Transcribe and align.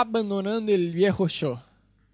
abandonando 0.00 0.72
el 0.72 0.90
viejo 0.90 1.28
yo. 1.28 1.62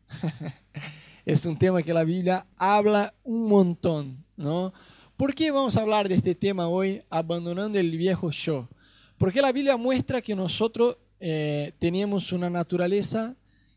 es 1.25 1.47
un 1.47 1.59
tema 1.59 1.83
que 1.83 1.95
la 1.95 2.05
Biblia 2.05 2.47
habla 2.59 3.15
un 3.23 3.49
montón, 3.49 4.23
¿no? 4.37 4.75
¿Por 5.17 5.35
qué 5.35 5.51
vamos 5.51 5.79
a 5.79 5.81
hablar 5.81 6.07
de 6.07 6.17
este 6.17 6.35
tema 6.35 6.69
hoy, 6.69 7.01
abandonando 7.09 7.79
el 7.79 7.97
viejo 7.97 8.31
yo? 8.31 8.69
Porque 9.17 9.41
la 9.41 9.51
Biblia 9.51 9.79
muestra 9.79 10.21
que 10.21 10.37
nosotros 10.37 10.99
eh, 11.21 11.73
teníamos 11.79 12.33
una 12.33 12.51
naturaleza 12.51 13.35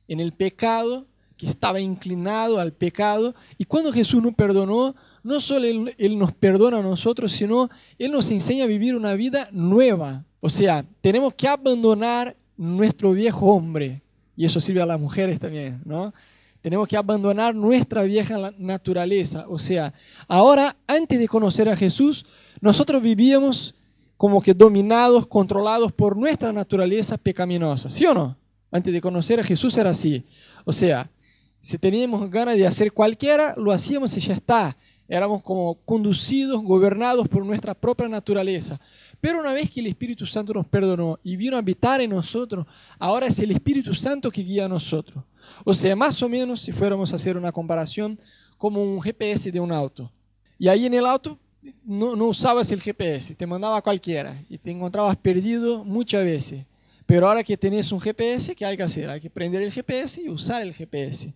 en 0.10 0.20
el 0.20 0.34
pecado, 0.34 1.08
que 1.38 1.48
estaba 1.48 1.80
inclinado 1.80 2.60
al 2.60 2.74
pecado, 2.74 3.34
y 3.58 3.64
cuando 3.64 3.94
Jesús 3.94 4.22
nos 4.22 4.36
perdonó, 4.36 4.96
no 5.24 5.40
solo 5.40 5.66
él, 5.66 5.96
él, 5.98 6.20
nos 6.20 6.34
perdona 6.34 6.80
a 6.80 6.84
nosotros, 6.84 7.32
sino 7.32 7.70
Él 7.98 8.12
nos 8.12 8.30
enseña 8.32 8.66
a 8.66 8.68
vivir 8.68 8.98
una 8.98 9.14
vida 9.14 9.48
nueva. 9.54 10.26
O 10.42 10.50
sea, 10.50 10.86
tenemos 11.00 11.34
que 11.36 11.48
abandonar 11.48 12.36
nuestro 12.58 13.12
viejo 13.12 13.48
hombre, 13.48 14.02
y 14.36 14.46
eso 14.46 14.60
sirve 14.60 14.82
a 14.82 14.86
las 14.86 15.00
mujeres 15.00 15.40
también, 15.40 15.82
¿no? 15.86 16.14
Tenemos 16.62 16.88
que 16.88 16.96
abandonar 16.96 17.54
nuestra 17.54 18.04
vieja 18.04 18.54
naturaleza. 18.58 19.46
O 19.50 19.60
sea, 19.60 19.94
ahora, 20.30 20.76
antes 20.88 21.20
de 21.20 21.28
conocer 21.28 21.68
a 21.68 21.76
Jesús, 21.76 22.26
nosotros 22.62 23.02
vivíamos 23.02 23.76
como 24.16 24.42
que 24.42 24.54
dominados, 24.54 25.28
controlados 25.28 25.92
por 25.92 26.16
nuestra 26.16 26.54
naturaleza 26.54 27.18
pecaminosa. 27.18 27.90
¿Sí 27.90 28.06
o 28.06 28.14
no? 28.14 28.38
Antes 28.72 28.94
de 28.94 29.02
conocer 29.02 29.42
a 29.42 29.44
Jesús 29.44 29.76
era 29.78 29.90
así. 29.90 30.24
O 30.64 30.72
sea, 30.72 31.12
si 31.60 31.78
teníamos 31.78 32.30
ganas 32.32 32.56
de 32.56 32.66
hacer 32.66 32.94
cualquiera, 32.94 33.54
lo 33.58 33.74
hacíamos 33.74 34.16
y 34.16 34.22
ya 34.22 34.34
está. 34.34 34.78
Éramos 35.14 35.44
como 35.44 35.76
conducidos, 35.86 36.64
gobernados 36.64 37.30
por 37.30 37.46
nuestra 37.46 37.76
propia 37.76 38.08
naturaleza. 38.08 38.82
Pero 39.22 39.40
una 39.40 39.54
vez 39.54 39.70
que 39.70 39.80
el 39.80 39.86
Espíritu 39.86 40.26
Santo 40.26 40.56
nos 40.56 40.66
perdonó 40.66 41.20
y 41.22 41.36
vino 41.36 41.56
a 41.56 41.60
habitar 41.60 42.02
en 42.02 42.10
nosotros, 42.10 42.66
ahora 42.98 43.28
es 43.28 43.38
el 43.38 43.52
Espíritu 43.52 43.94
Santo 43.94 44.32
que 44.32 44.42
guía 44.42 44.66
a 44.66 44.68
nosotros. 44.68 45.24
O 45.64 45.72
sea, 45.76 45.96
más 45.96 46.20
o 46.24 46.28
menos, 46.28 46.62
si 46.62 46.72
fuéramos 46.72 47.14
a 47.14 47.18
hacer 47.18 47.38
una 47.38 47.52
comparación, 47.52 48.20
como 48.58 48.82
un 48.82 49.00
GPS 49.00 49.52
de 49.52 49.60
un 49.60 49.72
auto. 49.72 50.12
Y 50.58 50.68
ahí 50.68 50.88
en 50.88 50.96
el 50.96 51.06
auto 51.06 51.38
no, 51.86 52.16
no 52.16 52.26
usabas 52.26 52.72
el 52.72 52.82
GPS, 52.82 53.36
te 53.36 53.46
mandaba 53.46 53.84
cualquiera 53.84 54.42
y 54.50 54.58
te 54.58 54.72
encontrabas 54.72 55.16
perdido 55.18 55.84
muchas 55.84 56.24
veces. 56.24 56.66
Pero 57.06 57.28
ahora 57.28 57.44
que 57.44 57.56
tenés 57.56 57.92
un 57.92 58.02
GPS, 58.02 58.56
¿qué 58.56 58.66
hay 58.66 58.76
que 58.76 58.82
hacer? 58.82 59.12
Hay 59.12 59.22
que 59.22 59.30
prender 59.30 59.62
el 59.62 59.72
GPS 59.72 60.20
y 60.20 60.30
usar 60.30 60.64
el 60.64 60.74
GPS. 60.74 61.32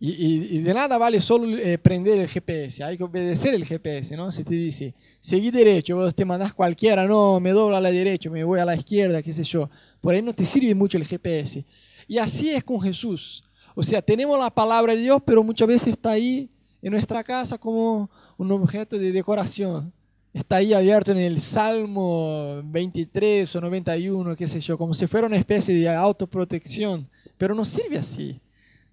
Y, 0.00 0.58
de 0.58 0.74
nada 0.74 0.98
vale 0.98 1.20
solo 1.20 1.56
eh, 1.56 1.78
prender 1.78 2.18
el 2.18 2.28
GPS, 2.28 2.84
hay 2.84 2.98
que 2.98 3.04
obedecer 3.04 3.54
el 3.54 3.64
GPS, 3.64 4.14
¿no? 4.16 4.30
Si 4.32 4.44
te 4.44 4.54
dice, 4.54 4.92
seguí 5.20 5.50
derecho, 5.50 5.96
vos 5.96 6.14
te 6.14 6.24
mandás 6.24 6.52
cualquiera, 6.52 7.06
no, 7.06 7.40
me 7.40 7.52
doblo 7.52 7.76
a 7.76 7.80
la 7.80 7.90
derecha, 7.90 8.28
me 8.28 8.44
voy 8.44 8.60
a 8.60 8.66
la 8.66 8.74
izquierda, 8.74 9.22
qué 9.22 9.32
sé 9.32 9.44
yo. 9.44 9.70
Por 10.00 10.14
ahí 10.14 10.20
no 10.20 10.34
te 10.34 10.44
sirve 10.44 10.74
mucho 10.74 10.98
el 10.98 11.06
GPS. 11.06 11.64
Y 12.06 12.18
así 12.18 12.50
es 12.50 12.62
con 12.64 12.80
Jesús. 12.80 13.44
O 13.74 13.82
sea, 13.82 14.02
tenemos 14.02 14.38
la 14.38 14.50
palabra 14.50 14.94
de 14.94 15.00
Dios, 15.00 15.22
pero 15.24 15.42
muchas 15.42 15.68
veces 15.68 15.88
está 15.88 16.10
ahí 16.10 16.50
en 16.82 16.92
nuestra 16.92 17.24
casa 17.24 17.56
como 17.56 18.10
un 18.36 18.52
objeto 18.52 18.98
de 18.98 19.10
decoración. 19.10 19.92
Está 20.34 20.56
ahí 20.56 20.74
abierto 20.74 21.12
en 21.12 21.18
el 21.18 21.40
Salmo 21.40 22.60
23 22.64 23.56
o 23.56 23.60
91, 23.60 24.36
qué 24.36 24.48
sé 24.48 24.60
yo, 24.60 24.76
como 24.76 24.92
si 24.92 25.06
fuera 25.06 25.26
una 25.26 25.36
especie 25.36 25.74
de 25.74 25.88
autoprotección, 25.88 27.08
pero 27.38 27.54
no 27.54 27.64
sirve 27.64 27.98
así. 27.98 28.40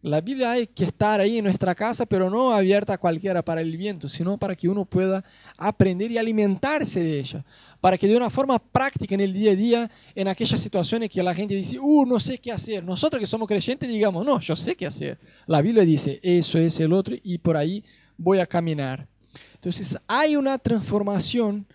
La 0.03 0.19
Biblia 0.19 0.51
hay 0.51 0.65
que 0.65 0.85
estar 0.85 1.19
ahí 1.19 1.37
en 1.37 1.43
nuestra 1.43 1.75
casa, 1.75 2.07
pero 2.07 2.27
no 2.27 2.51
abierta 2.51 2.93
a 2.93 2.97
cualquiera 2.97 3.43
para 3.43 3.61
el 3.61 3.77
viento, 3.77 4.09
sino 4.09 4.35
para 4.35 4.55
que 4.55 4.67
uno 4.67 4.83
pueda 4.83 5.23
aprender 5.55 6.09
y 6.09 6.17
alimentarse 6.17 7.03
de 7.03 7.19
ella. 7.19 7.45
Para 7.79 7.99
que 7.99 8.07
de 8.07 8.17
una 8.17 8.31
forma 8.31 8.57
práctica 8.57 9.13
en 9.13 9.21
el 9.21 9.31
día 9.31 9.51
a 9.51 9.55
día, 9.55 9.91
en 10.15 10.27
aquellas 10.27 10.59
situaciones 10.59 11.11
que 11.11 11.21
la 11.21 11.35
gente 11.35 11.53
dice, 11.53 11.77
uh, 11.79 12.05
no 12.07 12.19
sé 12.19 12.39
qué 12.39 12.51
hacer. 12.51 12.83
Nosotros 12.83 13.19
que 13.19 13.27
somos 13.27 13.47
creyentes 13.47 13.87
digamos, 13.87 14.25
no, 14.25 14.39
yo 14.39 14.55
sé 14.55 14.75
qué 14.75 14.87
hacer. 14.87 15.19
La 15.45 15.61
Biblia 15.61 15.85
dice, 15.85 16.19
eso 16.23 16.57
es 16.57 16.79
el 16.79 16.93
otro 16.93 17.15
y 17.21 17.37
por 17.37 17.55
ahí 17.55 17.83
voy 18.17 18.39
a 18.39 18.47
caminar. 18.47 19.07
Entonces 19.53 19.95
hay 20.07 20.35
una 20.35 20.57
transformación 20.57 21.67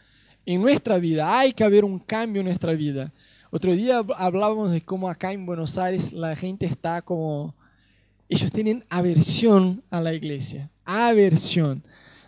en 0.44 0.60
nuestra 0.60 0.98
vida, 0.98 1.38
hay 1.38 1.52
que 1.52 1.62
haber 1.62 1.84
un 1.84 2.00
cambio 2.00 2.40
en 2.40 2.46
nuestra 2.46 2.72
vida. 2.72 3.12
Otro 3.52 3.72
día 3.76 4.02
hablábamos 4.16 4.72
de 4.72 4.80
cómo 4.80 5.08
acá 5.08 5.32
en 5.32 5.46
Buenos 5.46 5.78
Aires 5.78 6.12
la 6.12 6.34
gente 6.34 6.66
está 6.66 7.02
como 7.02 7.54
ellos 8.28 8.52
tienen 8.52 8.84
aversión 8.88 9.82
a 9.90 10.00
la 10.00 10.14
iglesia, 10.14 10.70
aversión. 10.84 11.82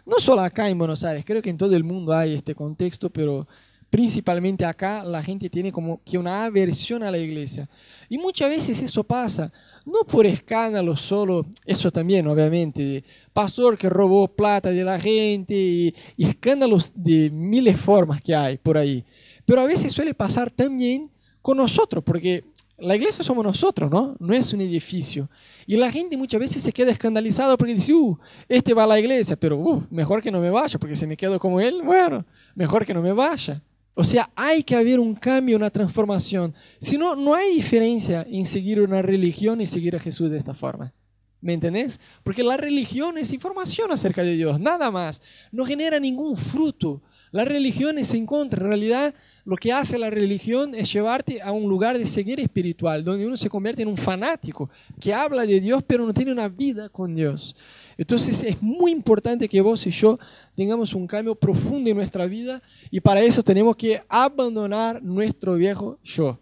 No 0.07 0.19
solo 0.19 0.43
acá 0.43 0.69
en 0.69 0.79
Buenos 0.79 1.05
Aires, 1.05 1.25
creo 1.27 1.43
que 1.43 1.51
en 1.51 1.59
todo 1.59 1.75
el 1.77 1.85
mundo 1.85 2.15
hay 2.15 2.35
este 2.35 2.55
contexto, 2.55 3.11
pero 3.11 3.47
principalmente 3.91 4.65
acá 4.65 5.03
la 5.03 5.23
gente 5.23 5.49
tiene 5.49 5.73
como 5.73 6.01
que 6.05 6.19
una 6.19 6.45
aversión 6.45 7.03
a 7.03 7.11
la 7.11 7.19
iglesia. 7.19 7.69
Y 8.09 8.19
muchas 8.19 8.49
veces 8.49 8.81
eso 8.81 9.03
pasa, 9.05 9.53
no 9.85 10.05
por 10.07 10.27
escándalos 10.27 11.01
solo, 11.01 11.47
eso 11.65 11.91
también 11.91 12.27
obviamente, 12.27 12.83
de 12.83 13.05
pastor 13.33 13.77
que 13.77 13.89
robó 13.89 14.29
plata 14.29 14.71
de 14.71 14.85
la 14.85 14.99
gente 14.99 15.55
y, 15.55 15.95
y 16.17 16.27
escándalos 16.27 16.93
de 16.95 17.31
miles 17.31 17.79
formas 17.79 18.21
que 18.21 18.35
hay 18.35 18.57
por 18.59 18.79
ahí. 18.79 19.05
Pero 19.45 19.63
a 19.63 19.67
veces 19.67 19.93
suele 19.93 20.15
pasar 20.15 20.51
también 20.51 21.11
con 21.41 21.57
nosotros, 21.57 22.05
porque 22.05 22.45
la 22.79 22.95
iglesia 22.95 23.25
somos 23.25 23.45
nosotros, 23.45 23.91
¿no? 23.91 24.17
No 24.19 24.33
es 24.33 24.53
un 24.53 24.61
edificio. 24.61 25.29
Y 25.67 25.77
la 25.77 25.91
gente 25.91 26.17
muchas 26.17 26.41
veces 26.41 26.63
se 26.63 26.73
queda 26.73 26.93
escandalizada 26.93 27.57
porque 27.57 27.75
dice, 27.75 27.93
uh, 27.93 28.19
este 28.49 28.73
va 28.73 28.85
a 28.85 28.87
la 28.87 29.01
iglesia, 29.01 29.37
pero 29.37 29.57
uh, 29.57 29.83
mejor 29.91 30.23
que 30.23 30.31
no 30.31 30.41
me 30.41 30.51
vaya, 30.51 30.79
porque 30.79 30.97
si 30.97 31.07
me 31.07 31.17
quedo 31.17 31.39
como 31.41 31.61
él, 31.61 31.83
bueno, 31.83 32.25
mejor 32.55 32.87
que 32.87 32.95
no 32.95 33.03
me 33.03 33.13
vaya. 33.13 33.63
O 33.95 34.05
sea, 34.05 34.31
hay 34.37 34.63
que 34.63 34.77
haber 34.77 35.01
un 35.01 35.15
cambio, 35.15 35.57
una 35.57 35.71
transformación. 35.71 36.55
Si 36.79 36.97
no, 36.97 37.17
no 37.17 37.35
hay 37.35 37.53
diferencia 37.53 38.25
en 38.31 38.47
seguir 38.47 38.81
una 38.81 39.03
religión 39.03 39.61
y 39.61 39.67
seguir 39.67 39.97
a 39.97 39.99
Jesús 39.99 40.31
de 40.31 40.39
esta 40.39 40.55
forma. 40.55 40.93
¿Me 41.41 41.53
entendés? 41.53 42.01
Porque 42.25 42.43
la 42.43 42.57
religión 42.57 43.17
es 43.17 43.33
información 43.33 43.93
acerca 43.93 44.25
de 44.25 44.35
Dios, 44.35 44.59
nada 44.59 44.91
más. 44.91 45.23
No 45.53 45.65
genera 45.65 46.01
ningún 46.01 46.37
fruto. 46.37 47.01
La 47.31 47.45
religión 47.45 47.97
es 47.99 48.13
en 48.13 48.27
contra. 48.27 48.61
En 48.61 48.69
realidad, 48.69 49.15
lo 49.45 49.55
que 49.55 49.73
hace 49.73 49.99
la 49.99 50.11
religión 50.11 50.75
es 50.75 50.93
llevarte 50.93 51.41
a 51.41 51.53
un 51.53 51.69
lugar 51.69 51.97
de 51.97 52.07
ceguera 52.07 52.43
espiritual, 52.43 53.05
donde 53.05 53.25
uno 53.25 53.37
se 53.37 53.49
convierte 53.49 53.83
en 53.83 53.89
un 53.89 53.97
fanático 53.97 54.69
que 55.01 55.15
habla 55.15 55.47
de 55.47 55.61
Dios, 55.61 55.85
pero 55.87 56.05
no 56.05 56.13
tiene 56.13 56.33
una 56.33 56.49
vida 56.49 56.89
con 56.89 57.15
Dios. 57.15 57.55
Entonces, 57.97 58.43
es 58.43 58.61
muy 58.61 58.91
importante 58.91 59.49
que 59.49 59.61
vos 59.61 59.87
y 59.87 59.91
yo 59.91 60.19
tengamos 60.57 60.93
un 60.93 61.07
cambio 61.07 61.37
profundo 61.37 61.89
en 61.89 61.97
nuestra 61.97 62.27
vida 62.27 62.61
y 62.91 62.99
para 62.99 63.23
eso 63.23 63.45
tenemos 63.45 63.77
que 63.77 64.03
abandonar 64.09 65.01
nuestro 65.01 65.55
viejo 65.55 66.01
yo. 66.03 66.37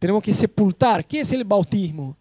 Tenemos 0.00 0.22
que 0.22 0.34
sepultar. 0.34 1.06
¿Qué 1.06 1.20
es 1.20 1.30
el 1.30 1.44
bautismo? 1.44 2.16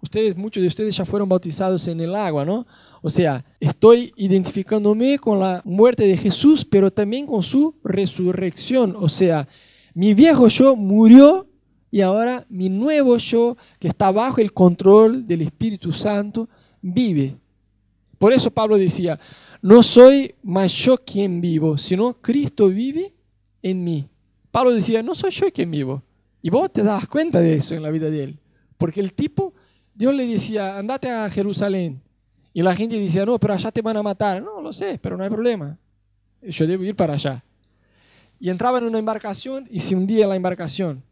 Ustedes, 0.00 0.36
muchos 0.36 0.62
de 0.62 0.68
ustedes 0.68 0.96
ya 0.96 1.04
fueron 1.04 1.28
bautizados 1.28 1.86
en 1.88 2.00
el 2.00 2.14
agua, 2.14 2.44
¿no? 2.44 2.66
O 3.02 3.10
sea, 3.10 3.44
estoy 3.60 4.12
identificándome 4.16 5.18
con 5.18 5.40
la 5.40 5.60
muerte 5.64 6.06
de 6.06 6.16
Jesús, 6.16 6.64
pero 6.64 6.90
también 6.90 7.26
con 7.26 7.42
su 7.42 7.74
resurrección. 7.82 8.94
O 8.98 9.08
sea, 9.08 9.48
mi 9.94 10.14
viejo 10.14 10.48
yo 10.48 10.76
murió 10.76 11.48
y 11.90 12.00
ahora 12.00 12.46
mi 12.48 12.68
nuevo 12.68 13.16
yo, 13.16 13.56
que 13.78 13.88
está 13.88 14.10
bajo 14.10 14.40
el 14.40 14.52
control 14.52 15.26
del 15.26 15.42
Espíritu 15.42 15.92
Santo, 15.92 16.48
vive. 16.80 17.36
Por 18.18 18.32
eso 18.32 18.50
Pablo 18.50 18.76
decía, 18.76 19.18
no 19.62 19.82
soy 19.82 20.34
más 20.42 20.72
yo 20.72 20.98
quien 20.98 21.40
vivo, 21.40 21.78
sino 21.78 22.14
Cristo 22.20 22.68
vive 22.68 23.14
en 23.62 23.84
mí. 23.84 24.08
Pablo 24.50 24.72
decía, 24.72 25.02
no 25.02 25.14
soy 25.14 25.30
yo 25.30 25.50
quien 25.52 25.70
vivo. 25.70 26.02
Y 26.42 26.50
vos 26.50 26.72
te 26.72 26.82
das 26.82 27.06
cuenta 27.08 27.40
de 27.40 27.54
eso 27.54 27.74
en 27.74 27.82
la 27.82 27.90
vida 27.90 28.10
de 28.10 28.24
él. 28.24 28.40
Porque 28.76 29.00
el 29.00 29.12
tipo 29.12 29.54
Dios 29.98 30.14
le 30.14 30.26
decía, 30.26 30.78
andate 30.78 31.10
a 31.10 31.28
Jerusalén. 31.28 32.00
Y 32.52 32.62
la 32.62 32.76
gente 32.76 32.96
decía, 32.96 33.26
no, 33.26 33.36
pero 33.40 33.54
allá 33.54 33.72
te 33.72 33.82
van 33.82 33.96
a 33.96 34.02
matar. 34.04 34.40
No, 34.40 34.60
lo 34.60 34.72
sé, 34.72 34.96
pero 35.02 35.16
no 35.16 35.24
hay 35.24 35.28
problema. 35.28 35.76
Yo 36.40 36.68
debo 36.68 36.84
ir 36.84 36.94
para 36.94 37.14
allá. 37.14 37.42
Y 38.38 38.48
entraba 38.48 38.78
en 38.78 38.84
una 38.84 39.00
embarcación 39.00 39.66
y 39.68 39.80
se 39.80 39.96
hundía 39.96 40.28
la 40.28 40.36
embarcación. 40.36 41.02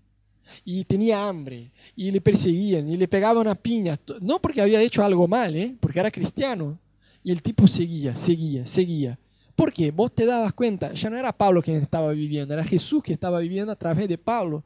Y 0.65 0.85
tenía 0.85 1.27
hambre. 1.27 1.73
Y 1.97 2.13
le 2.13 2.21
perseguían 2.21 2.89
y 2.89 2.97
le 2.97 3.09
pegaban 3.09 3.49
a 3.49 3.57
piña. 3.57 3.99
No 4.21 4.41
porque 4.41 4.63
había 4.63 4.81
hecho 4.81 5.03
algo 5.03 5.27
mal, 5.27 5.57
¿eh? 5.57 5.75
porque 5.81 5.99
era 5.99 6.13
cristiano. 6.13 6.79
Y 7.25 7.33
el 7.33 7.43
tipo 7.43 7.67
seguía, 7.67 8.17
seguía, 8.17 8.67
seguía. 8.67 9.19
¿Por 9.57 9.73
qué? 9.73 9.91
Vos 9.91 10.15
te 10.15 10.27
dabas 10.27 10.53
cuenta, 10.53 10.93
ya 10.93 11.11
no 11.11 11.19
era 11.19 11.33
Pablo 11.33 11.61
quien 11.61 11.83
estaba 11.83 12.13
viviendo, 12.13 12.55
era 12.55 12.63
Jesús 12.63 13.03
que 13.03 13.15
estaba 13.15 13.41
viviendo 13.41 13.73
a 13.73 13.77
través 13.77 14.07
de 14.07 14.17
Pablo. 14.17 14.63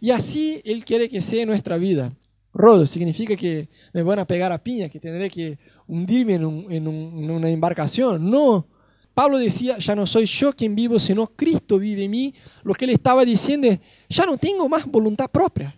Y 0.00 0.12
así 0.12 0.62
Él 0.64 0.84
quiere 0.84 1.08
que 1.08 1.20
sea 1.20 1.44
nuestra 1.44 1.76
vida. 1.76 2.12
Rodo 2.54 2.86
significa 2.86 3.34
que 3.34 3.68
me 3.92 4.04
van 4.04 4.20
a 4.20 4.26
pegar 4.26 4.52
a 4.52 4.62
piña, 4.62 4.88
que 4.88 5.00
tendré 5.00 5.28
que 5.28 5.58
hundirme 5.88 6.34
en, 6.34 6.86
una 6.86 7.50
embarcación. 7.50 8.30
No. 8.30 8.68
Pablo 9.12 9.38
decía, 9.38 9.78
ya 9.78 9.96
no 9.96 10.06
soy 10.06 10.26
yo 10.26 10.52
quien 10.54 10.74
vivo, 10.74 10.98
sino 11.00 11.26
Cristo 11.26 11.78
vive 11.78 12.04
en 12.04 12.12
mí. 12.12 12.34
Lo 12.62 12.72
que 12.74 12.84
él 12.84 12.92
estaba 12.92 13.24
diciendo 13.24 13.66
es, 13.66 13.80
ya 14.08 14.24
no 14.24 14.38
tengo 14.38 14.68
más 14.68 14.86
voluntad 14.86 15.28
propia. 15.28 15.76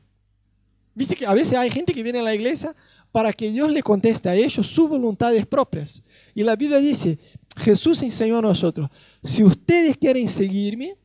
Viste 0.95 1.17
que 1.17 1.27
a 1.27 1.35
veces 1.35 1.59
hay 1.59 1.71
gente 1.71 1.93
que 1.93 2.03
viene 2.03 2.21
a 2.21 2.23
la 2.23 2.35
iglesia 2.35 2.75
para 3.11 3.33
que 3.33 3.51
Dios 3.51 3.71
le 3.73 3.83
conteste 3.83 4.29
a 4.29 4.35
ellos 4.35 4.67
sus 4.67 4.89
voluntades 4.89 5.47
propias. 5.47 6.03
Y 6.35 6.43
la 6.43 6.57
Biblia 6.57 6.79
dice, 6.79 7.19
Jesús 7.57 8.03
enseñó 8.03 8.39
a 8.39 8.43
nosotros, 8.43 8.91
si 9.23 9.43
ustedes 9.43 9.97
quieren 9.97 10.29
seguirme, 10.29 10.97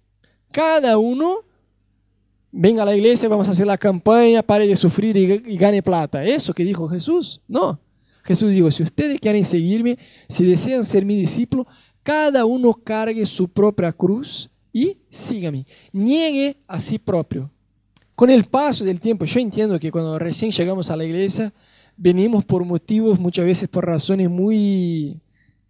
cada 0.52 0.98
uno 0.98 1.46
venga 2.52 2.84
a 2.84 2.86
la 2.86 2.96
iglesia, 2.96 3.30
vamos 3.30 3.48
a 3.48 3.52
hacer 3.52 3.66
la 3.66 3.78
campaña, 3.78 4.42
pare 4.44 4.68
de 4.68 4.76
sufrir 4.76 5.16
y, 5.18 5.58
gane 5.58 5.82
plata. 5.82 6.24
¿Eso 6.26 6.54
que 6.54 6.64
dijo 6.64 6.88
Jesús? 6.88 7.42
No. 7.48 7.80
Jesús 8.24 8.52
dijo, 8.52 8.70
si 8.72 8.84
ustedes 8.84 9.20
quieren 9.20 9.46
seguirme, 9.46 9.98
si 10.28 10.46
desean 10.46 10.84
ser 10.84 11.06
mi 11.06 11.16
discípulo, 11.16 11.66
cada 12.04 12.46
uno 12.46 12.74
cargue 12.74 13.26
su 13.26 13.48
propia 13.48 13.92
cruz 13.92 14.50
y 14.72 14.98
sígame. 15.10 15.66
Niegue 15.92 16.58
a 16.68 16.80
sí 16.80 17.00
propio. 17.00 17.50
Con 18.14 18.30
el 18.30 18.44
paso 18.44 18.86
del 18.86 19.00
tiempo, 19.00 19.26
yo 19.26 19.40
entiendo 19.40 19.80
que 19.80 19.92
cuando 19.92 20.20
recién 20.20 20.52
llegamos 20.52 20.92
a 20.92 20.96
la 20.96 21.06
iglesia, 21.06 21.52
venimos 21.98 22.46
por 22.46 22.64
motivos, 22.64 23.20
muchas 23.20 23.46
veces 23.46 23.68
por 23.68 23.86
razones 23.86 24.30
muy 24.30 25.20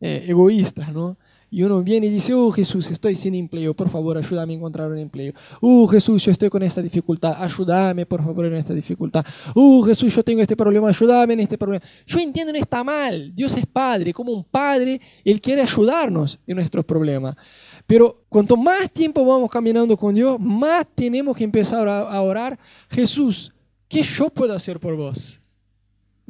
eh, 0.02 0.26
egoístas, 0.28 0.92
¿no? 0.92 1.18
Y 1.54 1.64
uno 1.64 1.84
viene 1.84 2.08
y 2.08 2.10
dice, 2.10 2.34
oh 2.34 2.50
Jesús, 2.50 2.90
estoy 2.90 3.18
sin 3.18 3.36
empleo, 3.36 3.74
por 3.74 3.90
favor, 3.90 4.18
ayúdame 4.18 4.54
a 4.54 4.56
encontrar 4.56 4.90
un 4.90 4.98
empleo. 4.98 5.34
Oh 5.60 5.86
Jesús, 5.86 6.24
yo 6.24 6.32
estoy 6.32 6.50
con 6.50 6.64
esta 6.64 6.82
dificultad, 6.82 7.36
ayúdame, 7.44 8.06
por 8.06 8.24
favor, 8.24 8.46
en 8.46 8.54
esta 8.54 8.74
dificultad. 8.74 9.26
Oh 9.54 9.84
Jesús, 9.84 10.16
yo 10.16 10.24
tengo 10.24 10.42
este 10.42 10.56
problema, 10.56 10.88
ayúdame 10.88 11.34
en 11.34 11.42
este 11.42 11.58
problema. 11.58 11.84
Yo 12.06 12.20
entiendo, 12.20 12.54
no 12.54 12.58
está 12.58 12.86
mal. 12.86 13.36
Dios 13.36 13.54
es 13.58 13.66
Padre, 13.66 14.14
como 14.14 14.32
un 14.32 14.46
Padre, 14.46 15.02
Él 15.26 15.42
quiere 15.42 15.62
ayudarnos 15.62 16.40
en 16.48 16.56
nuestros 16.56 16.86
problemas. 16.86 17.36
Pero 17.86 18.24
cuanto 18.30 18.56
más 18.56 18.90
tiempo 18.90 19.26
vamos 19.26 19.52
caminando 19.52 19.98
con 19.98 20.16
Dios, 20.16 20.40
más 20.40 20.88
tenemos 20.96 21.36
que 21.36 21.44
empezar 21.44 21.86
a 21.86 22.22
orar, 22.22 22.58
Jesús, 22.90 23.54
¿qué 23.90 24.04
yo 24.04 24.30
puedo 24.30 24.54
hacer 24.56 24.80
por 24.80 24.96
vos? 24.96 25.41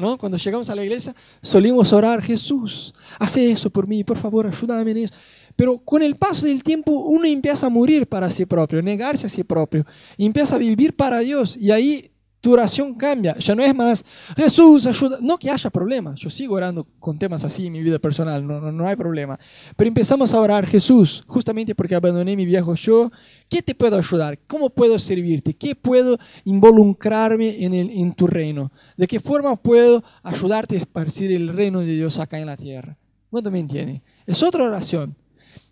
¿No? 0.01 0.17
Cuando 0.17 0.37
llegamos 0.37 0.69
a 0.69 0.75
la 0.75 0.83
iglesia, 0.83 1.15
solimos 1.41 1.93
orar, 1.93 2.21
Jesús, 2.21 2.93
hace 3.19 3.51
eso 3.51 3.69
por 3.69 3.87
mí, 3.87 4.03
por 4.03 4.17
favor, 4.17 4.47
ayúdame 4.47 4.91
en 4.91 4.97
eso. 4.97 5.13
Pero 5.55 5.77
con 5.77 6.01
el 6.01 6.15
paso 6.15 6.47
del 6.47 6.63
tiempo 6.63 6.91
uno 6.91 7.25
empieza 7.25 7.67
a 7.67 7.69
morir 7.69 8.07
para 8.07 8.29
sí 8.29 8.45
propio, 8.45 8.81
negarse 8.81 9.27
a 9.27 9.29
sí 9.29 9.43
propio, 9.43 9.85
empieza 10.17 10.55
a 10.55 10.57
vivir 10.57 10.95
para 10.95 11.19
Dios. 11.19 11.55
Y 11.55 11.71
ahí 11.71 12.11
tu 12.41 12.53
oración 12.53 12.95
cambia. 12.95 13.37
Ya 13.37 13.53
no 13.53 13.63
es 13.63 13.73
más, 13.73 14.03
Jesús, 14.35 14.87
ayuda. 14.87 15.19
No 15.21 15.37
que 15.37 15.49
haya 15.49 15.69
problema. 15.69 16.15
Yo 16.15 16.29
sigo 16.29 16.55
orando 16.55 16.87
con 16.99 17.17
temas 17.17 17.43
así 17.43 17.67
en 17.67 17.73
mi 17.73 17.81
vida 17.81 17.99
personal, 17.99 18.45
no, 18.45 18.59
no, 18.59 18.71
no, 18.71 18.87
hay 18.87 18.95
problema. 18.95 19.39
Pero 19.77 19.87
empezamos 19.87 20.33
a 20.33 20.39
orar, 20.39 20.65
Jesús, 20.65 21.23
justamente 21.27 21.75
porque 21.75 21.93
abandoné 21.93 22.35
mi 22.35 22.45
viejo 22.45 22.73
yo. 22.73 23.09
¿Qué 23.47 23.61
te 23.61 23.75
puedo 23.75 23.95
ayudar? 23.95 24.39
¿Cómo 24.47 24.71
puedo 24.71 24.97
servirte? 24.97 25.53
¿Qué 25.53 25.75
puedo 25.75 26.17
involucrarme 26.43 27.63
en, 27.63 27.75
el, 27.75 27.91
en 27.91 28.13
tu 28.13 28.25
reino? 28.25 28.71
¿De 28.97 29.07
qué 29.07 29.19
forma 29.19 29.55
puedo 29.55 30.03
ayudarte 30.23 30.75
a 30.77 30.79
esparcir 30.79 31.31
el 31.31 31.49
reino 31.49 31.81
de 31.81 31.93
Dios 31.93 32.17
acá 32.17 32.39
en 32.39 32.47
la 32.47 32.57
tierra? 32.57 32.97
¿Cuánto 33.29 33.51
me 33.51 33.59
entiende? 33.59 34.01
Es 34.25 34.41
otra 34.41 34.63
oración. 34.63 35.15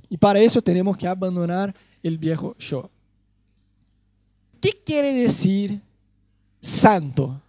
Y 0.08 0.18
para 0.18 0.40
eso 0.40 0.62
tenemos 0.62 0.98
que 0.98 1.08
abandonar 1.08 1.76
el 2.04 2.18
viejo 2.20 2.56
yo. 2.60 2.92
¿Qué 4.62 4.72
quiere 4.86 5.14
decir 5.14 5.82
santo. 6.62 7.42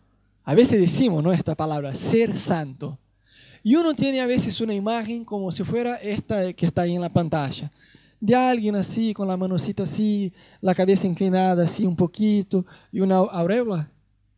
A 0.45 0.55
veces 0.55 0.81
decimos, 0.81 1.23
¿no? 1.23 1.33
Esta 1.33 1.55
palabra, 1.55 1.95
ser 1.95 2.39
santo. 2.39 2.99
Y 3.63 3.77
uno 3.77 3.95
tiene 3.95 4.21
a 4.21 4.27
veces 4.27 4.61
una 4.61 4.75
imagen 4.75 5.25
como 5.25 5.53
si 5.53 5.65
fuera 5.65 5.97
esta 5.97 6.53
que 6.53 6.67
está 6.67 6.83
ahí 6.83 6.95
en 6.95 7.03
la 7.03 7.11
pantalla. 7.11 7.71
De 8.19 8.35
alguien 8.35 8.77
así, 8.77 9.15
con 9.15 9.29
la 9.29 9.37
manocita 9.37 9.83
así, 9.83 10.33
la 10.61 10.75
cabeza 10.75 11.07
inclinada 11.07 11.65
así 11.65 11.87
un 11.87 11.97
poquito, 11.97 12.65
y 12.93 13.01
una 13.01 13.17
aureola, 13.17 13.91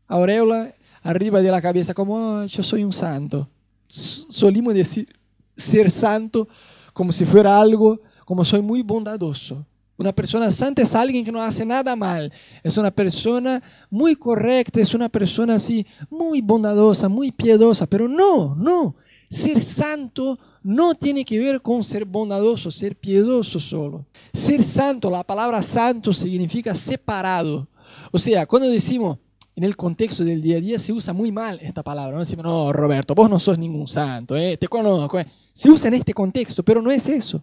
aureola 0.06 0.74
arriba 1.02 1.40
de 1.40 1.50
la 1.50 1.60
cabeza, 1.60 1.94
como 1.94 2.14
oh, 2.14 2.46
yo 2.46 2.62
soy 2.62 2.84
un 2.84 2.92
santo. 2.92 3.48
Solimos 3.88 4.74
decir 4.74 5.08
ser 5.56 5.90
santo 5.90 6.48
como 6.92 7.12
si 7.12 7.24
fuera 7.24 7.60
algo, 7.60 8.00
como 8.24 8.44
soy 8.44 8.62
muy 8.62 8.82
bondadoso. 8.82 9.64
Una 9.97 10.12
persona 10.12 10.50
santa 10.50 10.83
es 10.83 10.94
alguien 10.94 11.25
que 11.25 11.31
no 11.31 11.43
hace 11.43 11.65
nada 11.65 11.94
mal. 11.94 12.33
Es 12.62 12.79
una 12.79 12.91
persona 12.91 13.62
muy 13.91 14.17
correcta, 14.17 14.81
es 14.81 14.94
una 14.94 15.09
persona 15.09 15.56
así, 15.56 15.87
muy 16.11 16.41
bondadosa, 16.41 17.09
muy 17.09 17.31
piedosa. 17.31 17.87
Pero 17.87 18.09
no, 18.09 18.55
no. 18.56 18.97
Ser 19.29 19.62
santo 19.62 20.39
no 20.62 20.94
tiene 20.94 21.25
que 21.25 21.39
ver 21.39 21.61
con 21.61 21.85
ser 21.85 22.05
bondadoso, 22.05 22.71
ser 22.71 22.97
piedoso 22.97 23.61
solo. 23.61 24.06
Ser 24.33 24.62
santo, 24.62 25.11
la 25.11 25.25
palabra 25.25 25.62
santo 25.62 26.12
significa 26.12 26.75
separado. 26.75 27.69
O 28.11 28.19
sea, 28.19 28.47
cuando 28.47 28.69
decimos, 28.69 29.19
en 29.55 29.65
el 29.65 29.77
contexto 29.77 30.25
del 30.25 30.41
día 30.41 30.56
a 30.56 30.61
día 30.61 30.79
se 30.79 30.93
usa 30.93 31.12
muy 31.12 31.31
mal 31.31 31.59
esta 31.61 31.83
palabra. 31.83 32.15
No 32.15 32.21
decimos, 32.21 32.44
no, 32.44 32.73
Roberto, 32.73 33.15
vos 33.15 33.29
no 33.29 33.39
sos 33.39 33.59
ningún 33.59 33.87
santo, 33.87 34.37
¿eh? 34.37 34.56
te 34.56 34.69
conozco. 34.69 35.19
¿eh? 35.21 35.27
Se 35.53 35.71
usa 35.71 35.89
en 35.89 35.94
este 35.94 36.15
contexto, 36.15 36.62
pero 36.62 36.81
no 36.81 36.91
es 36.91 37.09
eso. 37.09 37.43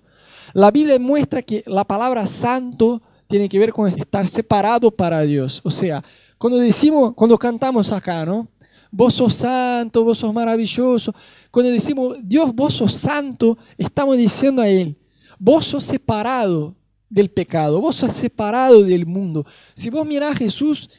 La 0.54 0.72
Biblia 0.72 1.00
muestra 1.00 1.42
que 1.42 1.64
la 1.68 1.84
palabra 1.84 2.26
santo 2.26 3.02
tiene 3.28 3.48
que 3.48 3.60
ver 3.60 3.72
con 3.72 3.88
estar 3.88 4.28
separado 4.28 4.90
para 4.92 5.22
Dios. 5.22 5.62
O 5.64 5.72
sea, 5.72 6.04
cuando 6.38 6.58
decimos, 6.58 7.14
cuando 7.16 7.38
cantamos 7.38 7.92
acá, 7.92 8.26
¿no? 8.26 8.48
Vos 8.92 9.14
sos 9.14 9.36
santo, 9.36 10.04
vos 10.04 10.18
sos 10.18 10.34
maravilloso. 10.34 11.14
Cuando 11.52 11.72
decimos, 11.72 12.18
Dios, 12.24 12.54
vos 12.56 12.74
sos 12.74 12.94
santo, 12.96 13.58
estamos 13.78 14.18
diciendo 14.18 14.62
a 14.62 14.68
Él, 14.68 14.98
vos 15.38 15.68
sos 15.68 15.84
separado 15.84 16.76
del 17.08 17.30
pecado, 17.30 17.82
vos 17.82 17.98
sos 17.98 18.14
separado 18.14 18.84
del 18.84 19.06
mundo. 19.06 19.46
Si 19.76 19.92
vos 19.92 20.08
mirás 20.08 20.38
Jesús, 20.38 20.90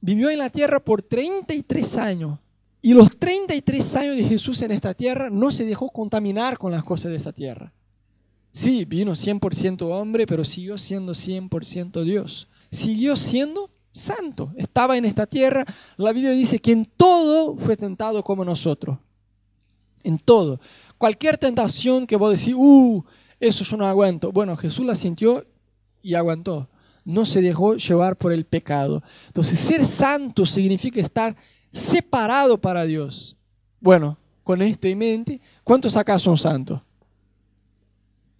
vivió 0.00 0.30
en 0.30 0.38
la 0.38 0.50
tierra 0.50 0.78
por 0.78 1.02
33 1.02 1.96
años. 1.96 2.38
Y 2.82 2.94
los 2.94 3.18
33 3.18 3.96
años 3.96 4.16
de 4.16 4.24
Jesús 4.24 4.62
en 4.62 4.70
esta 4.70 4.94
tierra 4.94 5.28
no 5.28 5.50
se 5.50 5.66
dejó 5.66 5.90
contaminar 5.90 6.56
con 6.56 6.72
las 6.72 6.84
cosas 6.84 7.10
de 7.10 7.16
esta 7.16 7.32
tierra. 7.32 7.72
Sí, 8.52 8.84
vino 8.84 9.12
100% 9.12 9.82
hombre, 9.82 10.26
pero 10.26 10.44
siguió 10.44 10.76
siendo 10.76 11.12
100% 11.12 12.02
Dios. 12.02 12.48
Siguió 12.70 13.16
siendo 13.16 13.70
santo. 13.90 14.52
Estaba 14.56 14.96
en 14.96 15.04
esta 15.04 15.26
tierra. 15.26 15.64
La 15.96 16.12
Biblia 16.12 16.32
dice 16.32 16.58
que 16.58 16.72
en 16.72 16.84
todo 16.84 17.56
fue 17.56 17.76
tentado 17.76 18.22
como 18.22 18.44
nosotros. 18.44 18.98
En 20.02 20.18
todo. 20.18 20.60
Cualquier 20.98 21.38
tentación 21.38 22.06
que 22.06 22.16
vos 22.16 22.32
decís, 22.32 22.54
uh, 22.56 23.04
eso 23.38 23.64
yo 23.64 23.76
no 23.76 23.86
aguanto. 23.86 24.32
Bueno, 24.32 24.56
Jesús 24.56 24.84
la 24.84 24.94
sintió 24.94 25.46
y 26.02 26.14
aguantó. 26.14 26.68
No 27.04 27.24
se 27.24 27.40
dejó 27.40 27.76
llevar 27.76 28.16
por 28.16 28.32
el 28.32 28.44
pecado. 28.44 29.02
Entonces, 29.28 29.58
ser 29.58 29.86
santo 29.86 30.44
significa 30.44 31.00
estar 31.00 31.36
separado 31.70 32.60
para 32.60 32.84
Dios. 32.84 33.36
Bueno, 33.80 34.18
con 34.42 34.60
esto 34.60 34.88
en 34.88 34.98
mente, 34.98 35.40
¿cuántos 35.64 35.96
acá 35.96 36.18
son 36.18 36.36
santos? 36.36 36.80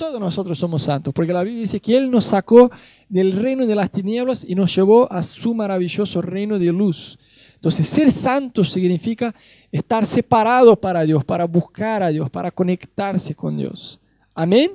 Todos 0.01 0.19
nosotros 0.19 0.59
somos 0.59 0.85
santos, 0.85 1.13
porque 1.13 1.31
la 1.31 1.43
Biblia 1.43 1.61
dice 1.61 1.79
que 1.79 1.95
Él 1.95 2.11
nos 2.11 2.25
sacó 2.25 2.71
del 3.07 3.33
reino 3.33 3.67
de 3.67 3.75
las 3.75 3.91
tinieblas 3.91 4.47
y 4.49 4.55
nos 4.55 4.75
llevó 4.75 5.07
a 5.13 5.23
su 5.23 5.53
maravilloso 5.53 6.23
reino 6.23 6.59
de 6.59 6.73
luz. 6.73 7.19
Entonces, 7.57 7.87
ser 7.87 8.11
santo 8.11 8.65
significa 8.65 9.35
estar 9.71 10.07
separado 10.07 10.75
para 10.75 11.03
Dios, 11.03 11.23
para 11.23 11.45
buscar 11.45 12.03
a 12.03 12.09
Dios, 12.09 12.31
para 12.31 12.51
conectarse 12.51 13.35
con 13.35 13.59
Dios. 13.59 14.01
Amén. 14.35 14.71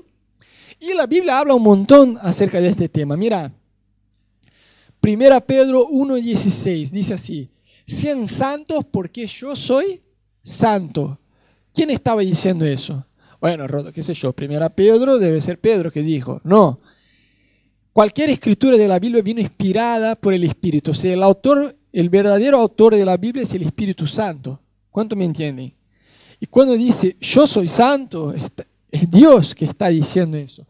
Y 0.79 0.94
la 0.94 1.08
Biblia 1.08 1.39
habla 1.39 1.55
un 1.55 1.63
montón 1.63 2.20
acerca 2.22 2.62
de 2.62 2.67
este 2.67 2.88
tema. 2.88 3.17
Mira, 3.17 3.51
1 5.01 5.41
Pedro 5.48 5.88
1.16 5.88 6.91
dice 6.91 7.15
así, 7.15 7.50
sean 7.88 8.27
santos 8.27 8.86
porque 8.91 9.25
yo 9.25 9.55
soy 9.55 10.03
santo. 10.44 11.17
¿Quién 11.74 11.89
estaba 11.89 12.22
diciendo 12.22 12.63
eso? 12.63 13.03
Bueno, 13.46 13.68
qué 13.94 14.02
sé 14.02 14.16
yo, 14.16 14.34
primera 14.34 14.70
Pedro 14.70 15.20
debe 15.20 15.40
ser 15.40 15.60
Pedro 15.60 15.92
que 15.92 16.02
dijo. 16.02 16.42
No. 16.44 16.80
Cualquier 17.94 18.32
escritura 18.32 18.75
de 18.75 18.88
la 18.88 18.98
Biblia 18.98 19.22
vino 19.22 19.40
inspirada 19.40 20.16
por 20.16 20.34
el 20.34 20.46
Espíritu. 20.46 20.90
O 20.90 20.94
sea, 20.96 21.14
el 21.14 21.22
autor, 21.22 21.78
el 21.94 22.10
verdadero 22.10 22.58
autor 22.58 22.96
de 22.96 23.06
la 23.06 23.18
Biblia 23.18 23.44
es 23.44 23.54
el 23.54 23.62
Espíritu 23.62 24.08
Santo. 24.08 24.60
¿Cuánto 24.90 25.16
me 25.16 25.25
entienden? 25.25 25.75
Y 26.40 26.48
cuando 26.48 26.74
dice 26.74 27.18
yo 27.22 27.46
soy 27.46 27.68
santo, 27.68 28.34
es 28.34 29.12
Dios 29.12 29.54
que 29.54 29.66
está 29.66 29.90
diciendo 29.90 30.38
eso. 30.38 30.66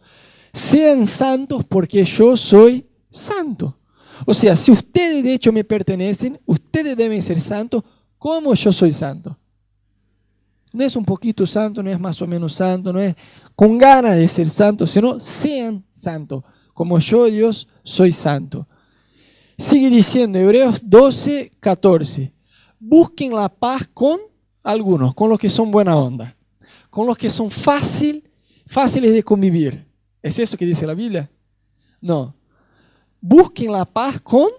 Sean 0.52 1.08
santos 1.08 1.64
porque 1.64 2.04
yo 2.04 2.36
soy 2.36 2.86
santo. 3.10 3.78
O 4.26 4.34
sea, 4.34 4.58
si 4.58 4.74
ustedes 4.74 5.24
de 5.24 5.34
hecho 5.34 5.54
me 5.54 5.64
pertenecen, 5.64 6.38
ustedes 6.46 6.98
deben 6.98 7.22
ser 7.22 7.40
santos 7.40 7.84
como 8.18 8.54
yo 8.54 8.74
soy 8.74 8.92
santo. 8.92 9.40
No 10.76 10.84
es 10.84 10.98
un 10.98 11.06
poquito 11.06 11.48
santo, 11.48 11.82
no 11.82 11.90
es 11.90 11.98
más 11.98 12.22
o 12.22 12.28
menos 12.28 12.54
santo, 12.54 12.92
no 12.92 13.00
es 13.00 13.16
con 13.56 13.78
ganas 13.78 14.18
de 14.18 14.28
ser 14.28 14.50
santo, 14.50 14.86
sino 14.86 15.22
sean 15.22 15.86
santos, 15.94 16.44
como 16.74 17.00
yo, 17.00 17.24
Dios, 17.28 17.66
soy 17.82 18.12
santo. 18.12 18.68
Sigue 19.58 19.90
diciendo 19.90 20.38
Hebreos 20.38 20.82
12, 20.84 21.54
14. 21.62 22.30
Busquen 22.78 23.34
la 23.34 23.48
paz 23.48 23.88
con 23.94 24.20
algunos, 24.64 25.16
con 25.16 25.30
los 25.30 25.40
que 25.40 25.50
son 25.50 25.72
buena 25.72 25.96
onda, 25.96 26.36
con 26.90 27.08
los 27.08 27.18
que 27.18 27.30
son 27.30 27.50
fácil, 27.50 28.30
fáciles 28.68 29.14
de 29.14 29.24
convivir. 29.24 29.88
¿Es 30.22 30.38
eso 30.40 30.58
que 30.58 30.66
dice 30.66 30.86
la 30.86 30.94
Biblia? 30.94 31.32
No. 32.02 32.36
Busquen 33.22 33.72
la 33.72 33.86
paz 33.86 34.20
con 34.20 34.50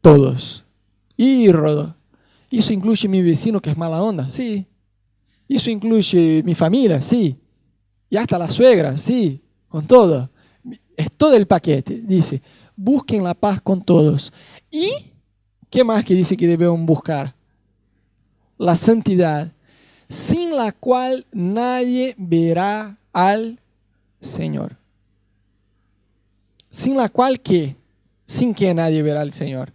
todos. 0.00 0.64
Y 1.16 1.52
Rodo, 1.52 1.94
¿eso 2.50 2.72
incluye 2.72 3.06
mi 3.06 3.22
vecino 3.22 3.60
que 3.60 3.70
es 3.70 3.76
mala 3.78 4.02
onda? 4.02 4.28
Sí. 4.28 4.66
¿Eso 5.48 5.70
incluye 5.70 6.42
mi 6.44 6.54
familia? 6.54 7.00
Sí. 7.00 7.36
Y 8.10 8.16
hasta 8.16 8.38
la 8.38 8.50
suegra, 8.50 8.98
sí, 8.98 9.42
con 9.68 9.86
todo. 9.86 10.30
Es 10.96 11.10
todo 11.16 11.34
el 11.34 11.46
paquete. 11.46 12.00
Dice, 12.02 12.42
busquen 12.76 13.24
la 13.24 13.34
paz 13.34 13.60
con 13.60 13.82
todos. 13.82 14.32
¿Y 14.70 14.90
qué 15.70 15.84
más 15.84 16.04
que 16.04 16.14
dice 16.14 16.36
que 16.36 16.46
debemos 16.46 16.80
buscar? 16.84 17.34
La 18.58 18.76
santidad, 18.76 19.52
sin 20.08 20.56
la 20.56 20.72
cual 20.72 21.26
nadie 21.32 22.14
verá 22.18 22.98
al 23.12 23.60
Señor. 24.20 24.76
Sin 26.70 26.96
la 26.96 27.08
cual 27.08 27.40
qué? 27.40 27.76
Sin 28.26 28.54
que 28.54 28.72
nadie 28.74 29.02
verá 29.02 29.20
al 29.20 29.32
Señor. 29.32 29.72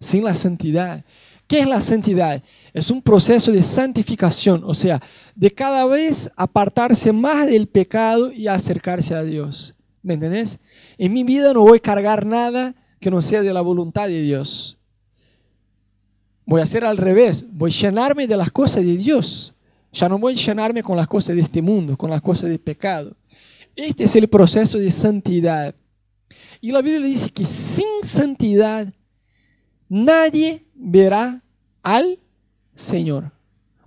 Sin 0.00 0.24
la 0.24 0.34
santidad. 0.34 1.04
¿Qué 1.46 1.60
es 1.60 1.66
la 1.68 1.80
santidad? 1.80 2.42
Es 2.78 2.92
un 2.92 3.02
proceso 3.02 3.50
de 3.50 3.60
santificación, 3.60 4.62
o 4.64 4.72
sea, 4.72 5.02
de 5.34 5.50
cada 5.52 5.84
vez 5.86 6.30
apartarse 6.36 7.12
más 7.12 7.46
del 7.46 7.66
pecado 7.66 8.30
y 8.30 8.46
acercarse 8.46 9.16
a 9.16 9.24
Dios. 9.24 9.74
¿Me 10.00 10.14
entendés? 10.14 10.60
En 10.96 11.12
mi 11.12 11.24
vida 11.24 11.52
no 11.52 11.62
voy 11.62 11.78
a 11.78 11.82
cargar 11.82 12.24
nada 12.24 12.76
que 13.00 13.10
no 13.10 13.20
sea 13.20 13.42
de 13.42 13.52
la 13.52 13.62
voluntad 13.62 14.06
de 14.06 14.22
Dios. 14.22 14.78
Voy 16.46 16.60
a 16.60 16.64
hacer 16.64 16.84
al 16.84 16.98
revés, 16.98 17.44
voy 17.50 17.72
a 17.72 17.74
llenarme 17.74 18.28
de 18.28 18.36
las 18.36 18.52
cosas 18.52 18.84
de 18.84 18.96
Dios. 18.96 19.54
Ya 19.92 20.08
no 20.08 20.16
voy 20.16 20.34
a 20.34 20.36
llenarme 20.36 20.84
con 20.84 20.96
las 20.96 21.08
cosas 21.08 21.34
de 21.34 21.42
este 21.42 21.60
mundo, 21.60 21.96
con 21.96 22.10
las 22.10 22.22
cosas 22.22 22.48
del 22.48 22.60
pecado. 22.60 23.16
Este 23.74 24.04
es 24.04 24.14
el 24.14 24.28
proceso 24.28 24.78
de 24.78 24.92
santidad. 24.92 25.74
Y 26.60 26.70
la 26.70 26.80
Biblia 26.80 27.08
dice 27.08 27.30
que 27.30 27.44
sin 27.44 28.04
santidad 28.04 28.86
nadie 29.88 30.64
verá 30.76 31.42
al 31.82 32.20
Señor. 32.78 33.30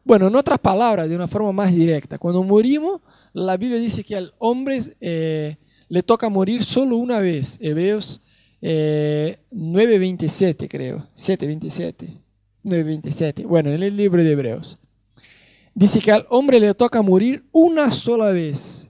Bueno, 0.03 0.27
en 0.27 0.35
otras 0.35 0.59
palabras, 0.59 1.07
de 1.07 1.15
una 1.15 1.29
forma 1.29 1.53
más 1.53 1.73
directa, 1.73 2.17
cuando 2.17 2.43
morimos, 2.43 2.99
la 3.31 3.55
Biblia 3.55 3.79
dice 3.79 4.03
que 4.03 4.17
al 4.17 4.33
hombre 4.37 4.79
eh, 4.99 5.55
le 5.87 6.03
toca 6.03 6.27
morir 6.27 6.61
solo 6.63 6.97
una 6.97 7.21
vez. 7.21 7.57
Hebreos 7.61 8.19
9.27 8.61 10.63
eh, 10.63 10.67
creo, 10.67 11.07
7.27, 11.15 12.19
9.27. 12.65 13.47
Bueno, 13.47 13.69
en 13.69 13.81
el 13.81 13.95
libro 13.95 14.21
de 14.21 14.31
Hebreos. 14.31 14.77
Dice 15.73 15.99
que 15.99 16.11
al 16.11 16.25
hombre 16.29 16.59
le 16.59 16.73
toca 16.73 17.01
morir 17.01 17.45
una 17.53 17.93
sola 17.93 18.31
vez. 18.31 18.89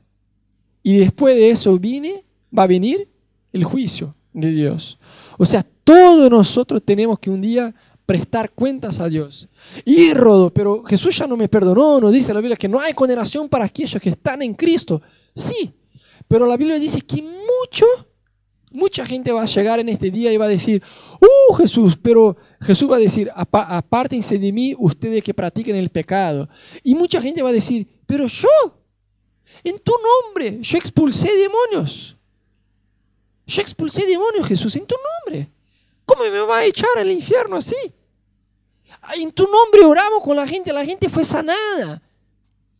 Y 0.81 0.97
después 0.97 1.35
de 1.35 1.51
eso 1.51 1.77
viene, 1.77 2.25
va 2.57 2.63
a 2.63 2.67
venir 2.67 3.07
el 3.53 3.63
juicio 3.63 4.15
de 4.33 4.49
Dios. 4.49 4.97
O 5.37 5.45
sea, 5.45 5.63
todos 5.83 6.31
nosotros 6.31 6.81
tenemos 6.83 7.19
que 7.19 7.29
un 7.29 7.41
día 7.41 7.75
prestar 8.11 8.51
cuentas 8.51 8.99
a 8.99 9.07
Dios. 9.07 9.47
Y 9.85 10.13
Rodo, 10.13 10.49
pero 10.53 10.83
Jesús 10.83 11.17
ya 11.17 11.27
no 11.27 11.37
me 11.37 11.47
perdonó, 11.47 12.01
nos 12.01 12.11
dice 12.11 12.33
la 12.33 12.41
Biblia 12.41 12.57
que 12.57 12.67
no 12.67 12.77
hay 12.77 12.93
condenación 12.93 13.47
para 13.47 13.63
aquellos 13.63 14.01
que 14.01 14.09
están 14.09 14.41
en 14.41 14.53
Cristo. 14.53 15.01
Sí, 15.33 15.71
pero 16.27 16.45
la 16.45 16.57
Biblia 16.57 16.77
dice 16.77 16.99
que 16.99 17.21
mucho, 17.21 17.85
mucha 18.71 19.05
gente 19.05 19.31
va 19.31 19.43
a 19.43 19.45
llegar 19.45 19.79
en 19.79 19.87
este 19.87 20.11
día 20.11 20.33
y 20.33 20.35
va 20.35 20.43
a 20.43 20.49
decir, 20.49 20.83
uh 21.21 21.53
Jesús, 21.53 21.97
pero 22.01 22.35
Jesús 22.59 22.91
va 22.91 22.97
a 22.97 22.99
decir, 22.99 23.31
apártense 23.33 24.37
de 24.37 24.51
mí 24.51 24.75
ustedes 24.77 25.23
que 25.23 25.33
practiquen 25.33 25.77
el 25.77 25.89
pecado. 25.89 26.49
Y 26.83 26.95
mucha 26.95 27.21
gente 27.21 27.41
va 27.41 27.47
a 27.51 27.53
decir, 27.53 27.87
pero 28.05 28.27
yo, 28.27 28.49
en 29.63 29.79
tu 29.79 29.93
nombre, 29.93 30.59
yo 30.61 30.77
expulsé 30.77 31.29
demonios. 31.37 32.17
Yo 33.47 33.61
expulsé 33.61 34.05
demonios, 34.05 34.45
Jesús, 34.49 34.75
en 34.75 34.85
tu 34.85 34.95
nombre. 34.95 35.49
¿Cómo 36.05 36.23
me 36.23 36.39
va 36.39 36.57
a 36.57 36.65
echar 36.65 36.97
al 36.97 37.09
infierno 37.09 37.55
así? 37.55 37.77
En 39.17 39.31
tu 39.31 39.43
nombre 39.43 39.83
oramos 39.85 40.21
con 40.21 40.35
la 40.35 40.45
gente, 40.45 40.71
la 40.71 40.85
gente 40.85 41.09
fue 41.09 41.25
sanada. 41.25 42.01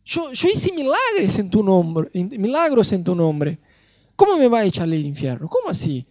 Yo, 0.04 0.30
hice 0.32 0.72
milagros 0.72 1.38
en 1.38 1.50
tu 1.50 1.62
nombre, 1.62 2.10
milagros 2.14 2.92
en 2.92 3.04
tu 3.04 3.14
nombre. 3.14 3.58
¿Cómo 4.16 4.36
me 4.36 4.48
va 4.48 4.60
a 4.60 4.64
echar 4.64 4.84
al 4.84 4.94
infierno? 4.94 5.48
¿Cómo 5.48 5.68
así? 5.68 6.06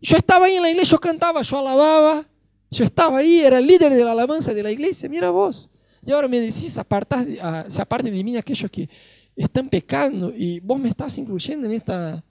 Yo 0.00 0.16
estaba 0.16 0.46
ahí 0.46 0.54
en 0.54 0.62
la 0.62 0.70
iglesia, 0.70 0.92
yo 0.92 1.00
cantaba, 1.00 1.42
yo 1.42 1.58
alababa, 1.58 2.26
yo 2.70 2.84
estaba 2.84 3.18
ahí, 3.18 3.40
era 3.40 3.58
el 3.58 3.66
líder 3.66 3.92
de 3.94 4.04
la 4.04 4.12
alabanza 4.12 4.54
de 4.54 4.62
la 4.62 4.70
iglesia, 4.70 5.08
mira 5.08 5.30
vos. 5.30 5.70
Y 6.04 6.12
ahora 6.12 6.28
me 6.28 6.40
decís, 6.40 6.78
ah, 6.78 7.64
se 7.68 7.82
aparte 7.82 8.10
de 8.10 8.24
mí 8.24 8.36
aquellos 8.36 8.70
que 8.70 8.88
están 9.34 9.68
pecando 9.68 10.32
y 10.34 10.60
vos 10.60 10.78
me 10.78 10.88
estás 10.88 11.16
incluyendo 11.18 11.66
en, 11.66 11.72
esta, 11.72 12.22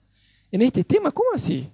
en 0.50 0.62
este 0.62 0.84
tema, 0.84 1.10
¿cómo 1.10 1.30
así? 1.34 1.68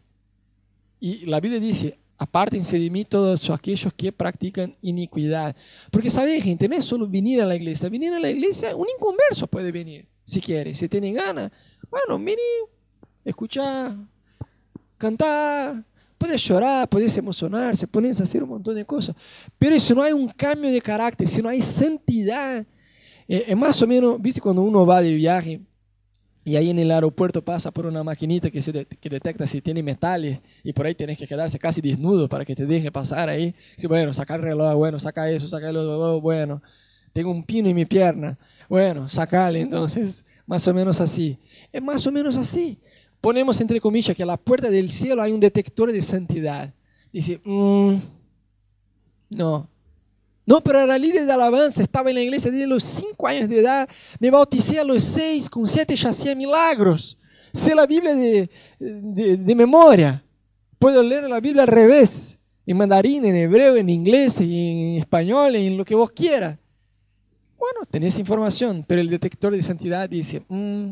Y 0.98 1.26
la 1.26 1.40
Biblia 1.40 1.60
dice, 1.60 1.98
apártense 2.16 2.78
de 2.78 2.90
mí 2.90 3.04
todos 3.04 3.50
aquellos 3.50 3.92
que 3.92 4.12
practican 4.12 4.76
iniquidad. 4.82 5.54
Porque, 5.90 6.10
¿sabe, 6.10 6.40
gente? 6.40 6.68
No 6.68 6.76
es 6.76 6.84
solo 6.84 7.08
venir 7.08 7.40
a 7.40 7.46
la 7.46 7.56
iglesia. 7.56 7.88
Venir 7.88 8.12
a 8.12 8.20
la 8.20 8.30
iglesia, 8.30 8.74
un 8.76 8.86
inconverso 8.96 9.46
puede 9.46 9.72
venir, 9.72 10.06
si 10.24 10.40
quiere. 10.40 10.74
Si 10.74 10.88
tiene 10.88 11.12
ganas, 11.12 11.50
bueno, 11.90 12.18
venir, 12.18 12.38
escuchar, 13.24 13.96
cantar, 14.98 15.84
puedes 16.18 16.42
llorar, 16.42 16.88
puedes 16.88 17.16
emocionarse, 17.16 17.86
puedes 17.86 18.20
hacer 18.20 18.42
un 18.42 18.50
montón 18.50 18.74
de 18.74 18.84
cosas. 18.84 19.14
Pero 19.58 19.78
si 19.78 19.94
no 19.94 20.02
hay 20.02 20.12
un 20.12 20.28
cambio 20.28 20.70
de 20.70 20.80
carácter, 20.80 21.28
si 21.28 21.42
no 21.42 21.48
hay 21.48 21.62
santidad, 21.62 22.66
eh, 23.28 23.44
es 23.48 23.56
más 23.56 23.80
o 23.82 23.86
menos, 23.86 24.20
viste, 24.20 24.40
cuando 24.40 24.62
uno 24.62 24.86
va 24.86 25.02
de 25.02 25.14
viaje, 25.14 25.60
y 26.44 26.56
ahí 26.56 26.70
en 26.70 26.78
el 26.78 26.90
aeropuerto 26.90 27.42
pasa 27.42 27.70
por 27.70 27.86
una 27.86 28.04
maquinita 28.04 28.50
que, 28.50 28.60
se 28.60 28.84
que 28.84 29.08
detecta 29.08 29.46
si 29.46 29.62
tiene 29.62 29.82
metales 29.82 30.40
y 30.62 30.72
por 30.72 30.84
ahí 30.84 30.94
tienes 30.94 31.16
que 31.16 31.26
quedarse 31.26 31.58
casi 31.58 31.80
desnudo 31.80 32.28
para 32.28 32.44
que 32.44 32.54
te 32.54 32.66
deje 32.66 32.92
pasar 32.92 33.30
ahí. 33.30 33.54
Bueno, 33.88 34.12
saca 34.12 34.34
el 34.34 34.42
reloj, 34.42 34.74
bueno, 34.76 35.00
saca 35.00 35.30
eso, 35.30 35.48
saca 35.48 35.70
el 35.70 35.76
otro, 35.76 36.20
bueno, 36.20 36.62
tengo 37.14 37.30
un 37.30 37.44
pino 37.44 37.68
en 37.68 37.76
mi 37.76 37.86
pierna, 37.86 38.38
bueno, 38.68 39.08
sacale 39.08 39.60
entonces, 39.60 40.24
más 40.46 40.66
o 40.68 40.74
menos 40.74 41.00
así. 41.00 41.38
Es 41.72 41.82
más 41.82 42.06
o 42.06 42.12
menos 42.12 42.36
así. 42.36 42.78
Ponemos 43.20 43.58
entre 43.60 43.80
comillas 43.80 44.14
que 44.14 44.22
a 44.22 44.26
la 44.26 44.36
puerta 44.36 44.68
del 44.68 44.90
cielo 44.90 45.22
hay 45.22 45.32
un 45.32 45.40
detector 45.40 45.90
de 45.90 46.02
santidad. 46.02 46.74
Dice, 47.10 47.40
mm, 47.44 47.94
no, 49.30 49.70
no, 50.46 50.60
pero 50.62 50.80
era 50.80 50.98
líder 50.98 51.24
de 51.24 51.32
alabanza, 51.32 51.82
estaba 51.82 52.10
en 52.10 52.16
la 52.16 52.22
iglesia 52.22 52.50
desde 52.50 52.66
los 52.66 52.84
cinco 52.84 53.26
años 53.26 53.48
de 53.48 53.60
edad, 53.60 53.88
me 54.18 54.30
bauticé 54.30 54.78
a 54.78 54.84
los 54.84 55.02
seis, 55.02 55.48
con 55.48 55.66
siete 55.66 55.96
ya 55.96 56.10
hacía 56.10 56.34
milagros. 56.34 57.16
Sé 57.52 57.74
la 57.74 57.86
Biblia 57.86 58.14
de, 58.14 58.50
de, 58.78 59.54
memoria. 59.54 60.22
Puedo 60.78 61.02
leer 61.02 61.24
la 61.24 61.40
Biblia 61.40 61.62
al 61.62 61.68
revés, 61.68 62.36
en 62.66 62.76
mandarín, 62.76 63.24
en 63.24 63.36
hebreo, 63.36 63.76
en 63.76 63.88
inglés, 63.88 64.40
en 64.40 64.98
español, 64.98 65.54
en 65.54 65.76
lo 65.76 65.84
que 65.84 65.94
vos 65.94 66.10
quieras. 66.10 66.58
Bueno, 67.56 67.86
tenés 67.88 68.18
información, 68.18 68.84
pero 68.86 69.00
el 69.00 69.08
detector 69.08 69.54
de 69.54 69.62
santidad 69.62 70.08
dice, 70.10 70.42
mm, 70.48 70.90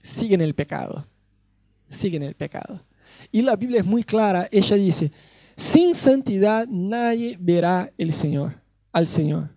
sigue 0.00 0.34
en 0.34 0.42
el 0.42 0.54
pecado, 0.54 1.06
sigue 1.88 2.18
en 2.18 2.22
el 2.22 2.34
pecado. 2.34 2.80
Y 3.32 3.42
la 3.42 3.56
Biblia 3.56 3.80
es 3.80 3.86
muy 3.86 4.04
clara, 4.04 4.48
ella 4.52 4.76
dice, 4.76 5.10
sin 5.58 5.92
santidad 5.92 6.68
nadie 6.68 7.36
verá 7.38 7.92
el 7.98 8.12
Señor, 8.12 8.62
al 8.92 9.08
Señor. 9.08 9.50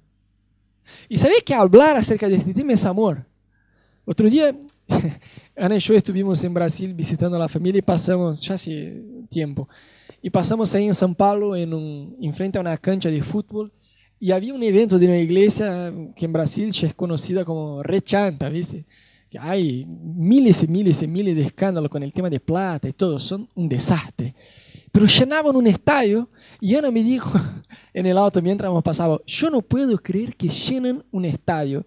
Y 1.08 1.20
sabéis 1.20 1.44
que 1.44 1.54
hablar 1.54 1.96
acerca 1.96 2.28
de 2.28 2.38
este 2.38 2.56
tema 2.56 2.74
es 2.74 2.84
amor. 2.86 3.24
Otro 4.04 4.28
día, 4.28 4.52
Ana 5.56 5.76
y 5.76 5.80
yo 5.80 5.94
estuvimos 5.94 6.44
en 6.44 6.56
Brasil 6.56 6.92
visitando 6.96 7.38
a 7.38 7.40
la 7.40 7.48
familia 7.48 7.78
y 7.78 7.84
pasamos, 7.84 8.42
ya 8.42 8.56
hace 8.56 9.00
tiempo, 9.30 9.70
y 10.24 10.32
pasamos 10.32 10.74
ahí 10.74 10.88
en 10.88 10.94
São 10.94 11.16
Paulo, 11.16 11.56
en, 11.56 11.72
un, 11.72 12.18
en 12.20 12.34
frente 12.34 12.58
a 12.58 12.62
una 12.62 12.78
cancha 12.78 13.10
de 13.10 13.22
fútbol, 13.22 13.72
y 14.20 14.32
había 14.32 14.56
un 14.56 14.64
evento 14.64 14.98
de 14.98 15.06
una 15.06 15.20
iglesia 15.20 15.94
que 16.16 16.26
en 16.26 16.34
Brasil 16.34 16.72
ya 16.72 16.88
es 16.88 16.96
conocida 16.96 17.46
como 17.46 17.84
Rechanta, 17.84 18.50
¿viste? 18.50 18.88
Que 19.30 19.38
hay 19.38 19.86
miles 19.86 20.64
y 20.64 20.68
miles 20.68 21.00
y 21.04 21.08
miles 21.08 21.36
de 21.36 21.44
escándalos 21.44 21.92
con 21.92 22.02
el 22.02 22.12
tema 22.12 22.28
de 22.28 22.40
plata 22.40 22.90
y 22.90 22.94
todo, 22.94 23.20
son 23.20 23.48
un 23.54 23.70
desastre 23.70 24.34
pero 24.92 25.06
llenaban 25.06 25.56
un 25.56 25.68
estadio 25.68 26.30
y 26.60 26.76
Ana 26.76 26.92
me 26.92 27.04
dijo 27.04 27.32
en 27.94 28.06
el 28.06 28.18
auto 28.18 28.42
mientras 28.42 28.70
hemos 28.70 28.84
pasado, 28.84 29.24
yo 29.26 29.50
no 29.50 29.62
puedo 29.62 29.98
creer 29.98 30.36
que 30.36 30.50
llenen 30.50 31.04
un 31.12 31.26
estadio. 31.26 31.86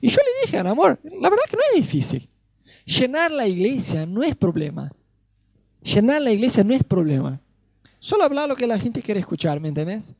Y 0.00 0.08
yo 0.08 0.16
le 0.16 0.46
dije, 0.46 0.58
Ana, 0.58 0.70
amor, 0.70 1.00
la 1.02 1.30
verdad 1.30 1.44
que 1.48 1.56
no 1.56 1.62
es 1.70 1.76
difícil. 1.76 2.28
Llenar 2.84 3.30
la 3.30 3.46
iglesia 3.46 4.06
no 4.06 4.22
es 4.22 4.34
problema. 4.34 4.90
Llenar 5.82 6.22
la 6.22 6.32
iglesia 6.32 6.64
no 6.64 6.74
es 6.74 6.84
problema. 6.84 7.40
Solo 7.98 8.24
hablar 8.24 8.48
lo 8.48 8.56
que 8.56 8.66
la 8.66 8.78
gente 8.78 9.02
quiere 9.02 9.20
escuchar, 9.20 9.60
¿me 9.60 9.68
entendés? 9.68 10.14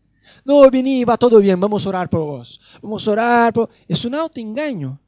No, 0.44 0.70
vení, 0.70 1.04
va 1.04 1.16
todo 1.16 1.38
bien, 1.38 1.58
vamos 1.58 1.84
a 1.84 1.88
orar 1.88 2.08
por 2.08 2.24
vos. 2.24 2.60
Vamos 2.80 3.06
a 3.06 3.10
orar 3.10 3.52
por... 3.52 3.68
Es 3.88 4.04
un 4.04 4.14
autoengaño. 4.14 5.00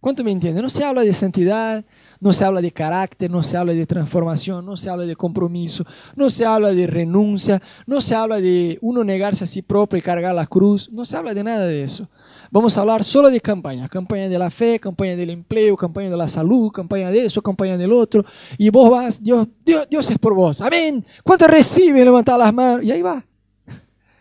¿Cuánto 0.00 0.24
me 0.24 0.32
entiende? 0.32 0.62
No 0.62 0.68
se 0.68 0.82
habla 0.82 1.02
de 1.02 1.12
santidad, 1.12 1.84
no 2.20 2.32
se 2.32 2.44
habla 2.44 2.60
de 2.60 2.70
carácter, 2.70 3.30
no 3.30 3.42
se 3.42 3.56
habla 3.56 3.72
de 3.72 3.86
transformación, 3.86 4.64
no 4.64 4.76
se 4.76 4.90
habla 4.90 5.06
de 5.06 5.16
compromiso, 5.16 5.84
no 6.14 6.28
se 6.28 6.44
habla 6.44 6.72
de 6.72 6.86
renuncia, 6.86 7.60
no 7.86 8.00
se 8.00 8.14
habla 8.14 8.40
de 8.40 8.78
uno 8.82 9.02
negarse 9.02 9.44
a 9.44 9.46
sí 9.46 9.62
propio 9.62 9.98
y 9.98 10.02
cargar 10.02 10.34
la 10.34 10.46
cruz, 10.46 10.90
no 10.92 11.04
se 11.04 11.16
habla 11.16 11.32
de 11.32 11.42
nada 11.42 11.66
de 11.66 11.82
eso. 11.82 12.08
Vamos 12.50 12.76
a 12.76 12.82
hablar 12.82 13.02
solo 13.02 13.30
de 13.30 13.40
campañas, 13.40 13.88
campaña 13.88 14.28
de 14.28 14.38
la 14.38 14.50
fe, 14.50 14.78
campaña 14.78 15.16
del 15.16 15.30
empleo, 15.30 15.76
campaña 15.76 16.10
de 16.10 16.16
la 16.16 16.28
salud, 16.28 16.70
campaña 16.70 17.10
de 17.10 17.24
eso, 17.24 17.40
campaña 17.40 17.78
del 17.78 17.92
otro, 17.92 18.24
y 18.58 18.68
vos 18.68 18.90
vas, 18.90 19.22
Dios, 19.22 19.48
Dios, 19.64 19.88
Dios 19.88 20.10
es 20.10 20.18
por 20.18 20.34
vos, 20.34 20.60
amén. 20.60 21.04
¿Cuánto 21.24 21.46
recibe? 21.46 22.04
Levantar 22.04 22.38
las 22.38 22.52
manos, 22.52 22.84
y 22.84 22.90
ahí 22.90 23.02
va. 23.02 23.24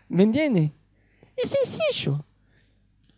¿Me 0.07 0.23
entiende? 0.23 0.71
Es 1.35 1.49
sencillo. 1.49 2.23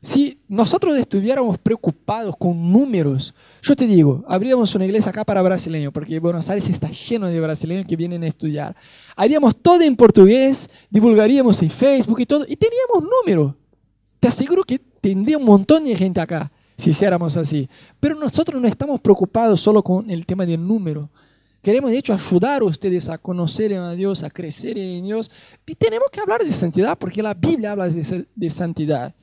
Si 0.04 0.40
nosotros 0.48 0.98
estuviéramos 0.98 1.60
preocupados 1.60 2.36
con 2.36 2.72
números, 2.72 3.36
yo 3.62 3.76
te 3.76 3.86
digo, 3.86 4.26
habríamos 4.28 4.74
una 4.74 4.86
iglesia 4.86 5.12
acá 5.12 5.24
para 5.24 5.44
brasileños, 5.44 5.94
porque 5.94 6.20
Buenos 6.20 6.50
Aires 6.50 6.68
está 6.70 6.90
lleno 6.90 7.28
de 7.28 7.40
brasileños 7.40 7.86
que 7.86 7.96
vienen 7.96 8.24
a 8.24 8.28
estudiar. 8.28 8.76
Haríamos 9.16 9.56
todo 9.56 9.82
en 9.82 9.96
portugués, 9.96 10.72
divulgaríamos 10.90 11.62
en 11.62 11.70
Facebook 11.70 12.20
y 12.20 12.26
todo, 12.26 12.46
y 12.48 12.56
teníamos 12.56 13.04
números. 13.04 13.54
Te 14.20 14.28
aseguro 14.28 14.64
que 14.64 14.80
tendría 14.80 15.38
un 15.38 15.46
montón 15.46 15.84
de 15.84 15.96
gente 15.96 16.20
acá 16.20 16.52
si 16.78 16.90
hiciéramos 16.90 17.38
así. 17.38 17.70
Pero 18.00 18.16
nosotros 18.16 18.60
no 18.60 18.68
estamos 18.68 19.00
preocupados 19.02 19.62
solo 19.62 19.84
con 19.84 20.10
el 20.10 20.26
tema 20.26 20.48
del 20.48 20.66
número. 20.66 21.12
Queremos, 21.62 21.92
de 21.92 22.00
hecho, 22.00 22.14
ayudar 22.14 22.64
a 22.64 22.66
ustedes 22.66 23.08
a 23.08 23.20
conocer 23.20 23.76
a 23.76 23.92
Dios, 23.92 24.24
a 24.24 24.32
crecer 24.32 24.80
en 24.80 25.04
Dios. 25.04 25.30
Y 25.68 25.76
tenemos 25.76 26.10
que 26.12 26.20
hablar 26.20 26.44
de 26.44 26.52
santidad, 26.52 26.98
porque 26.98 27.22
la 27.22 27.36
Biblia 27.36 27.74
habla 27.74 27.88
de 27.88 28.50
santidad. 28.50 29.14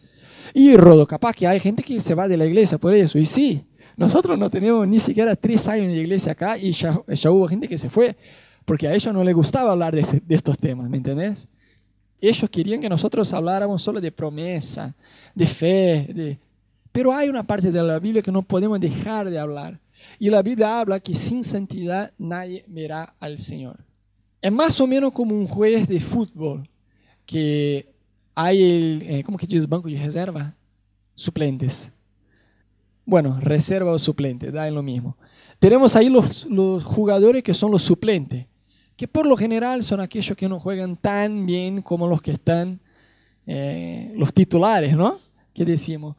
Y 0.55 0.76
Rodo, 0.76 1.07
capaz 1.07 1.35
que 1.35 1.47
hay 1.47 1.61
gente 1.61 1.83
que 1.83 2.00
se 2.00 2.14
va 2.14 2.28
de 2.28 2.37
la 2.37 2.47
iglesia 2.47 2.78
por 2.78 2.95
eso. 2.95 3.19
Y 3.19 3.26
sí, 3.26 3.64
nosotros 3.97 4.38
no 4.38 4.49
tenemos 4.49 4.87
ni 4.87 5.00
siquiera 5.00 5.35
tres 5.37 5.67
años 5.69 5.88
de 5.88 5.99
iglesia 5.99 6.33
acá 6.33 6.57
y 6.57 6.73
ya, 6.73 7.00
ya 7.09 7.31
hubo 7.31 7.49
gente 7.49 7.69
que 7.69 7.78
se 7.78 7.90
fue 7.90 8.17
porque 8.69 8.87
a 8.87 8.95
ellos 8.95 9.14
no 9.14 9.25
les 9.25 9.35
gustaba 9.35 9.73
hablar 9.73 9.95
de, 9.95 10.23
de 10.25 10.35
estos 10.35 10.59
temas, 10.59 10.90
¿me 10.90 10.99
entendés? 10.99 11.49
Ellos 12.21 12.50
querían 12.50 12.81
que 12.81 12.88
nosotros 12.88 13.33
habláramos 13.33 13.83
solo 13.83 13.99
de 13.99 14.12
promesa, 14.12 14.95
de 15.35 15.47
fe, 15.47 16.09
de... 16.12 16.38
pero 16.93 17.14
hay 17.14 17.31
una 17.31 17.43
parte 17.43 17.73
de 17.73 17.83
la 17.83 17.99
Biblia 17.99 18.23
que 18.23 18.31
no 18.31 18.43
podemos 18.43 18.78
dejar 18.78 19.31
de 19.31 19.38
hablar. 19.38 19.81
Y 20.19 20.28
la 20.28 20.43
Biblia 20.43 20.81
habla 20.81 21.00
que 21.00 21.14
sin 21.14 21.45
santidad 21.45 22.12
nadie 22.19 22.62
verá 22.67 23.14
al 23.19 23.38
Señor. 23.38 23.78
Es 24.43 24.52
más 24.52 24.78
o 24.81 24.87
menos 24.87 25.12
como 25.12 25.35
un 25.35 25.47
juez 25.47 25.88
de 25.88 26.00
fútbol 26.00 26.69
que 27.25 27.87
hay 28.40 29.02
eh, 29.04 29.23
¿cómo 29.25 29.37
que 29.37 29.49
dice 29.49 29.66
banco 29.66 29.88
de 29.88 29.99
reserva? 29.99 30.54
Suplentes. 31.16 31.90
Bueno, 33.04 33.40
reserva 33.40 33.90
o 33.90 33.99
suplente, 33.99 34.52
da 34.52 34.68
en 34.68 34.76
lo 34.76 34.83
mismo. 34.83 35.16
Tenemos 35.59 35.97
ahí 35.97 36.09
los, 36.09 36.45
los 36.45 36.85
jugadores 36.85 37.42
que 37.42 37.52
son 37.52 37.73
los 37.73 37.83
suplentes, 37.83 38.47
que 38.95 39.09
por 39.09 39.26
lo 39.26 39.37
general 39.37 39.83
son 39.83 39.99
aquellos 39.99 40.37
que 40.37 40.49
no 40.49 40.61
juegan 40.61 40.97
tan 40.97 41.47
bien 41.47 41.83
como 41.83 42.07
los 42.07 42.23
que 42.23 42.30
están, 42.30 42.80
eh, 43.45 44.12
los 44.14 44.33
titulares, 44.33 44.97
¿no? 44.97 45.18
Que 45.52 45.64
decimos. 45.64 46.14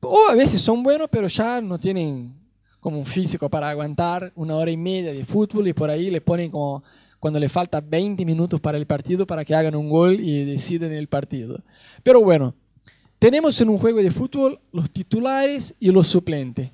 O 0.00 0.28
a 0.30 0.34
veces 0.34 0.62
son 0.62 0.82
buenos, 0.82 1.08
pero 1.10 1.28
ya 1.28 1.60
no 1.60 1.78
tienen 1.78 2.34
como 2.80 2.98
un 2.98 3.04
físico 3.04 3.50
para 3.50 3.68
aguantar 3.68 4.32
una 4.36 4.56
hora 4.56 4.70
y 4.70 4.78
media 4.78 5.12
de 5.12 5.24
fútbol 5.26 5.68
y 5.68 5.74
por 5.74 5.90
ahí 5.90 6.10
le 6.10 6.22
ponen 6.22 6.50
como 6.50 6.82
cuando 7.22 7.38
le 7.38 7.48
falta 7.48 7.80
20 7.80 8.24
minutos 8.24 8.60
para 8.60 8.76
el 8.76 8.84
partido 8.84 9.28
para 9.28 9.44
que 9.44 9.54
hagan 9.54 9.76
un 9.76 9.88
gol 9.88 10.18
y 10.18 10.44
deciden 10.44 10.92
el 10.92 11.06
partido. 11.06 11.60
Pero 12.02 12.20
bueno, 12.20 12.52
tenemos 13.20 13.60
en 13.60 13.68
un 13.68 13.78
juego 13.78 14.02
de 14.02 14.10
fútbol 14.10 14.58
los 14.72 14.90
titulares 14.90 15.72
y 15.78 15.92
los 15.92 16.08
suplentes. 16.08 16.70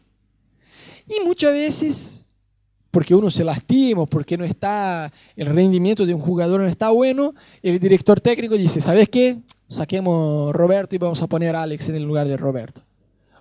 Y 1.07 1.23
muchas 1.23 1.53
veces, 1.53 2.25
porque 2.91 3.15
uno 3.15 3.29
se 3.29 3.45
lastima, 3.45 4.07
porque 4.07 4.39
no 4.39 4.45
está, 4.47 5.13
el 5.37 5.49
rendimiento 5.49 6.07
de 6.07 6.15
un 6.15 6.21
jugador 6.23 6.63
no 6.63 6.67
está 6.67 6.89
bueno, 6.89 7.35
el 7.63 7.79
director 7.79 8.19
técnico 8.19 8.55
dice, 8.55 8.81
¿sabes 8.81 9.11
qué? 9.11 9.37
Saquemos 9.69 10.55
Roberto 10.55 10.97
y 10.97 10.99
vamos 10.99 11.21
a 11.21 11.27
poner 11.27 11.57
a 11.57 11.63
Alex 11.65 11.91
en 11.91 11.97
el 11.97 12.05
lugar 12.05 12.27
de 12.27 12.39
Roberto 12.39 12.88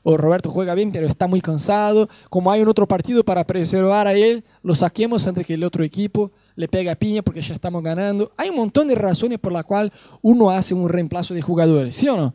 o 0.10 0.16
Roberto 0.16 0.50
juega 0.50 0.74
bien, 0.74 0.90
pero 0.90 1.06
está 1.06 1.28
muy 1.28 1.42
cansado. 1.42 2.08
Como 2.30 2.50
hay 2.50 2.62
un 2.62 2.70
otro 2.70 2.88
partido 2.88 3.26
para 3.26 3.44
preservar 3.44 4.08
a 4.08 4.14
él, 4.14 4.42
lo 4.64 4.74
saquemos 4.74 5.28
antes 5.28 5.46
que 5.46 5.56
el 5.56 5.66
otro 5.66 5.84
equipo 5.84 6.32
le 6.56 6.70
pegue 6.70 6.90
a 6.90 6.96
piña 6.96 7.22
porque 7.22 7.42
ya 7.42 7.54
estamos 7.54 7.84
ganando. 7.84 8.32
Hay 8.38 8.48
un 8.48 8.56
montón 8.56 8.88
de 8.88 8.96
razones 8.96 9.38
por 9.38 9.52
las 9.52 9.66
cuales 9.66 9.92
uno 10.22 10.50
hace 10.50 10.74
un 10.74 10.88
reemplazo 10.88 11.34
de 11.34 11.42
jugadores, 11.42 11.98
¿sí 11.98 12.08
o 12.08 12.16
no? 12.16 12.34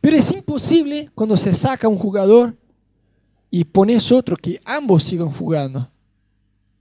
Pero 0.00 0.16
es 0.16 0.28
imposible 0.32 1.08
cuando 1.14 1.36
se 1.36 1.54
saca 1.54 1.86
un 1.86 1.98
jugador 1.98 2.56
y 3.48 3.62
pones 3.62 4.10
otro 4.10 4.36
que 4.36 4.58
ambos 4.64 5.04
sigan 5.04 5.30
jugando. 5.30 5.88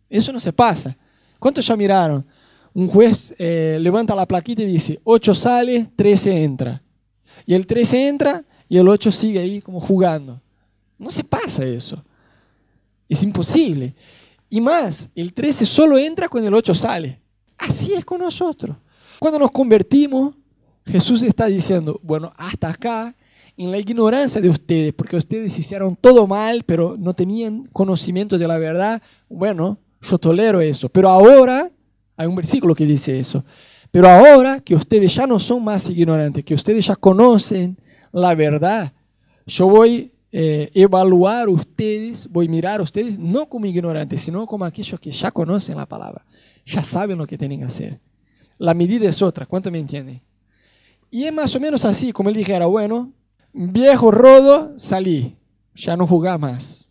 Eso 0.09 0.33
no 0.33 0.39
se 0.39 0.51
pasa. 0.51 0.97
¿Cuántos 1.37 1.67
ya 1.67 1.75
miraron? 1.75 2.25
Un 2.73 2.87
juez 2.87 3.35
eh, 3.37 3.77
levanta 3.79 4.15
la 4.15 4.25
plaquita 4.25 4.63
y 4.63 4.65
dice, 4.65 4.99
8 5.03 5.31
sale, 5.35 5.91
13 5.95 6.43
entra. 6.43 6.81
Y 7.45 7.53
el 7.53 7.67
13 7.67 8.07
entra 8.07 8.45
y 8.69 8.77
el 8.77 8.87
8 8.87 9.11
sigue 9.11 9.39
ahí 9.39 9.61
como 9.61 9.81
jugando. 9.81 10.39
No 10.97 11.09
se 11.09 11.23
pasa 11.23 11.65
eso. 11.65 12.01
Es 13.09 13.23
imposible. 13.23 13.95
Y 14.49 14.61
más, 14.61 15.09
el 15.15 15.33
13 15.33 15.65
solo 15.65 15.97
entra 15.97 16.29
cuando 16.29 16.47
el 16.47 16.53
8 16.53 16.75
sale. 16.75 17.19
Así 17.57 17.93
es 17.93 18.05
con 18.05 18.19
nosotros. 18.19 18.77
Cuando 19.19 19.39
nos 19.39 19.51
convertimos, 19.51 20.35
Jesús 20.85 21.23
está 21.23 21.47
diciendo, 21.47 21.99
bueno, 22.03 22.31
hasta 22.37 22.69
acá, 22.69 23.15
en 23.57 23.71
la 23.71 23.77
ignorancia 23.77 24.39
de 24.39 24.49
ustedes, 24.49 24.93
porque 24.93 25.17
ustedes 25.17 25.57
hicieron 25.57 25.95
todo 25.95 26.27
mal, 26.27 26.63
pero 26.63 26.95
no 26.97 27.13
tenían 27.13 27.65
conocimiento 27.73 28.37
de 28.37 28.47
la 28.47 28.57
verdad, 28.57 29.01
bueno, 29.27 29.79
yo 30.01 30.17
tolero 30.17 30.61
eso. 30.61 30.87
Pero 30.89 31.09
ahora, 31.09 31.69
hay 32.15 32.27
un 32.27 32.35
versículo 32.35 32.73
que 32.73 32.85
dice 32.85 33.19
eso, 33.19 33.43
pero 33.91 34.07
ahora 34.07 34.61
que 34.61 34.75
ustedes 34.75 35.13
ya 35.13 35.27
no 35.27 35.39
son 35.39 35.63
más 35.63 35.89
ignorantes, 35.89 36.45
que 36.45 36.53
ustedes 36.53 36.85
ya 36.85 36.95
conocen 36.95 37.77
la 38.11 38.35
verdad. 38.35 38.93
Yo 39.45 39.67
voy 39.67 40.11
eh, 40.31 40.69
evaluar 40.75 41.49
ustedes, 41.49 42.29
voy 42.29 42.45
a 42.45 42.49
mirar 42.49 42.79
a 42.79 42.83
ustedes 42.83 43.17
no 43.17 43.49
como 43.49 43.65
ignorantes, 43.65 44.21
sino 44.21 44.45
como 44.45 44.63
aquellos 44.63 44.99
que 44.99 45.11
ya 45.11 45.31
conocen 45.31 45.77
la 45.77 45.87
palabra, 45.87 46.23
ya 46.65 46.83
saben 46.83 47.17
lo 47.17 47.25
que 47.25 47.37
tienen 47.37 47.59
que 47.59 47.65
hacer. 47.65 47.99
La 48.59 48.73
medida 48.73 49.09
es 49.09 49.21
otra, 49.21 49.45
¿cuánto 49.45 49.71
me 49.71 49.79
entienden? 49.79 50.21
Y 51.09 51.23
es 51.23 51.33
más 51.33 51.55
o 51.55 51.59
menos 51.59 51.83
así, 51.85 52.11
como 52.11 52.29
él 52.29 52.35
dijera, 52.35 52.67
bueno, 52.67 53.11
viejo 53.53 54.11
rodo, 54.11 54.77
salí, 54.77 55.35
ya 55.73 55.97
no 55.97 56.05
jugás 56.05 56.39
más. 56.39 56.87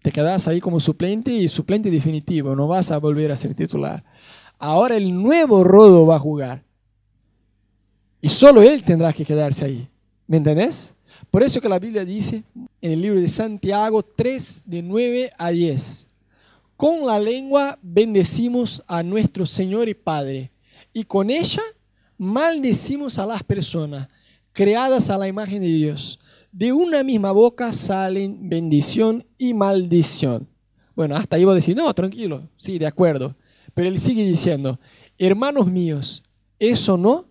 Te 0.00 0.10
quedas 0.10 0.48
ahí 0.48 0.60
como 0.60 0.80
suplente 0.80 1.30
y 1.32 1.48
suplente 1.48 1.90
definitivo, 1.90 2.56
no 2.56 2.66
vas 2.66 2.90
a 2.90 2.98
volver 2.98 3.30
a 3.30 3.36
ser 3.36 3.54
titular. 3.54 4.02
Ahora 4.58 4.96
el 4.96 5.12
nuevo 5.12 5.64
rodo 5.64 6.06
va 6.06 6.16
a 6.16 6.20
jugar. 6.20 6.64
Y 8.20 8.30
solo 8.30 8.62
él 8.62 8.82
tendrá 8.82 9.12
que 9.12 9.24
quedarse 9.24 9.64
ahí. 9.66 9.88
¿Me 10.28 10.36
entendés? 10.36 10.92
Por 11.30 11.42
eso 11.42 11.58
que 11.58 11.70
la 11.70 11.78
Biblia 11.78 12.04
dice 12.04 12.44
en 12.82 12.92
el 12.92 13.00
libro 13.00 13.18
de 13.18 13.28
Santiago 13.28 14.02
3, 14.02 14.62
de 14.66 14.82
9 14.82 15.32
a 15.38 15.50
10, 15.50 16.06
con 16.76 17.06
la 17.06 17.18
lengua 17.18 17.78
bendecimos 17.80 18.84
a 18.86 19.02
nuestro 19.02 19.46
Señor 19.46 19.88
y 19.88 19.94
Padre, 19.94 20.52
y 20.92 21.04
con 21.04 21.30
ella 21.30 21.62
maldecimos 22.18 23.18
a 23.18 23.24
las 23.24 23.42
personas 23.42 24.08
creadas 24.52 25.08
a 25.08 25.16
la 25.16 25.28
imagen 25.28 25.62
de 25.62 25.68
Dios. 25.68 26.20
De 26.52 26.74
una 26.74 27.02
misma 27.02 27.32
boca 27.32 27.72
salen 27.72 28.50
bendición 28.50 29.24
y 29.38 29.54
maldición. 29.54 30.46
Bueno, 30.94 31.16
hasta 31.16 31.36
ahí 31.36 31.44
voy 31.44 31.52
a 31.52 31.54
decir, 31.54 31.74
no, 31.74 31.92
tranquilo, 31.94 32.42
sí, 32.58 32.78
de 32.78 32.86
acuerdo. 32.86 33.34
Pero 33.72 33.88
él 33.88 33.98
sigue 33.98 34.26
diciendo, 34.26 34.78
hermanos 35.16 35.72
míos, 35.72 36.22
eso 36.58 36.98
no 36.98 37.24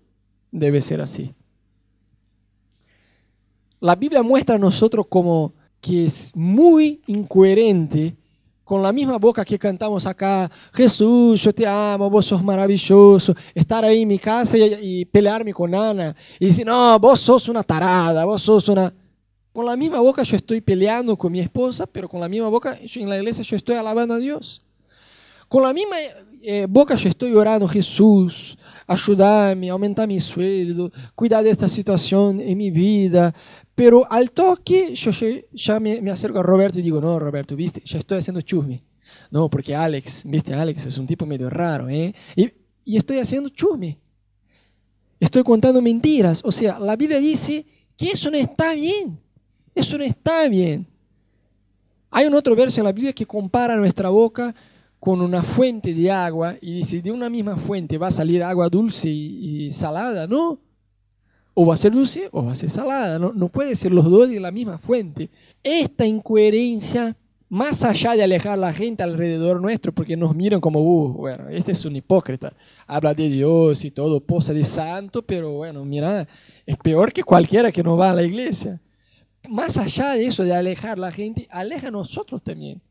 debe 0.52 0.82
ser 0.82 1.02
así 1.02 1.36
la 3.80 3.96
Biblia 3.96 4.24
muestra 4.24 4.56
a 4.56 4.60
nosotros 4.60 5.06
como 5.08 5.54
que 5.80 6.06
es 6.06 6.36
muy 6.36 7.02
incoherente 7.08 8.16
con 8.68 8.84
la 8.84 8.92
misma 8.92 9.18
boca 9.18 9.46
que 9.46 9.58
cantamos 9.58 10.06
acá, 10.06 10.52
Jesús, 10.74 11.42
yo 11.42 11.54
te 11.54 11.66
amo, 11.66 12.10
vos 12.10 12.26
sos 12.26 12.44
maravilloso, 12.44 13.34
estar 13.56 13.86
ahí 13.86 14.02
en 14.02 14.10
mi 14.10 14.20
casa 14.20 14.58
y, 14.58 15.06
pelearme 15.06 15.54
con 15.54 15.74
Ana 15.74 16.14
y 16.38 16.48
decir, 16.48 16.66
no, 16.66 17.00
vos 17.00 17.18
sos 17.22 17.48
una 17.48 17.64
tarada, 17.64 18.26
vos 18.26 18.42
sos 18.42 18.68
una... 18.68 18.94
Con 19.54 19.66
la 19.66 19.78
misma 19.78 20.02
boca 20.02 20.22
yo 20.22 20.36
estoy 20.36 20.60
peleando 20.60 21.16
con 21.16 21.32
mi 21.32 21.40
esposa, 21.40 21.88
pero 21.88 22.10
con 22.10 22.20
la 22.20 22.28
misma 22.28 22.50
boca 22.50 22.78
en 22.78 23.10
la 23.10 23.18
iglesia 23.18 23.42
yo 23.46 23.56
estoy 23.56 23.76
alabando 23.76 24.16
a 24.16 24.18
Dios. 24.18 24.62
Con 25.48 25.64
la 25.64 25.72
misma 25.72 25.96
boca 26.70 26.96
yo 26.96 27.10
estoy 27.10 27.34
orando, 27.34 27.68
Jesús, 27.68 28.58
ayúdame, 28.86 29.70
aumentar 29.70 30.08
mi 30.08 30.20
sueldo, 30.20 30.92
cuidar 31.16 31.44
de 31.44 31.50
esta 31.50 31.68
situación 31.68 32.40
en 32.40 32.58
mi 32.58 32.72
vida, 32.72 33.34
pero 33.76 34.12
al 34.12 34.32
toque 34.32 34.96
yo 34.96 35.12
ya 35.54 35.80
me, 35.80 36.10
acerco 36.10 36.40
a 36.40 36.44
Roberto 36.44 36.80
y 36.80 36.82
digo, 36.82 37.00
no, 37.00 37.20
Roberto, 37.20 37.56
viste, 37.56 37.82
ya 37.86 38.00
estoy 38.00 38.18
haciendo 38.18 38.42
chusme. 38.42 38.84
No, 39.30 39.50
porque 39.50 39.76
Alex, 39.76 40.24
viste, 40.26 40.54
Alex 40.54 40.86
es 40.86 40.98
un 40.98 41.06
tipo 41.06 41.26
medio 41.26 41.50
raro, 41.50 41.88
¿eh? 41.88 42.14
Y, 42.36 42.52
y 42.84 42.98
estoy 42.98 43.20
haciendo 43.20 43.50
chusme. 43.50 44.00
Estoy 45.20 45.44
contando 45.44 45.82
mentiras. 45.82 46.42
O 46.44 46.52
sea, 46.52 46.80
la 46.80 46.96
Biblia 46.96 47.20
dice 47.20 47.66
que 47.96 48.10
eso 48.10 48.32
no 48.32 48.38
está 48.38 48.74
bien. 48.74 49.20
Eso 49.76 49.98
no 49.98 50.04
está 50.04 50.48
bien. 50.48 50.88
Hay 52.10 52.26
un 52.26 52.34
otro 52.34 52.56
verso 52.56 52.80
en 52.80 52.86
la 52.86 52.92
Biblia 52.92 53.14
que 53.14 53.26
compara 53.26 53.76
nuestra 53.76 54.10
boca 54.10 54.56
con 55.00 55.22
una 55.22 55.44
fuente 55.44 55.94
de 55.94 56.12
agua 56.12 56.56
y 56.62 56.74
dice, 56.74 57.02
de 57.02 57.12
una 57.12 57.30
misma 57.30 57.56
fuente 57.56 57.98
va 57.98 58.08
a 58.08 58.12
salir 58.12 58.44
agua 58.44 58.70
dulce 58.70 59.08
y, 59.10 59.72
salada. 59.72 60.28
No, 60.28 60.60
o 61.54 61.66
va 61.66 61.76
a 61.76 61.78
ser 61.78 61.92
dulce 61.92 62.30
o 62.32 62.46
va 62.46 62.54
a 62.54 62.56
ser 62.56 62.70
salada. 62.70 63.20
No, 63.20 63.32
no 63.34 63.48
puede 63.48 63.76
ser 63.76 63.92
los 63.92 64.06
dos 64.06 64.30
de 64.30 64.40
la 64.40 64.52
misma 64.52 64.78
fuente. 64.78 65.30
Esta 65.64 66.06
incoherencia 66.06 67.16
más 67.50 67.84
allá 67.84 68.14
de 68.14 68.24
alejar 68.24 68.54
a 68.54 68.58
la 68.58 68.74
gente 68.74 69.04
alrededor 69.04 69.62
nuestro 69.62 69.94
porque 69.94 70.18
nos 70.18 70.36
miran 70.36 70.60
como, 70.60 70.82
uh, 70.82 71.14
bueno, 71.14 71.48
este 71.50 71.72
es 71.72 71.86
un 71.86 71.96
hipócrita, 71.96 72.54
habla 72.86 73.14
de 73.14 73.30
Dios 73.30 73.86
y 73.86 73.92
todo, 73.92 74.20
posa 74.20 74.54
de 74.54 74.66
santo, 74.66 75.22
pero 75.22 75.52
bueno, 75.52 75.86
mira, 75.86 76.28
es 76.66 76.78
peor 76.78 77.14
que 77.14 77.24
cualquiera 77.24 77.72
que 77.72 77.84
no 77.84 77.96
va 77.96 78.12
a 78.12 78.16
la 78.16 78.24
iglesia. 78.24 78.82
Más 79.50 79.78
allá 79.78 80.14
de 80.14 80.26
eso, 80.26 80.44
de 80.44 80.54
alejar 80.54 80.98
a 80.98 81.02
la 81.02 81.12
gente, 81.12 81.48
aleja 81.50 81.88
a 81.88 81.92
nosotros 81.92 82.44
también. 82.44 82.82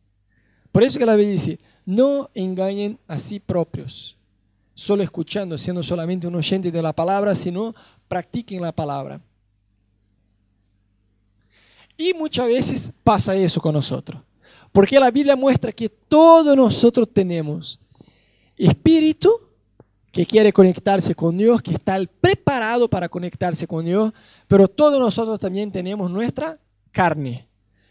Por 0.77 0.83
eso 0.83 0.99
que 0.99 1.07
la 1.07 1.17
Biblia 1.17 1.33
dice, 1.33 1.59
no 1.87 2.29
engañen 2.35 2.99
a 3.09 3.19
sí 3.19 3.41
propios, 3.41 4.15
solo 4.75 5.03
escuchando, 5.03 5.57
siendo 5.57 5.83
solamente 5.83 6.27
un 6.27 6.35
oyente 6.35 6.71
de 6.71 6.83
la 6.83 6.93
palabra, 6.93 7.35
sino 7.35 7.75
practiquen 8.07 8.61
la 8.61 8.73
palabra. 8.73 9.19
Y 11.97 12.13
muchas 12.13 12.49
veces 12.49 12.93
pasa 13.03 13.35
eso 13.35 13.59
con 13.59 13.73
nosotros. 13.73 14.21
Porque 14.71 15.01
la 15.01 15.11
Biblia 15.11 15.35
muestra 15.35 15.73
que 15.73 15.89
todos 15.89 16.55
nosotros 16.55 17.09
tenemos 17.11 17.81
espíritu 18.55 19.33
que 20.13 20.27
quiere 20.27 20.53
conectarse 20.53 21.15
con 21.15 21.39
Dios, 21.39 21.63
que 21.63 21.73
está 21.73 21.99
preparado 22.21 22.87
para 22.87 23.09
conectarse 23.09 23.67
con 23.67 23.83
Dios, 23.83 24.13
pero 24.47 24.69
todos 24.69 25.01
nosotros 25.01 25.39
también 25.39 25.73
tenemos 25.73 26.11
nuestra 26.11 26.59
carne. 26.93 27.49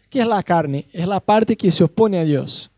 ¿Qué 0.08 0.20
es 0.20 0.26
la 0.28 0.40
carne? 0.44 0.86
Es 0.92 1.08
la 1.08 1.18
parte 1.18 1.56
que 1.56 1.72
se 1.72 1.82
opone 1.82 2.20
a 2.20 2.24
Dios. 2.24 2.70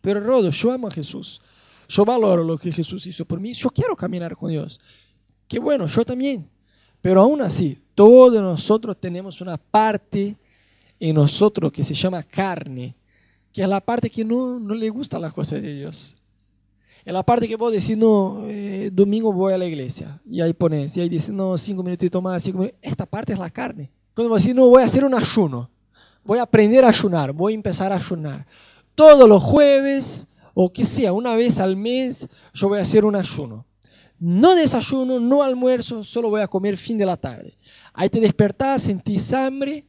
Pero 0.00 0.20
Rodo, 0.20 0.50
yo 0.50 0.72
amo 0.72 0.88
a 0.88 0.90
Jesús. 0.90 1.40
Yo 1.88 2.04
valoro 2.04 2.44
lo 2.44 2.58
que 2.58 2.70
Jesús 2.70 3.06
hizo 3.06 3.24
por 3.24 3.40
mí. 3.40 3.54
Yo 3.54 3.70
quiero 3.70 3.96
caminar 3.96 4.36
con 4.36 4.50
Dios. 4.50 4.80
Qué 5.46 5.58
bueno, 5.58 5.86
yo 5.86 6.04
también. 6.04 6.48
Pero 7.00 7.22
aún 7.22 7.40
así, 7.40 7.78
todos 7.94 8.40
nosotros 8.40 8.96
tenemos 9.00 9.40
una 9.40 9.56
parte 9.56 10.36
en 11.00 11.14
nosotros 11.14 11.72
que 11.72 11.84
se 11.84 11.94
llama 11.94 12.22
carne, 12.22 12.94
que 13.52 13.62
es 13.62 13.68
la 13.68 13.80
parte 13.80 14.10
que 14.10 14.24
no, 14.24 14.58
no 14.58 14.74
le 14.74 14.90
gusta 14.90 15.18
las 15.18 15.32
cosas 15.32 15.62
de 15.62 15.74
Dios. 15.74 16.16
Es 17.04 17.12
la 17.12 17.22
parte 17.22 17.48
que 17.48 17.56
vos 17.56 17.72
decís, 17.72 17.96
no, 17.96 18.44
eh, 18.48 18.90
domingo 18.92 19.32
voy 19.32 19.54
a 19.54 19.58
la 19.58 19.64
iglesia. 19.64 20.20
Y 20.28 20.40
ahí 20.40 20.52
pones, 20.52 20.96
y 20.96 21.00
ahí 21.00 21.08
dices, 21.08 21.30
no, 21.30 21.56
cinco 21.56 21.82
minutitos 21.82 22.22
más, 22.22 22.42
cinco 22.42 22.58
minutos. 22.58 22.78
Esta 22.82 23.06
parte 23.06 23.32
es 23.32 23.38
la 23.38 23.48
carne. 23.48 23.90
Cuando 24.14 24.28
vos 24.30 24.42
decís, 24.42 24.54
no, 24.54 24.68
voy 24.68 24.82
a 24.82 24.86
hacer 24.86 25.04
un 25.04 25.14
ayuno. 25.14 25.70
Voy 26.24 26.38
a 26.38 26.42
aprender 26.42 26.84
a 26.84 26.88
ayunar, 26.88 27.32
voy 27.32 27.54
a 27.54 27.56
empezar 27.56 27.92
a 27.92 27.96
ayunar. 27.96 28.46
Todos 28.98 29.28
los 29.28 29.44
jueves, 29.44 30.26
o 30.54 30.72
que 30.72 30.84
sea, 30.84 31.12
una 31.12 31.36
vez 31.36 31.60
al 31.60 31.76
mes, 31.76 32.26
yo 32.52 32.68
voy 32.68 32.80
a 32.80 32.82
hacer 32.82 33.04
un 33.04 33.14
ayuno. 33.14 33.64
No 34.18 34.56
desayuno, 34.56 35.20
no 35.20 35.44
almuerzo, 35.44 36.02
solo 36.02 36.30
voy 36.30 36.40
a 36.40 36.48
comer 36.48 36.76
fin 36.76 36.98
de 36.98 37.06
la 37.06 37.16
tarde. 37.16 37.56
Ahí 37.94 38.10
te 38.10 38.18
despertás, 38.18 38.82
sentís 38.82 39.32
hambre 39.32 39.86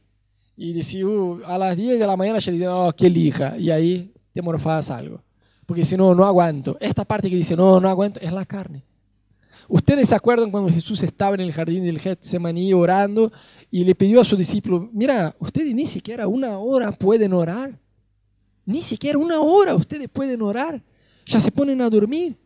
y 0.56 0.72
decís, 0.74 1.02
uh, 1.02 1.40
a 1.44 1.58
las 1.58 1.76
10 1.76 1.98
de 1.98 2.06
la 2.06 2.16
mañana 2.16 2.38
ya 2.38 2.52
dices, 2.52 2.68
oh, 2.70 2.94
qué 2.96 3.10
lija. 3.10 3.58
Y 3.58 3.72
ahí 3.72 4.14
te 4.32 4.40
morfás 4.42 4.92
algo. 4.92 5.20
Porque 5.66 5.84
si 5.84 5.96
no, 5.96 6.14
no 6.14 6.24
aguanto. 6.24 6.76
Esta 6.78 7.04
parte 7.04 7.28
que 7.28 7.34
dice, 7.34 7.56
no, 7.56 7.80
no 7.80 7.88
aguanto, 7.88 8.20
es 8.20 8.32
la 8.32 8.44
carne. 8.44 8.84
Ustedes 9.66 10.10
se 10.10 10.14
acuerdan 10.14 10.52
cuando 10.52 10.72
Jesús 10.72 11.02
estaba 11.02 11.34
en 11.34 11.40
el 11.40 11.52
jardín 11.52 11.84
del 11.84 11.98
Getsemaní 11.98 12.72
orando 12.74 13.32
y 13.72 13.82
le 13.82 13.96
pidió 13.96 14.20
a 14.20 14.24
su 14.24 14.36
discípulo, 14.36 14.88
mira, 14.92 15.34
ustedes 15.40 15.74
ni 15.74 15.86
siquiera 15.86 16.28
una 16.28 16.58
hora 16.58 16.92
pueden 16.92 17.32
orar. 17.32 17.76
Ni 18.64 18.82
siquiera 18.82 19.18
una 19.18 19.40
hora 19.40 19.74
ustedes 19.74 20.08
pueden 20.08 20.42
orar. 20.42 20.82
Ya 21.26 21.40
se 21.40 21.50
ponen 21.50 21.80
a 21.80 21.90
dormir. 21.90 22.36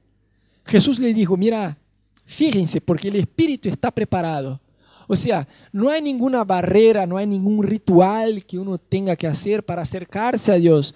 Jesús 0.65 0.99
le 0.99 1.13
dijo, 1.13 1.37
mira, 1.37 1.77
fíjense, 2.25 2.81
porque 2.81 3.09
el 3.09 3.17
espíritu 3.17 3.69
está 3.69 3.91
preparado. 3.91 4.61
O 5.07 5.17
sea, 5.17 5.47
no 5.73 5.91
hay 5.91 6.01
ninguna 6.01 6.45
barrera, 6.45 7.07
no 7.07 7.17
hay 7.17 7.27
ningún 7.27 7.63
ritual 7.63 8.45
que 8.47 8.59
uno 8.59 8.79
tenga 8.79 9.17
que 9.17 9.27
hacer 9.27 9.65
para 9.65 9.83
acercarse 9.83 10.51
a 10.51 10.57
Dios. 10.57 10.95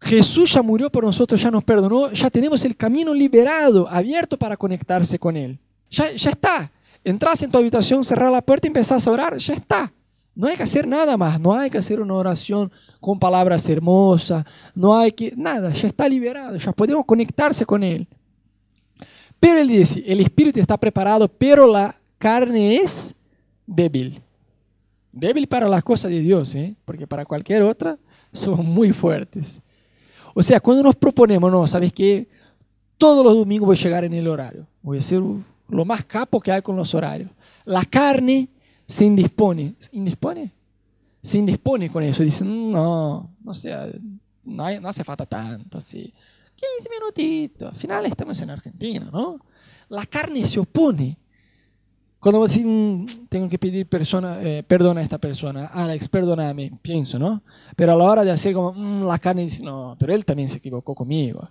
Jesús 0.00 0.54
ya 0.54 0.62
murió 0.62 0.90
por 0.90 1.04
nosotros, 1.04 1.40
ya 1.40 1.50
nos 1.50 1.62
perdonó, 1.62 2.10
ya 2.12 2.30
tenemos 2.30 2.64
el 2.64 2.74
camino 2.76 3.12
liberado, 3.12 3.86
abierto 3.88 4.38
para 4.38 4.56
conectarse 4.56 5.18
con 5.18 5.36
Él. 5.36 5.58
Ya, 5.90 6.10
ya 6.12 6.30
está. 6.30 6.72
Entras 7.04 7.42
en 7.42 7.50
tu 7.50 7.58
habitación, 7.58 8.04
cerrar 8.04 8.32
la 8.32 8.40
puerta 8.40 8.66
y 8.66 8.68
empezás 8.68 9.06
a 9.06 9.10
orar, 9.10 9.36
ya 9.36 9.54
está. 9.54 9.92
No 10.40 10.46
hay 10.46 10.56
que 10.56 10.62
hacer 10.62 10.88
nada 10.88 11.18
más, 11.18 11.38
no 11.38 11.52
hay 11.52 11.68
que 11.68 11.76
hacer 11.76 12.00
una 12.00 12.14
oración 12.14 12.72
con 12.98 13.18
palabras 13.18 13.68
hermosas, 13.68 14.42
no 14.74 14.96
hay 14.96 15.12
que, 15.12 15.34
nada, 15.36 15.70
ya 15.70 15.86
está 15.86 16.08
liberado, 16.08 16.56
ya 16.56 16.72
podemos 16.72 17.04
conectarse 17.04 17.66
con 17.66 17.82
Él. 17.82 18.08
Pero 19.38 19.58
él 19.58 19.68
dice, 19.68 20.02
el 20.06 20.18
espíritu 20.20 20.58
está 20.58 20.78
preparado, 20.78 21.28
pero 21.28 21.66
la 21.66 21.94
carne 22.16 22.76
es 22.76 23.14
débil. 23.66 24.18
Débil 25.12 25.46
para 25.46 25.68
las 25.68 25.84
cosas 25.84 26.10
de 26.10 26.20
Dios, 26.20 26.54
¿eh? 26.54 26.74
porque 26.86 27.06
para 27.06 27.26
cualquier 27.26 27.60
otra 27.60 27.98
son 28.32 28.64
muy 28.64 28.92
fuertes. 28.92 29.60
O 30.32 30.42
sea, 30.42 30.58
cuando 30.58 30.82
nos 30.82 30.96
proponemos, 30.96 31.52
no, 31.52 31.66
¿sabes 31.66 31.92
qué? 31.92 32.26
Todos 32.96 33.22
los 33.22 33.34
domingos 33.34 33.66
voy 33.66 33.76
a 33.76 33.82
llegar 33.82 34.04
en 34.04 34.14
el 34.14 34.26
horario. 34.26 34.66
Voy 34.80 34.96
a 34.96 35.02
ser 35.02 35.20
lo 35.68 35.84
más 35.84 36.02
capo 36.06 36.40
que 36.40 36.50
hay 36.50 36.62
con 36.62 36.76
los 36.76 36.94
horarios. 36.94 37.30
La 37.66 37.84
carne 37.84 38.48
se 38.90 39.04
indispone. 39.04 39.76
¿Se 39.78 39.96
indispone? 39.96 40.52
Se 41.22 41.38
indispone 41.38 41.90
con 41.90 42.02
eso. 42.02 42.24
Dice, 42.24 42.44
no, 42.44 43.30
no, 43.42 43.54
sea, 43.54 43.86
no, 44.44 44.80
no 44.80 44.88
hace 44.88 45.04
falta 45.04 45.26
tanto 45.26 45.78
así. 45.78 46.12
15 46.56 46.90
minutitos. 46.98 47.68
Al 47.70 47.76
final 47.76 48.06
estamos 48.06 48.40
en 48.40 48.50
Argentina, 48.50 49.08
¿no? 49.12 49.38
La 49.88 50.04
carne 50.06 50.44
se 50.44 50.58
opone. 50.58 51.16
Cuando 52.18 52.40
vos 52.40 52.50
decís, 52.52 52.66
mm, 52.66 53.26
tengo 53.28 53.48
que 53.48 53.58
pedir 53.58 53.88
persona, 53.88 54.42
eh, 54.42 54.64
perdón 54.64 54.98
a 54.98 55.02
esta 55.02 55.18
persona, 55.18 55.66
Alex, 55.66 56.08
perdóname, 56.08 56.72
pienso, 56.82 57.18
¿no? 57.18 57.42
Pero 57.76 57.92
a 57.92 57.96
la 57.96 58.04
hora 58.04 58.24
de 58.24 58.32
hacer 58.32 58.52
como, 58.52 58.72
mm, 58.72 59.06
la 59.06 59.18
carne 59.20 59.42
dice, 59.42 59.62
no, 59.62 59.96
pero 59.98 60.12
él 60.12 60.24
también 60.24 60.48
se 60.48 60.58
equivocó 60.58 60.96
conmigo. 60.96 61.48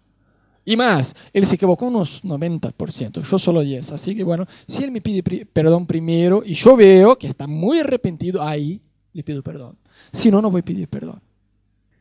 Y 0.70 0.78
más, 0.78 1.16
él 1.34 1.48
se 1.48 1.56
equivocó 1.56 1.88
unos 1.88 2.24
90%, 2.24 3.24
yo 3.24 3.40
solo 3.40 3.62
10. 3.62 3.92
Así 3.92 4.16
que 4.16 4.24
bueno, 4.24 4.46
si 4.68 4.84
él 4.84 4.92
me 4.92 5.02
pide 5.02 5.24
perdón 5.48 5.88
primero 5.88 6.44
y 6.46 6.54
yo 6.54 6.76
veo 6.76 7.18
que 7.18 7.26
está 7.26 7.48
muy 7.48 7.80
arrepentido, 7.80 8.40
ahí 8.40 8.80
le 9.12 9.24
pido 9.24 9.42
perdón. 9.42 9.80
Si 10.12 10.30
no, 10.30 10.44
no 10.44 10.52
voy 10.52 10.62
a 10.62 10.66
pedir 10.66 10.88
perdón. 10.88 11.20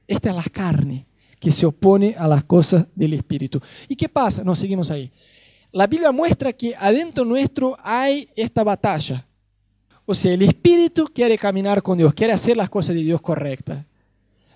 Esta 0.07 0.29
es 0.29 0.37
la 0.37 0.43
carne 0.43 1.07
que 1.41 1.51
se 1.51 1.65
opone 1.65 2.15
a 2.19 2.29
las 2.29 2.45
cosas 2.45 2.87
del 2.95 3.15
Espíritu. 3.15 3.59
¿Y 3.89 3.97
qué 3.97 4.07
pasa? 4.07 4.45
Nos 4.45 4.59
seguimos 4.59 4.91
ahí. 4.91 5.11
La 5.73 5.87
Biblia 5.87 6.13
muestra 6.13 6.53
que 6.53 6.75
adentro 6.77 7.25
nuestro 7.25 7.75
hay 7.83 8.29
esta 8.37 8.63
batalla. 8.65 9.27
O 10.05 10.15
sea, 10.15 10.35
el 10.35 10.43
Espíritu 10.43 11.07
quiere 11.07 11.39
caminar 11.39 11.83
con 11.83 11.97
Dios, 11.97 12.13
quiere 12.13 12.35
hacer 12.35 12.55
las 12.55 12.69
cosas 12.69 12.95
de 12.95 13.03
Dios 13.03 13.23
correctas. 13.23 13.83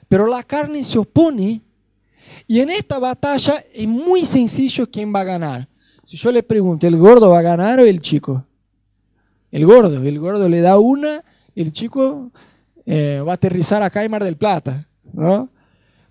Pero 0.07 0.27
la 0.27 0.42
carne 0.42 0.85
se 0.85 0.98
opone 0.98 1.62
y 2.47 2.61
en 2.61 2.71
esta 2.71 2.99
batalla 2.99 3.64
es 3.73 3.88
muy 3.88 4.25
sencillo 4.25 4.90
quién 4.90 5.14
va 5.14 5.21
a 5.21 5.25
ganar. 5.25 5.68
Si 6.05 6.16
yo 6.16 6.33
le 6.33 6.42
pregunto, 6.42 6.87
¿el 6.87 6.97
gordo 6.97 7.31
va 7.31 7.38
a 7.38 7.42
ganar 7.42 7.81
o 7.81 7.85
el 7.85 8.01
chico? 8.01 8.45
El 9.51 9.66
gordo. 9.66 10.03
El 10.03 10.18
gordo 10.18 10.49
le 10.49 10.61
da 10.61 10.79
una, 10.79 11.23
el 11.55 11.73
chico 11.73 12.31
eh, 12.85 13.23
va 13.27 13.33
a 13.33 13.35
aterrizar 13.35 13.83
acá 13.83 14.03
en 14.03 14.11
Mar 14.11 14.25
del 14.25 14.37
Plata. 14.37 14.87
¿no? 15.12 15.49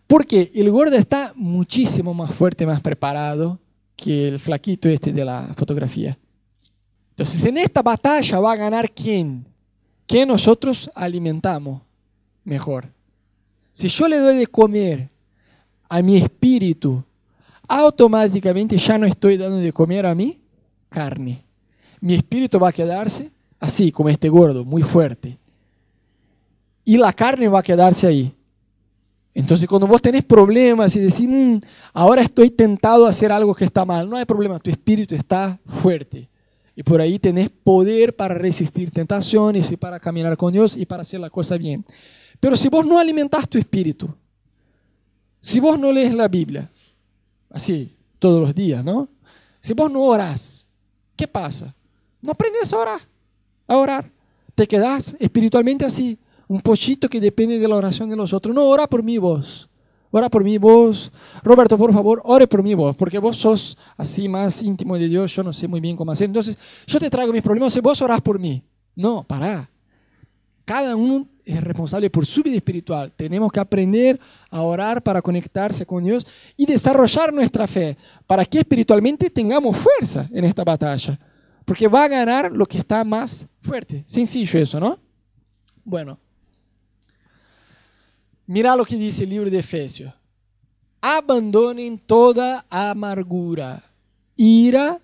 Porque 0.07 0.51
el 0.55 0.69
gordo 0.71 0.95
está 0.95 1.33
muchísimo 1.35 2.13
más 2.13 2.33
fuerte, 2.33 2.65
más 2.65 2.81
preparado 2.81 3.59
que 3.95 4.27
el 4.27 4.39
flaquito 4.39 4.89
este 4.89 5.11
de 5.11 5.25
la 5.25 5.53
fotografía. 5.55 6.17
Entonces, 7.11 7.43
en 7.45 7.57
esta 7.57 7.81
batalla 7.81 8.39
va 8.39 8.53
a 8.53 8.57
ganar 8.57 8.91
quién? 8.91 9.47
¿Qué 10.07 10.25
nosotros 10.25 10.89
alimentamos 10.95 11.81
mejor? 12.43 12.91
Si 13.71 13.87
yo 13.87 14.07
le 14.07 14.17
doy 14.17 14.37
de 14.37 14.47
comer 14.47 15.10
a 15.91 16.01
mi 16.01 16.15
espíritu, 16.15 17.03
automáticamente 17.67 18.77
ya 18.77 18.97
no 18.97 19.05
estoy 19.05 19.35
dando 19.35 19.57
de 19.57 19.73
comer 19.73 20.05
a 20.05 20.15
mi 20.15 20.39
carne. 20.87 21.43
Mi 21.99 22.13
espíritu 22.13 22.57
va 22.57 22.69
a 22.69 22.71
quedarse 22.71 23.29
así, 23.59 23.91
como 23.91 24.07
este 24.07 24.29
gordo, 24.29 24.63
muy 24.63 24.83
fuerte. 24.83 25.37
Y 26.85 26.95
la 26.95 27.11
carne 27.11 27.49
va 27.49 27.59
a 27.59 27.63
quedarse 27.63 28.07
ahí. 28.07 28.33
Entonces, 29.33 29.67
cuando 29.67 29.85
vos 29.85 30.01
tenés 30.01 30.23
problemas 30.23 30.95
y 30.95 31.01
decís, 31.01 31.27
mm, 31.27 31.57
ahora 31.91 32.21
estoy 32.21 32.51
tentado 32.51 33.05
a 33.05 33.09
hacer 33.09 33.29
algo 33.29 33.53
que 33.53 33.65
está 33.65 33.83
mal, 33.83 34.09
no 34.09 34.15
hay 34.15 34.23
problema, 34.23 34.59
tu 34.59 34.71
espíritu 34.71 35.13
está 35.13 35.59
fuerte. 35.65 36.29
Y 36.73 36.83
por 36.83 37.01
ahí 37.01 37.19
tenés 37.19 37.49
poder 37.49 38.15
para 38.15 38.33
resistir 38.33 38.91
tentaciones 38.91 39.69
y 39.69 39.75
para 39.75 39.99
caminar 39.99 40.37
con 40.37 40.53
Dios 40.53 40.77
y 40.77 40.85
para 40.85 41.01
hacer 41.01 41.19
la 41.19 41.29
cosa 41.29 41.57
bien. 41.57 41.83
Pero 42.39 42.55
si 42.55 42.69
vos 42.69 42.85
no 42.85 42.97
alimentás 42.97 43.49
tu 43.49 43.57
espíritu, 43.57 44.15
si 45.41 45.59
vos 45.59 45.77
no 45.79 45.91
lees 45.91 46.13
la 46.13 46.27
Biblia, 46.27 46.69
así, 47.49 47.93
todos 48.19 48.39
los 48.39 48.53
días, 48.55 48.85
¿no? 48.85 49.09
Si 49.59 49.73
vos 49.73 49.91
no 49.91 50.03
orás, 50.03 50.65
¿qué 51.15 51.27
pasa? 51.27 51.75
No 52.21 52.31
aprendes 52.31 52.71
a 52.71 52.77
orar, 52.77 53.01
a 53.67 53.77
orar. 53.77 54.11
Te 54.53 54.67
quedás 54.67 55.15
espiritualmente 55.19 55.83
así, 55.83 56.17
un 56.47 56.61
pochito 56.61 57.09
que 57.09 57.19
depende 57.19 57.57
de 57.57 57.67
la 57.67 57.75
oración 57.75 58.09
de 58.09 58.15
los 58.15 58.31
otros. 58.33 58.53
No, 58.53 58.65
ora 58.65 58.85
por 58.85 59.01
mí 59.01 59.17
vos. 59.17 59.67
Ora 60.11 60.29
por 60.29 60.43
mí 60.43 60.57
vos. 60.57 61.11
Roberto, 61.41 61.77
por 61.77 61.91
favor, 61.93 62.21
ore 62.25 62.45
por 62.45 62.61
mí 62.61 62.75
vos, 62.75 62.95
porque 62.95 63.17
vos 63.17 63.37
sos 63.37 63.77
así 63.97 64.27
más 64.27 64.61
íntimo 64.61 64.97
de 64.97 65.07
Dios, 65.07 65.33
yo 65.33 65.43
no 65.43 65.53
sé 65.53 65.67
muy 65.67 65.79
bien 65.79 65.95
cómo 65.95 66.11
hacer. 66.11 66.25
Entonces, 66.25 66.57
yo 66.85 66.99
te 66.99 67.09
traigo 67.09 67.33
mis 67.33 67.41
problemas 67.41 67.75
y 67.75 67.79
vos 67.79 68.01
orás 68.01 68.21
por 68.21 68.37
mí. 68.37 68.61
No, 68.95 69.23
pará. 69.23 69.69
Cada 70.65 70.95
uno 70.95 71.27
es 71.45 71.63
responsable 71.63 72.09
por 72.09 72.25
su 72.25 72.43
vida 72.43 72.57
espiritual. 72.57 73.11
Tenemos 73.15 73.51
que 73.51 73.59
aprender 73.59 74.19
a 74.49 74.61
orar 74.61 75.01
para 75.01 75.21
conectarse 75.21 75.85
con 75.85 76.03
Dios 76.03 76.25
y 76.57 76.65
desarrollar 76.65 77.33
nuestra 77.33 77.67
fe 77.67 77.97
para 78.27 78.45
que 78.45 78.59
espiritualmente 78.59 79.29
tengamos 79.29 79.77
fuerza 79.77 80.29
en 80.31 80.45
esta 80.45 80.63
batalla. 80.63 81.19
Porque 81.65 81.87
va 81.87 82.05
a 82.05 82.07
ganar 82.07 82.51
lo 82.51 82.65
que 82.65 82.79
está 82.79 83.03
más 83.03 83.45
fuerte. 83.61 84.03
Sencillo 84.07 84.59
eso, 84.59 84.79
¿no? 84.79 84.99
Bueno, 85.83 86.19
mira 88.45 88.75
lo 88.75 88.83
que 88.83 88.95
dice 88.95 89.23
el 89.23 89.29
libro 89.29 89.49
de 89.49 89.59
Efesios. 89.59 90.13
Abandonen 91.01 91.97
toda 91.97 92.65
amargura, 92.69 93.83
ira 94.35 94.99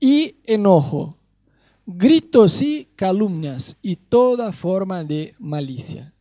y 0.00 0.36
enojo 0.44 1.17
gritos 1.90 2.60
y 2.60 2.86
calumnias 2.96 3.78
y 3.80 3.96
toda 3.96 4.52
forma 4.52 5.04
de 5.04 5.34
malicia. 5.38 6.12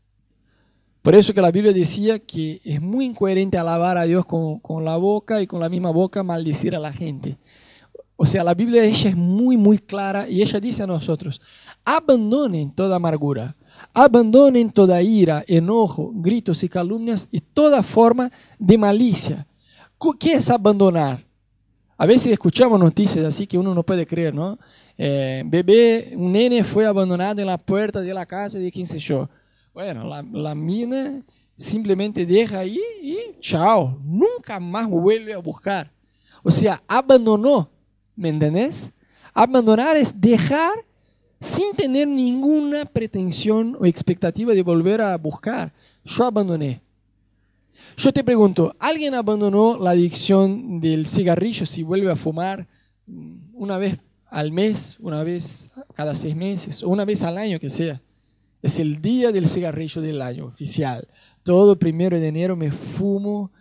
Por 1.01 1.13
eso 1.13 1.33
que 1.33 1.41
la 1.41 1.51
Biblia 1.51 1.73
decía 1.73 2.19
que 2.19 2.61
es 2.63 2.81
muy 2.81 3.03
incoherente 3.03 3.57
alabar 3.57 3.97
a 3.97 4.05
Dios 4.05 4.25
con, 4.25 4.59
con, 4.59 4.85
la 4.85 4.95
boca 4.95 5.41
y 5.41 5.47
con 5.47 5.59
la 5.59 5.67
misma 5.67 5.91
boca 5.91 6.23
maldecir 6.23 6.73
a 6.73 6.79
la 6.79 6.93
gente. 6.93 7.37
O 8.15 8.25
sea, 8.25 8.45
la 8.45 8.53
Biblia 8.53 8.85
ella 8.85 9.09
es 9.09 9.17
muy, 9.17 9.57
muy 9.57 9.77
clara 9.77 10.29
y 10.29 10.41
ella 10.41 10.61
dice 10.61 10.83
a 10.83 10.87
nosotros, 10.87 11.41
abandonen 11.83 12.71
toda 12.71 12.95
amargura, 12.95 13.57
abandonen 13.93 14.71
toda 14.71 15.01
ira, 15.01 15.43
enojo, 15.47 16.11
gritos 16.15 16.63
y 16.63 16.69
calumnias 16.69 17.27
y 17.29 17.41
toda 17.41 17.83
forma 17.83 18.31
de 18.57 18.77
malicia. 18.77 19.45
¿Qué 20.17 20.33
es 20.35 20.49
abandonar? 20.49 21.26
A 21.99 22.05
veces 22.05 22.31
escuchamos 22.31 22.79
noticias 22.79 23.25
así 23.25 23.47
que 23.47 23.57
uno 23.57 23.73
no 23.73 23.81
puede 23.81 24.05
creer, 24.05 24.31
¿no? 24.31 24.59
Eh, 24.97 25.41
bebé, 25.45 26.13
un 26.15 26.31
nene 26.31 26.63
fue 26.63 26.85
abandonado 26.85 27.41
en 27.41 27.47
la 27.47 27.57
puerta 27.57 28.01
de 28.01 28.13
la 28.13 28.25
casa 28.25 28.59
de 28.59 28.71
quien 28.71 28.85
se 28.85 28.99
yo. 28.99 29.27
Bueno, 29.73 30.03
la, 30.05 30.55
mina 30.55 31.23
simplemente 31.55 32.23
deja 32.25 32.59
ahí 32.59 32.79
y 33.01 33.17
chao, 33.39 33.99
nunca 34.03 34.59
más 34.59 34.87
vuelve 34.87 35.33
a 35.33 35.39
buscar. 35.39 35.91
O 36.43 36.51
sea, 36.51 36.83
abandonó, 36.87 37.67
¿me 38.15 38.29
entendés? 38.29 38.91
Abandonar 39.33 39.97
es 39.97 40.13
dejar 40.19 40.73
sin 41.39 41.73
tener 41.75 42.07
ninguna 42.07 42.85
pretensión 42.85 43.75
o 43.79 43.85
expectativa 43.85 44.53
de 44.53 44.61
volver 44.61 45.01
a 45.01 45.17
buscar. 45.17 45.73
Yo 46.03 46.25
abandoné. 46.25 46.81
Yo 47.99 48.13
te 48.13 48.23
pregunto, 48.23 48.75
¿alguien 48.77 49.15
abandonó 49.15 49.75
la 49.75 49.89
adicción 49.89 50.79
del 50.79 51.07
cigarrillo 51.07 51.65
si 51.65 51.81
vuelve 51.81 52.11
a 52.11 52.15
fumar 52.15 52.67
una 53.53 53.79
vez 53.79 53.97
al 54.27 54.51
mes, 54.51 54.97
una 54.99 55.23
vez 55.23 55.71
cada 55.95 56.13
seis 56.13 56.35
meses, 56.35 56.83
o 56.83 56.89
una 56.89 57.05
vez 57.05 57.23
al 57.23 57.39
año 57.39 57.59
que 57.59 57.71
sea? 57.71 57.99
Es 58.61 58.77
el 58.77 59.01
día 59.01 59.31
del 59.31 59.49
cigarrillo 59.49 59.99
del 59.99 60.21
año 60.21 60.45
oficial. 60.45 61.07
Todo 61.41 61.79
primero 61.79 62.19
de 62.19 62.27
enero 62.27 62.55
me 62.55 62.69
fumo 62.69 63.51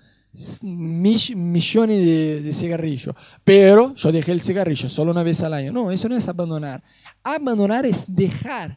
millones 0.62 2.04
de, 2.44 2.52
cigarrillos. 2.52 3.14
Pero 3.42 3.94
yo 3.94 4.12
dejé 4.12 4.32
el 4.32 4.42
cigarrillo 4.42 4.90
solo 4.90 5.12
una 5.12 5.22
vez 5.22 5.42
al 5.42 5.54
año. 5.54 5.72
No, 5.72 5.90
eso 5.90 6.10
no 6.10 6.16
es 6.16 6.28
abandonar. 6.28 6.82
Abandonar 7.24 7.86
es 7.86 8.04
dejar. 8.06 8.76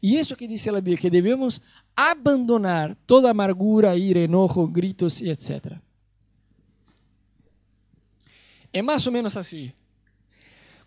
Y 0.00 0.16
eso 0.16 0.36
que 0.36 0.46
dice 0.46 0.70
la 0.70 0.80
Biblia, 0.80 0.98
que 1.00 1.10
debemos 1.10 1.60
abandonar 1.96 2.96
toda 3.06 3.30
amargura, 3.30 3.96
ira, 3.96 4.20
enojo, 4.20 4.68
gritos, 4.68 5.20
etc. 5.20 5.78
Es 8.72 8.84
más 8.84 9.06
o 9.06 9.10
menos 9.10 9.36
así. 9.36 9.72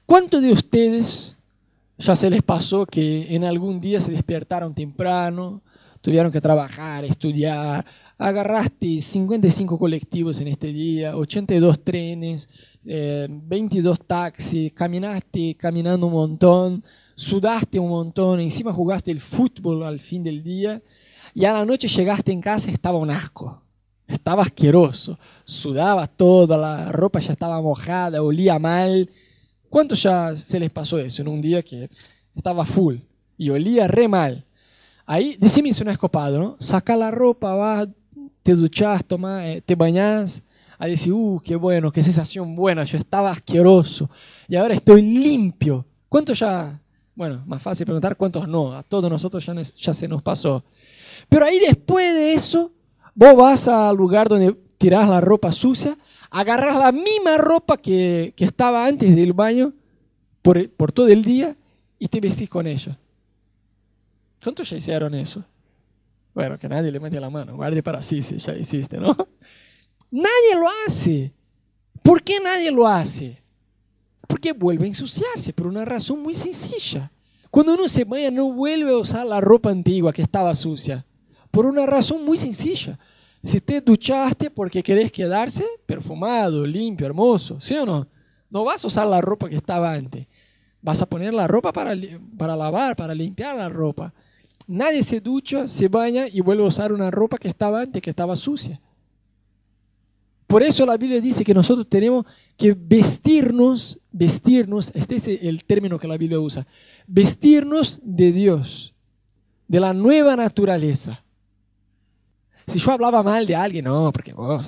¿Cuántos 0.05 0.41
de 0.41 0.51
ustedes 0.51 1.37
ya 1.97 2.15
se 2.15 2.29
les 2.29 2.41
pasó 2.41 2.85
que 2.85 3.35
en 3.35 3.43
algún 3.43 3.79
día 3.79 4.01
se 4.01 4.11
despertaron 4.11 4.73
temprano, 4.73 5.61
tuvieron 6.01 6.31
que 6.31 6.41
trabajar, 6.41 7.05
estudiar, 7.05 7.85
agarraste 8.17 9.01
55 9.01 9.77
colectivos 9.77 10.39
en 10.39 10.47
este 10.47 10.73
día, 10.73 11.15
82 11.15 11.83
trenes, 11.83 12.49
22 12.83 13.99
eh, 13.99 14.03
taxis, 14.05 14.73
caminaste 14.73 15.55
caminando 15.55 16.07
un 16.07 16.13
montón, 16.13 16.83
sudaste 17.21 17.77
un 17.77 17.89
montón, 17.89 18.39
encima 18.39 18.73
jugaste 18.73 19.11
el 19.11 19.19
fútbol 19.19 19.83
al 19.83 19.99
fin 19.99 20.23
del 20.23 20.41
día 20.41 20.81
y 21.35 21.45
a 21.45 21.53
la 21.53 21.63
noche 21.63 21.87
llegaste 21.87 22.31
en 22.31 22.41
casa 22.41 22.71
estaba 22.71 22.97
un 22.97 23.11
asco. 23.11 23.61
Estaba 24.07 24.41
asqueroso, 24.41 25.17
sudaba 25.45 26.07
toda, 26.07 26.57
la 26.57 26.91
ropa 26.91 27.19
ya 27.19 27.31
estaba 27.31 27.61
mojada, 27.61 28.21
olía 28.21 28.59
mal. 28.59 29.09
¿Cuánto 29.69 29.95
ya 29.95 30.35
se 30.35 30.59
les 30.59 30.69
pasó 30.69 30.97
eso 30.97 31.21
en 31.21 31.29
un 31.29 31.39
día 31.39 31.61
que 31.61 31.89
estaba 32.35 32.65
full 32.65 32.97
y 33.37 33.49
olía 33.51 33.87
re 33.87 34.07
mal? 34.07 34.43
Ahí, 35.05 35.37
decime 35.39 35.71
si 35.71 35.83
no 35.83 35.91
es 35.91 35.97
copado, 35.97 36.39
¿no? 36.39 36.57
Saca 36.59 36.97
la 36.97 37.11
ropa, 37.11 37.53
vas, 37.53 37.87
te 38.43 38.55
duchas, 38.55 39.05
toma, 39.05 39.47
eh, 39.47 39.61
te 39.61 39.75
bañas, 39.75 40.43
a 40.77 40.87
decir, 40.87 41.13
uh, 41.13 41.39
qué 41.41 41.55
bueno, 41.55 41.91
qué 41.91 42.03
sensación 42.03 42.55
buena, 42.55 42.83
yo 42.83 42.97
estaba 42.97 43.31
asqueroso 43.31 44.09
y 44.49 44.55
ahora 44.55 44.73
estoy 44.73 45.03
limpio. 45.03 45.85
¿Cuántos 46.09 46.39
ya? 46.39 46.81
Bueno, 47.15 47.43
más 47.45 47.61
fácil 47.61 47.85
preguntar 47.85 48.15
cuántos 48.15 48.47
no, 48.47 48.73
a 48.73 48.83
todos 48.83 49.09
nosotros 49.09 49.45
ya, 49.45 49.53
ya 49.53 49.93
se 49.93 50.07
nos 50.07 50.21
pasó. 50.21 50.63
Pero 51.29 51.45
ahí 51.45 51.59
después 51.59 52.13
de 52.13 52.33
eso, 52.33 52.71
vos 53.13 53.35
vas 53.35 53.67
al 53.67 53.95
lugar 53.95 54.29
donde 54.29 54.53
tirás 54.77 55.07
la 55.07 55.21
ropa 55.21 55.51
sucia, 55.51 55.97
agarras 56.29 56.77
la 56.77 56.91
misma 56.91 57.37
ropa 57.37 57.77
que, 57.77 58.33
que 58.35 58.45
estaba 58.45 58.85
antes 58.85 59.15
del 59.15 59.33
baño 59.33 59.73
por, 60.41 60.69
por, 60.71 60.91
todo 60.91 61.07
el 61.09 61.23
día 61.23 61.55
y 61.99 62.07
te 62.07 62.19
vestís 62.19 62.49
con 62.49 62.65
ella. 62.65 62.97
¿Cuántos 64.41 64.69
ya 64.69 64.77
hicieron 64.77 65.13
eso? 65.13 65.43
Bueno, 66.33 66.57
que 66.57 66.67
nadie 66.67 66.91
le 66.91 66.99
mete 66.99 67.19
la 67.19 67.29
mano, 67.29 67.55
guarde 67.55 67.83
para 67.83 68.01
sí 68.01 68.23
si 68.23 68.37
ya 68.37 68.55
hiciste, 68.55 68.97
¿no? 68.97 69.15
Nadie 70.11 70.55
lo 70.55 70.67
hace. 70.85 71.31
¿Por 72.03 72.21
qué 72.21 72.39
nadie 72.41 72.69
lo 72.69 72.85
hace? 72.85 73.41
Porque 74.31 74.53
vuelve 74.53 74.85
a 74.85 74.87
ensuciarse, 74.87 75.51
por 75.51 75.67
una 75.67 75.83
razón 75.83 76.21
muy 76.23 76.33
sencilla. 76.33 77.11
Cuando 77.49 77.73
uno 77.73 77.89
se 77.89 78.05
baña 78.05 78.31
no 78.31 78.53
vuelve 78.53 78.89
a 78.91 78.97
usar 78.97 79.25
la 79.25 79.41
ropa 79.41 79.69
antigua 79.69 80.13
que 80.13 80.21
estaba 80.21 80.55
sucia. 80.55 81.05
Por 81.51 81.65
una 81.65 81.85
razón 81.85 82.23
muy 82.23 82.37
sencilla. 82.37 82.97
Si 83.43 83.59
te 83.59 83.81
duchaste 83.81 84.49
porque 84.49 84.81
querés 84.81 85.11
quedarse 85.11 85.65
perfumado, 85.85 86.65
limpio, 86.65 87.05
hermoso, 87.05 87.59
¿sí 87.59 87.75
o 87.75 87.85
no? 87.85 88.07
No 88.49 88.63
vas 88.63 88.85
a 88.85 88.87
usar 88.87 89.05
la 89.05 89.19
ropa 89.19 89.49
que 89.49 89.57
estaba 89.57 89.91
antes. 89.91 90.27
Vas 90.81 91.01
a 91.01 91.05
poner 91.05 91.33
la 91.33 91.45
ropa 91.45 91.73
para, 91.73 91.93
para 92.37 92.55
lavar, 92.55 92.95
para 92.95 93.13
limpiar 93.13 93.57
la 93.57 93.67
ropa. 93.67 94.13
Nadie 94.65 95.03
se 95.03 95.19
ducha, 95.19 95.67
se 95.67 95.89
baña 95.89 96.29
y 96.31 96.39
vuelve 96.39 96.63
a 96.63 96.67
usar 96.67 96.93
una 96.93 97.11
ropa 97.11 97.37
que 97.37 97.49
estaba 97.49 97.81
antes, 97.81 98.01
que 98.01 98.11
estaba 98.11 98.37
sucia. 98.37 98.79
Por 100.51 100.63
eso 100.63 100.85
la 100.85 100.97
Biblia 100.97 101.21
dice 101.21 101.45
que 101.45 101.53
nosotros 101.53 101.87
tenemos 101.87 102.25
que 102.57 102.75
vestirnos, 102.77 103.97
vestirnos, 104.11 104.91
este 104.93 105.15
es 105.15 105.27
el 105.29 105.63
término 105.63 105.97
que 105.97 106.09
la 106.09 106.17
Biblia 106.17 106.41
usa, 106.41 106.67
vestirnos 107.07 108.01
de 108.03 108.33
Dios, 108.33 108.93
de 109.69 109.79
la 109.79 109.93
nueva 109.93 110.35
naturaleza. 110.35 111.23
Si 112.67 112.79
yo 112.79 112.91
hablaba 112.91 113.23
mal 113.23 113.45
de 113.45 113.55
alguien, 113.55 113.85
no, 113.85 114.11
porque 114.11 114.33
oh, 114.35 114.61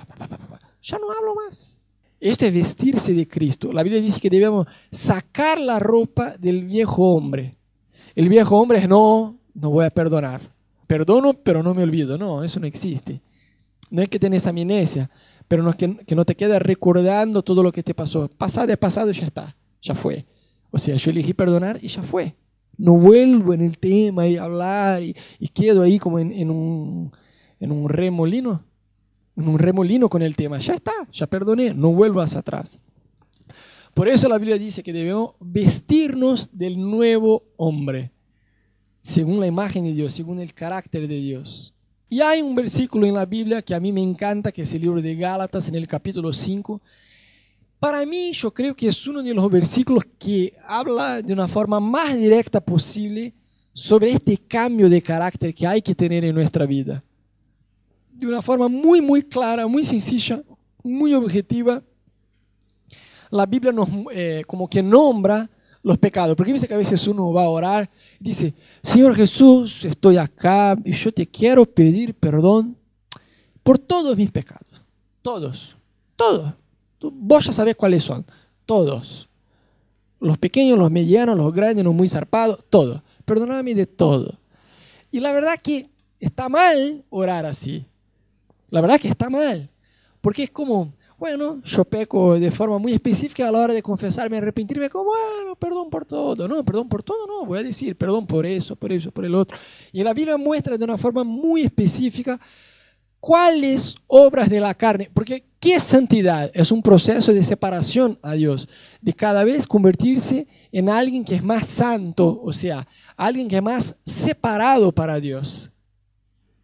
ya 0.81 0.97
no 0.99 1.11
hablo 1.11 1.35
más. 1.35 1.77
Esto 2.17 2.45
es 2.45 2.53
vestirse 2.53 3.13
de 3.13 3.27
Cristo. 3.27 3.73
La 3.73 3.83
Biblia 3.83 4.01
dice 4.01 4.21
que 4.21 4.29
debemos 4.29 4.65
sacar 4.89 5.59
la 5.59 5.79
ropa 5.79 6.37
del 6.37 6.63
viejo 6.63 7.11
hombre. 7.11 7.57
El 8.15 8.29
viejo 8.29 8.57
hombre 8.57 8.77
es 8.77 8.87
no, 8.87 9.37
no 9.53 9.69
voy 9.69 9.83
a 9.83 9.89
perdonar. 9.89 10.49
Perdono, 10.87 11.33
pero 11.33 11.61
no 11.61 11.73
me 11.73 11.83
olvido. 11.83 12.17
No, 12.17 12.41
eso 12.41 12.61
no 12.61 12.67
existe. 12.67 13.19
No 13.93 14.01
es 14.01 14.09
que 14.09 14.17
tenés 14.17 14.47
amnesia, 14.47 15.07
pero 15.53 15.61
no 15.61 15.71
que, 15.73 15.97
que 15.97 16.15
no 16.15 16.25
te 16.25 16.33
quedes 16.33 16.59
recordando 16.59 17.43
todo 17.43 17.61
lo 17.61 17.71
que 17.71 17.83
te 17.83 17.93
pasó. 17.93 18.27
Pasado 18.27 18.71
es 18.71 18.77
pasado 18.79 19.11
y 19.11 19.13
ya 19.13 19.27
está, 19.27 19.55
ya 19.83 19.93
fue. 19.93 20.25
O 20.71 20.79
sea, 20.79 20.95
yo 20.95 21.11
elegí 21.11 21.35
perdonar 21.35 21.77
y 21.79 21.89
ya 21.89 22.01
fue. 22.01 22.35
No 22.75 22.93
vuelvo 22.93 23.53
en 23.53 23.61
el 23.61 23.77
tema 23.77 24.25
y 24.25 24.35
hablar 24.35 25.03
y, 25.03 25.13
quedo 25.49 25.83
ahí 25.83 25.99
como 25.99 26.17
en 26.17 26.49
un 26.49 27.11
remolino, 27.87 28.65
en 29.35 29.47
un 29.47 29.59
remolino 29.59 30.09
con 30.09 30.23
el 30.23 30.35
tema. 30.35 30.57
Ya 30.57 30.73
está, 30.73 31.07
ya 31.11 31.27
perdoné, 31.27 31.71
no 31.71 31.91
vuelvas 31.91 32.35
atrás. 32.35 32.81
Por 33.93 34.07
eso 34.07 34.27
la 34.27 34.39
Biblia 34.39 34.57
dice 34.57 34.81
que 34.81 34.91
debemos 34.91 35.35
vestirnos 35.39 36.49
del 36.51 36.81
nuevo 36.81 37.43
hombre, 37.57 38.11
según 39.03 39.39
la 39.39 39.45
imagen 39.45 39.83
de 39.83 39.93
Dios, 39.93 40.13
según 40.13 40.39
el 40.39 40.55
carácter 40.55 41.07
de 41.07 41.17
Dios. 41.19 41.72
Y 42.13 42.21
hay 42.21 42.43
un 42.43 42.53
versículo 42.53 43.07
en 43.07 43.15
la 43.15 43.25
Biblia 43.25 43.63
que 43.63 43.73
a 43.73 43.79
mí 43.79 43.91
me 43.91 44.03
encanta, 44.03 44.51
que 44.51 44.61
es 44.61 44.73
el 44.75 44.81
libro 44.81 45.01
de 45.01 45.15
Gálatas, 45.15 45.67
en 45.67 45.73
el 45.73 45.87
capítulo 45.87 46.31
5. 46.31 46.79
Para 47.79 48.05
mí, 48.05 48.31
yo 48.33 48.53
creo 48.53 48.75
que 48.75 48.87
es 48.87 49.07
uno 49.07 49.23
de 49.23 49.33
los 49.33 49.49
versículos 49.49 50.03
que 50.19 50.53
habla 50.67 51.23
de 51.23 51.33
una 51.33 51.47
forma 51.47 51.79
más 51.79 52.15
directa 52.15 52.61
posible 52.61 53.33
sobre 53.73 54.11
este 54.11 54.37
cambio 54.37 54.91
de 54.91 55.01
carácter 55.01 55.55
que 55.55 55.65
hay 55.65 55.81
que 55.81 55.95
tener 55.95 56.23
en 56.23 56.35
nuestra 56.35 56.67
vida 56.67 57.03
de 58.11 58.27
una 58.27 58.43
forma 58.43 58.67
muy, 58.67 59.01
muy 59.01 59.23
clara, 59.23 59.65
muy 59.65 59.83
sencilla, 59.83 60.43
muy 60.83 61.15
objetiva. 61.15 61.81
La 63.31 63.47
Biblia 63.47 63.71
nos, 63.71 63.89
eh, 64.13 64.43
como 64.45 64.69
que 64.69 64.83
nombra 64.83 65.49
los 65.83 65.97
pecados. 65.97 66.35
Porque 66.35 66.53
dice 66.53 66.67
que 66.67 66.73
a 66.73 66.77
veces 66.77 67.05
uno 67.07 67.31
va 67.31 67.43
a 67.43 67.49
orar 67.49 67.89
dice, 68.19 68.53
Señor 68.81 69.15
Jesús, 69.15 69.85
estoy 69.85 70.17
acá 70.17 70.75
y 70.83 70.93
yo 70.93 71.11
te 71.11 71.27
quiero 71.27 71.65
pedir 71.65 72.15
perdón 72.15 72.75
por 73.61 73.77
todos 73.77 74.17
mis 74.17 74.31
pecados. 74.31 74.81
Todos, 75.21 75.75
todos. 76.15 76.53
Vos 77.01 77.45
ya 77.45 77.51
sabés 77.51 77.75
cuáles 77.75 78.03
son. 78.03 78.25
Todos. 78.65 79.27
Los 80.19 80.37
pequeños, 80.37 80.77
los 80.77 80.89
medianos, 80.89 81.35
los 81.35 81.53
grandes, 81.53 81.83
los 81.83 81.93
muy 81.93 82.07
zarpados, 82.07 82.63
todos. 82.69 83.01
Perdóname 83.25 83.75
de 83.75 83.85
todo. 83.85 84.39
Y 85.11 85.19
la 85.19 85.33
verdad 85.33 85.59
que 85.61 85.89
está 86.19 86.49
mal 86.49 87.03
orar 87.09 87.45
así. 87.45 87.85
La 88.69 88.81
verdad 88.81 88.99
que 88.99 89.09
está 89.09 89.29
mal. 89.29 89.69
Porque 90.21 90.43
es 90.43 90.49
como, 90.49 90.93
bueno, 91.23 91.61
yo 91.63 91.85
peco 91.85 92.37
de 92.37 92.51
forma 92.51 92.77
muy 92.79 92.91
específica 92.91 93.47
a 93.47 93.51
la 93.53 93.59
hora 93.59 93.73
de 93.73 93.81
confesarme, 93.81 94.39
arrepentirme, 94.39 94.89
como, 94.89 95.05
bueno, 95.05 95.55
perdón 95.55 95.89
por 95.89 96.03
todo. 96.03 96.49
No, 96.49 96.65
perdón 96.65 96.89
por 96.89 97.01
todo, 97.01 97.25
no, 97.25 97.45
voy 97.45 97.59
a 97.59 97.63
decir 97.63 97.95
perdón 97.95 98.27
por 98.27 98.45
eso, 98.45 98.75
por 98.75 98.91
eso, 98.91 99.09
por 99.09 99.23
el 99.23 99.33
otro. 99.33 99.57
Y 99.93 100.03
la 100.03 100.13
Biblia 100.13 100.35
muestra 100.35 100.77
de 100.77 100.83
una 100.83 100.97
forma 100.97 101.23
muy 101.23 101.61
específica 101.61 102.37
cuáles 103.21 103.95
obras 104.07 104.49
de 104.49 104.59
la 104.59 104.73
carne, 104.73 105.09
porque 105.13 105.45
¿qué 105.61 105.79
santidad? 105.79 106.51
Es 106.53 106.73
un 106.73 106.81
proceso 106.81 107.31
de 107.31 107.41
separación 107.41 108.19
a 108.21 108.33
Dios, 108.33 108.67
de 108.99 109.13
cada 109.13 109.45
vez 109.45 109.65
convertirse 109.65 110.45
en 110.73 110.89
alguien 110.89 111.23
que 111.23 111.35
es 111.35 111.43
más 111.43 111.67
santo, 111.67 112.41
o 112.43 112.51
sea, 112.51 112.85
alguien 113.15 113.47
que 113.47 113.55
es 113.55 113.63
más 113.63 113.95
separado 114.05 114.91
para 114.91 115.21
Dios. 115.21 115.71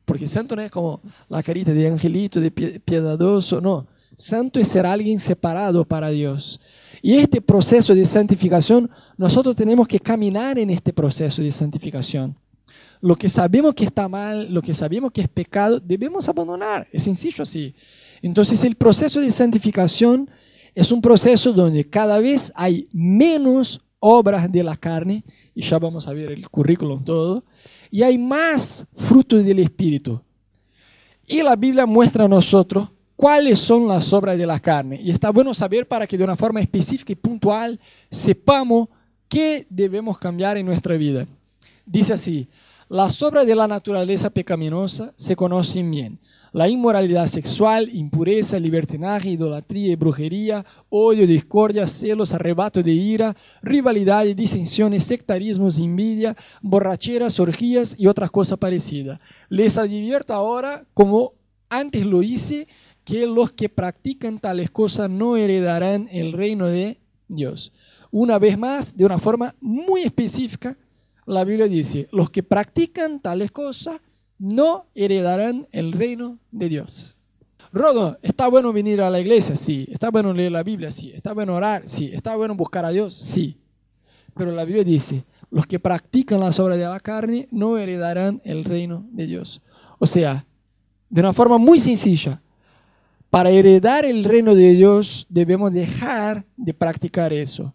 Porque 0.04 0.28
santo 0.28 0.54
no 0.58 0.62
es 0.62 0.70
como 0.70 1.02
la 1.30 1.42
carita 1.42 1.72
de 1.72 1.88
angelito, 1.88 2.42
de 2.42 2.52
piadoso, 2.52 3.62
no. 3.62 3.88
Santo 4.20 4.60
es 4.60 4.68
ser 4.68 4.86
alguien 4.86 5.18
separado 5.18 5.86
para 5.86 6.10
Dios. 6.10 6.60
Y 7.02 7.16
este 7.16 7.40
proceso 7.40 7.96
de 7.96 8.06
santificación, 8.06 8.92
nosotros 9.18 9.56
tenemos 9.56 9.88
que 9.88 10.00
caminar 10.00 10.60
en 10.60 10.70
este 10.70 10.92
proceso 10.92 11.42
de 11.42 11.52
santificación. 11.54 12.38
Lo 13.00 13.16
que 13.16 13.30
sabemos 13.30 13.74
que 13.74 13.86
está 13.86 14.10
mal, 14.10 14.54
lo 14.54 14.62
que 14.62 14.76
sabemos 14.76 15.12
que 15.14 15.22
es 15.22 15.30
pecado, 15.30 15.80
debemos 15.80 16.28
abandonar. 16.28 16.86
Es 16.92 17.04
sencillo 17.04 17.44
así. 17.44 17.74
Entonces 18.22 18.62
el 18.66 18.76
proceso 18.76 19.22
de 19.22 19.32
santificación 19.32 20.30
es 20.76 20.92
un 20.92 21.02
proceso 21.02 21.54
donde 21.54 21.90
cada 21.90 22.20
vez 22.20 22.52
hay 22.56 22.90
menos 22.92 23.80
obras 24.00 24.52
de 24.52 24.64
la 24.64 24.76
carne, 24.76 25.24
y 25.56 25.62
ya 25.62 25.80
vamos 25.80 26.08
a 26.10 26.14
ver 26.14 26.32
el 26.32 26.50
currículum 26.50 27.04
todo, 27.06 27.46
y 27.90 28.02
hay 28.02 28.18
más 28.18 28.86
frutos 28.94 29.46
del 29.46 29.60
Espíritu. 29.60 30.22
Y 31.26 31.42
la 31.42 31.56
Biblia 31.56 31.86
muestra 31.86 32.26
a 32.26 32.28
nosotros 32.28 32.90
cuáles 33.20 33.60
son 33.60 33.86
las 33.86 34.14
obras 34.14 34.38
de 34.38 34.46
la 34.46 34.62
carne. 34.62 34.98
Y 35.04 35.12
está 35.12 35.30
bueno 35.30 35.54
saber 35.54 35.86
para 35.86 36.08
que 36.08 36.18
de 36.18 36.24
una 36.24 36.38
forma 36.38 36.62
específica 36.62 37.12
y 37.12 37.18
puntual 37.18 37.78
sepamos 38.10 38.88
qué 39.28 39.68
debemos 39.70 40.18
cambiar 40.18 40.56
en 40.56 40.66
nuestra 40.66 40.96
vida. 40.96 41.28
Dice 41.86 42.14
así, 42.14 42.48
las 42.88 43.22
obras 43.22 43.46
de 43.46 43.58
la 43.58 43.68
naturaleza 43.68 44.30
pecaminosa 44.30 45.12
se 45.18 45.36
conocen 45.36 45.92
bien. 45.92 46.18
La 46.54 46.70
inmoralidad 46.70 47.28
sexual, 47.28 47.90
impureza, 47.94 48.58
libertinaje, 48.58 49.32
idolatría 49.32 49.92
y 49.92 49.96
brujería, 49.98 50.66
odio, 50.88 51.28
discordia, 51.28 51.90
celos, 51.90 52.34
arrebato 52.34 52.82
de 52.82 52.94
ira, 52.94 53.36
rivalidad, 53.62 54.24
disensiones, 54.28 55.04
sectarismos, 55.04 55.78
envidia, 55.78 56.38
borracheras, 56.62 57.38
orgías 57.42 57.98
y 58.00 58.08
otras 58.08 58.32
cosas 58.32 58.58
parecidas. 58.60 59.20
Les 59.50 59.78
advierto 59.78 60.34
ahora, 60.34 60.86
como 60.94 61.34
antes 61.70 62.06
lo 62.06 62.24
hice, 62.24 62.68
que 63.10 63.26
los 63.26 63.52
que 63.52 63.70
practican 63.70 64.38
tales 64.38 64.70
cosas 64.70 65.10
no 65.10 65.36
heredarán 65.36 66.08
el 66.12 66.32
reino 66.32 66.68
de 66.68 67.00
Dios. 67.28 67.72
Una 68.12 68.38
vez 68.38 68.58
más, 68.58 68.96
de 68.96 69.06
una 69.06 69.18
forma 69.18 69.56
muy 69.60 70.02
específica, 70.02 70.78
la 71.26 71.44
Biblia 71.44 71.68
dice, 71.68 72.08
los 72.12 72.30
que 72.30 72.44
practican 72.44 73.20
tales 73.20 73.52
cosas 73.52 74.00
no 74.38 74.86
heredarán 74.94 75.68
el 75.72 75.92
reino 75.92 76.38
de 76.52 76.70
Dios. 76.70 77.18
Rodo, 77.72 78.18
¿está 78.22 78.48
bueno 78.48 78.72
venir 78.74 79.02
a 79.02 79.10
la 79.10 79.20
iglesia? 79.20 79.56
Sí. 79.56 79.88
¿Está 79.92 80.10
bueno 80.10 80.34
leer 80.34 80.52
la 80.52 80.64
Biblia? 80.64 80.92
Sí. 80.92 81.12
¿Está 81.14 81.34
bueno 81.34 81.56
orar? 81.56 81.84
Sí. 81.86 82.10
¿Está 82.14 82.36
bueno 82.36 82.56
buscar 82.56 82.86
a 82.86 82.90
Dios? 82.90 83.16
Sí. 83.16 83.60
Pero 84.36 84.52
la 84.52 84.66
Biblia 84.66 84.84
dice, 84.84 85.26
los 85.50 85.66
que 85.66 85.80
practican 85.80 86.40
las 86.40 86.60
obras 86.60 86.78
de 86.78 86.86
la 86.86 87.00
carne 87.00 87.48
no 87.52 87.78
heredarán 87.78 88.42
el 88.44 88.64
reino 88.64 89.08
de 89.12 89.28
Dios. 89.28 89.62
O 90.00 90.08
sea, 90.08 90.46
de 91.10 91.22
una 91.22 91.34
forma 91.34 91.58
muy 91.58 91.80
sencilla, 91.80 92.42
para 93.30 93.50
heredar 93.50 94.06
el 94.06 94.24
reino 94.24 94.56
de 94.56 94.72
Dios 94.72 95.28
debemos 95.30 95.72
dejar 95.72 96.46
de 96.58 96.74
practicar 96.74 97.32
eso. 97.32 97.74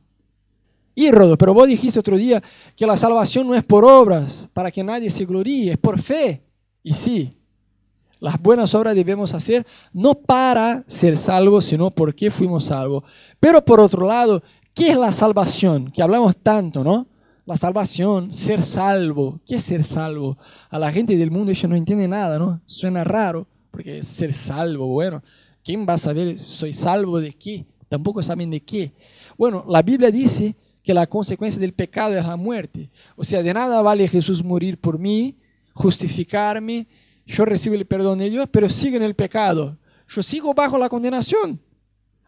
Y 0.94 1.10
Rodo, 1.10 1.36
pero 1.36 1.54
vos 1.54 1.66
dijiste 1.66 1.98
otro 1.98 2.16
día 2.16 2.42
que 2.76 2.86
la 2.86 2.96
salvación 2.96 3.46
no 3.46 3.54
es 3.54 3.64
por 3.64 3.84
obras, 3.84 4.48
para 4.52 4.70
que 4.70 4.84
nadie 4.84 5.10
se 5.10 5.24
gloríe, 5.24 5.72
es 5.72 5.78
por 5.78 6.00
fe. 6.00 6.42
Y 6.82 6.92
sí, 6.92 7.36
las 8.20 8.40
buenas 8.40 8.74
obras 8.74 8.94
debemos 8.94 9.34
hacer 9.34 9.66
no 9.92 10.14
para 10.14 10.84
ser 10.86 11.18
salvos, 11.18 11.64
sino 11.64 11.90
porque 11.90 12.30
fuimos 12.30 12.64
salvos. 12.64 13.04
Pero 13.40 13.64
por 13.64 13.80
otro 13.80 14.06
lado, 14.06 14.42
¿qué 14.72 14.90
es 14.90 14.96
la 14.96 15.12
salvación? 15.12 15.90
Que 15.90 16.02
hablamos 16.02 16.36
tanto, 16.36 16.84
¿no? 16.84 17.06
La 17.44 17.56
salvación, 17.56 18.32
ser 18.32 18.62
salvo. 18.62 19.40
¿Qué 19.44 19.56
es 19.56 19.62
ser 19.62 19.84
salvo? 19.84 20.38
A 20.70 20.78
la 20.78 20.90
gente 20.92 21.16
del 21.16 21.30
mundo 21.30 21.50
ella 21.50 21.68
no 21.68 21.76
entiende 21.76 22.08
nada, 22.08 22.38
¿no? 22.38 22.60
Suena 22.66 23.04
raro, 23.04 23.46
porque 23.70 24.02
ser 24.02 24.32
salvo, 24.32 24.86
bueno, 24.86 25.22
¿quién 25.64 25.86
va 25.88 25.94
a 25.94 25.98
saber 25.98 26.38
soy 26.38 26.72
salvo 26.72 27.18
de 27.18 27.32
qué? 27.32 27.66
Tampoco 27.88 28.22
saben 28.22 28.50
de 28.50 28.60
qué. 28.60 28.92
Bueno, 29.36 29.64
la 29.68 29.82
Biblia 29.82 30.10
dice 30.10 30.54
que 30.82 30.94
la 30.94 31.06
consecuencia 31.06 31.60
del 31.60 31.72
pecado 31.72 32.16
es 32.16 32.26
la 32.26 32.36
muerte. 32.36 32.90
O 33.16 33.24
sea, 33.24 33.42
de 33.42 33.54
nada 33.54 33.80
vale 33.82 34.06
Jesús 34.06 34.44
morir 34.44 34.78
por 34.78 34.98
mí, 34.98 35.36
justificarme, 35.72 36.86
yo 37.26 37.44
recibo 37.44 37.74
el 37.74 37.86
perdón 37.86 38.18
de 38.18 38.30
Dios, 38.30 38.48
pero 38.50 38.68
sigo 38.68 38.96
en 38.96 39.02
el 39.02 39.14
pecado. 39.14 39.76
Yo 40.08 40.22
sigo 40.22 40.52
bajo 40.52 40.76
la 40.76 40.88
condenación. 40.88 41.60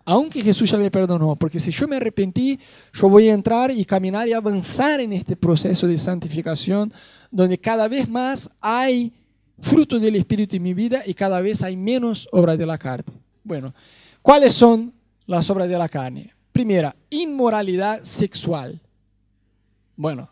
Aunque 0.05 0.41
Jesús 0.41 0.71
ya 0.71 0.79
me 0.79 0.91
perdonó, 0.91 1.35
porque 1.35 1.59
si 1.59 1.73
yo 1.73 1.89
me 1.89 1.97
arrepentí, 1.97 2.59
yo 2.93 3.09
voy 3.09 3.29
a 3.29 3.35
entrar 3.35 3.73
y 3.73 3.85
caminar 3.85 4.29
y 4.29 4.33
avanzar 4.33 5.01
en 5.01 5.13
este 5.13 5.35
proceso 5.37 5.87
de 5.89 5.99
santificación, 5.99 6.93
donde 7.31 7.59
cada 7.59 7.89
vez 7.89 8.09
más 8.09 8.49
hay 8.61 9.13
fruto 9.59 9.99
del 9.99 10.17
Espíritu 10.17 10.57
en 10.57 10.63
mi 10.63 10.75
vida 10.75 11.03
y 11.05 11.13
cada 11.13 11.41
vez 11.41 11.63
hay 11.63 11.77
menos 11.77 12.29
obras 12.31 12.57
de 12.57 12.67
la 12.67 12.79
carne. 12.79 13.26
Bueno, 13.47 13.73
¿cuáles 14.23 14.55
son 14.55 14.93
las 15.25 15.49
obras 15.51 15.69
de 15.69 15.79
la 15.79 15.89
carne? 15.89 16.35
Primera, 16.51 16.97
inmoralidad 17.11 18.03
sexual. 18.03 18.81
Bueno, 19.95 20.29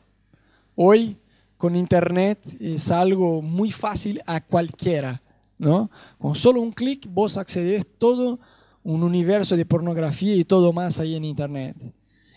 hoy 0.75 1.17
con 1.57 1.77
internet 1.77 2.41
es 2.59 2.91
algo 2.91 3.41
muy 3.41 3.71
fácil 3.71 4.21
a 4.27 4.41
cualquiera, 4.41 5.23
¿no? 5.59 5.93
Con 6.19 6.35
solo 6.35 6.61
un 6.61 6.73
clic 6.73 7.07
vos 7.09 7.37
accedes 7.37 7.87
todo 7.99 8.41
un 8.83 9.05
universo 9.05 9.57
de 9.57 9.65
pornografía 9.65 10.35
y 10.35 10.43
todo 10.43 10.73
más 10.73 10.99
ahí 10.99 11.15
en 11.15 11.25
internet. 11.25 11.77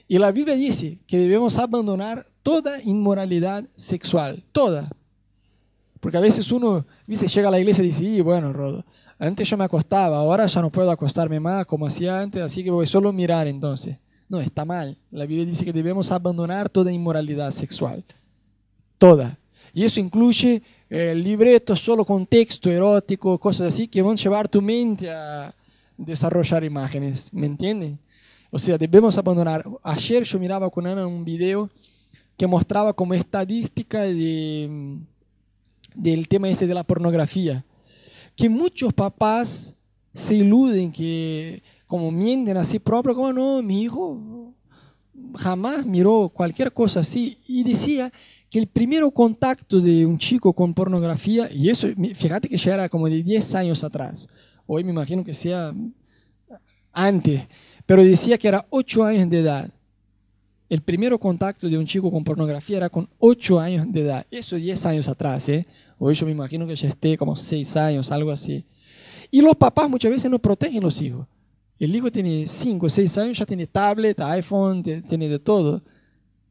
Y 0.08 0.20
la 0.20 0.32
Biblia 0.32 0.56
dice 0.56 1.00
que 1.08 1.18
debemos 1.18 1.58
abandonar 1.58 2.28
toda 2.44 2.84
inmoralidad 2.84 3.66
sexual, 3.76 4.44
toda. 4.52 4.92
Porque 6.00 6.18
a 6.18 6.22
veces 6.22 6.52
uno, 6.52 6.86
viste, 7.08 7.28
llega 7.28 7.48
a 7.48 7.52
la 7.52 7.60
iglesia 7.60 7.84
y 7.84 7.88
dice, 7.88 8.04
y 8.04 8.22
bueno, 8.22 8.54
Rodo, 8.54 8.86
antes 9.20 9.50
yo 9.50 9.58
me 9.58 9.64
acostaba, 9.64 10.18
ahora 10.18 10.46
ya 10.46 10.62
no 10.62 10.72
puedo 10.72 10.92
acostarme 10.92 11.40
más 11.40 11.66
como 11.66 11.88
hacía 11.88 12.20
antes, 12.20 12.42
así 12.42 12.64
que 12.64 12.70
voy 12.70 12.86
solo 12.86 13.10
a 13.10 13.14
mirar 13.14 13.48
entonces. 13.48 13.98
No, 14.30 14.40
está 14.40 14.66
mal. 14.66 14.98
La 15.10 15.26
Biblia 15.26 15.46
dice 15.46 15.66
que 15.66 15.74
debemos 15.74 16.12
abandonar 16.12 16.70
toda 16.70 16.92
inmoralidad 16.92 17.50
sexual. 17.52 18.04
Toda. 18.98 19.40
Y 19.74 19.86
eso 19.86 20.00
incluye 20.00 20.62
eh, 20.90 21.16
libreto 21.16 21.76
solo 21.76 22.06
con 22.06 22.26
texto 22.26 22.70
erótico, 22.70 23.40
cosas 23.40 23.74
así, 23.74 23.88
que 23.88 24.02
van 24.02 24.14
a 24.14 24.16
llevar 24.16 24.48
tu 24.48 24.62
mente 24.62 25.10
a 25.10 25.54
desarrollar 25.96 26.64
imágenes. 26.64 27.34
¿Me 27.34 27.46
entienden? 27.46 27.98
O 28.52 28.60
sea, 28.60 28.78
debemos 28.78 29.18
abandonar. 29.18 29.64
Ayer 29.84 30.24
yo 30.24 30.40
miraba 30.40 30.70
con 30.70 30.86
Ana 30.86 31.08
un 31.08 31.24
video 31.24 31.70
que 32.36 32.48
mostraba 32.48 32.94
como 32.94 33.14
estadística 33.14 34.02
de, 34.02 35.00
del 35.96 36.28
tema 36.28 36.50
este 36.50 36.68
de 36.68 36.74
la 36.74 36.84
pornografía 36.84 37.64
que 38.38 38.48
muchos 38.48 38.94
papás 38.94 39.76
se 40.14 40.36
iluden, 40.36 40.92
que 40.92 41.64
como 41.88 42.12
mienten 42.12 42.56
a 42.56 42.64
sí 42.64 42.78
propio, 42.78 43.16
como 43.16 43.34
no, 43.34 43.64
mi 43.64 43.82
hijo 43.82 44.54
jamás 45.36 45.86
miró 45.86 46.30
cualquier 46.30 46.72
cosa 46.72 47.00
así. 47.00 47.40
Y 47.48 47.64
decía 47.64 48.12
que 48.50 48.60
el 48.60 48.68
primer 48.68 49.04
contacto 49.12 49.82
de 49.82 50.06
un 50.06 50.20
chico 50.20 50.54
con 50.54 50.76
pornografía, 50.76 51.50
y 51.52 51.70
eso, 51.70 51.88
fíjate 52.16 52.48
que 52.48 52.58
ya 52.58 52.76
era 52.76 52.90
como 52.90 53.10
de 53.10 53.24
10 53.24 53.56
años 53.56 53.84
atrás, 53.84 54.28
hoy 54.68 54.84
me 54.84 54.92
imagino 54.92 55.24
que 55.24 55.34
sea 55.34 55.74
antes, 56.94 57.42
pero 57.88 58.04
decía 58.04 58.38
que 58.38 58.48
era 58.48 58.68
8 58.70 59.04
años 59.04 59.30
de 59.32 59.40
edad. 59.40 59.72
El 60.70 60.82
primer 60.82 61.18
contacto 61.18 61.70
de 61.70 61.78
un 61.78 61.86
chico 61.86 62.12
con 62.12 62.24
pornografía 62.24 62.78
era 62.78 62.90
con 62.90 63.10
8 63.20 63.60
años 63.60 63.88
de 63.90 64.02
edad. 64.02 64.28
Eso 64.30 64.58
10 64.58 64.86
años 64.86 65.08
atrás, 65.08 65.48
¿eh? 65.48 65.66
Hoy 65.98 66.14
yo 66.14 66.26
me 66.26 66.34
imagino 66.34 66.68
que 66.68 66.76
ya 66.76 66.90
esté 66.90 67.18
como 67.18 67.36
6 67.36 67.78
años, 67.78 68.12
algo 68.12 68.32
así. 68.32 68.66
Y 69.32 69.42
los 69.42 69.56
papás 69.56 69.90
muchas 69.90 70.12
veces 70.12 70.30
no 70.30 70.40
protegen 70.40 70.84
los 70.84 71.02
hijos. 71.02 71.26
El 71.80 71.96
hijo 71.96 72.12
tiene 72.12 72.48
5 72.48 72.86
o 72.86 72.90
6 72.90 73.18
años, 73.18 73.38
ya 73.38 73.46
tiene 73.46 73.68
tablet, 73.68 74.20
iPhone, 74.20 74.84
tiene 74.84 75.30
de 75.30 75.40
todo. 75.40 75.82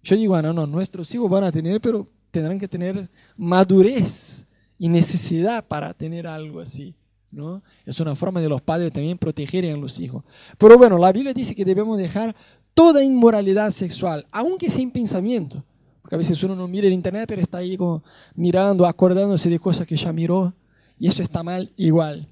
Yo 0.03 0.17
digo, 0.17 0.35
ah, 0.35 0.43
no, 0.43 0.53
no, 0.53 0.67
nuestros 0.67 1.13
hijos 1.15 1.29
van 1.29 1.45
a 1.45 1.53
tener, 1.53 1.81
pero 1.81 2.09
tendrán 2.31 2.59
que 2.59 2.69
tener 2.69 3.11
madurez 3.37 4.47
y 4.79 4.89
necesidad 4.89 5.67
para 5.67 5.93
tener 5.93 6.27
algo 6.27 6.61
así. 6.61 6.95
¿no? 7.31 7.63
Es 7.85 8.01
una 8.01 8.15
forma 8.15 8.41
de 8.41 8.49
los 8.49 8.63
padres 8.63 8.93
también 8.93 9.19
proteger 9.19 9.71
a 9.71 9.77
los 9.77 9.99
hijos. 9.99 10.25
Pero 10.57 10.79
bueno, 10.79 10.97
la 10.97 11.13
Biblia 11.13 11.35
dice 11.35 11.55
que 11.55 11.65
debemos 11.65 11.99
dejar 11.99 12.35
toda 12.77 13.03
inmoralidad 13.03 13.71
sexual, 13.71 14.27
aunque 14.31 14.67
en 14.67 14.91
pensamiento. 14.91 15.65
Porque 16.03 16.15
a 16.15 16.19
veces 16.19 16.43
uno 16.43 16.55
no 16.55 16.69
mira 16.69 16.87
el 16.87 16.93
internet, 16.93 17.25
pero 17.27 17.41
está 17.41 17.59
ahí 17.59 17.75
como 17.75 18.05
mirando, 18.35 18.85
acordándose 18.87 19.49
de 19.49 19.59
cosas 19.59 19.87
que 19.87 19.97
ya 19.97 20.13
miró, 20.13 20.53
y 20.99 21.09
eso 21.09 21.23
está 21.23 21.43
mal 21.43 21.73
igual. 21.79 22.29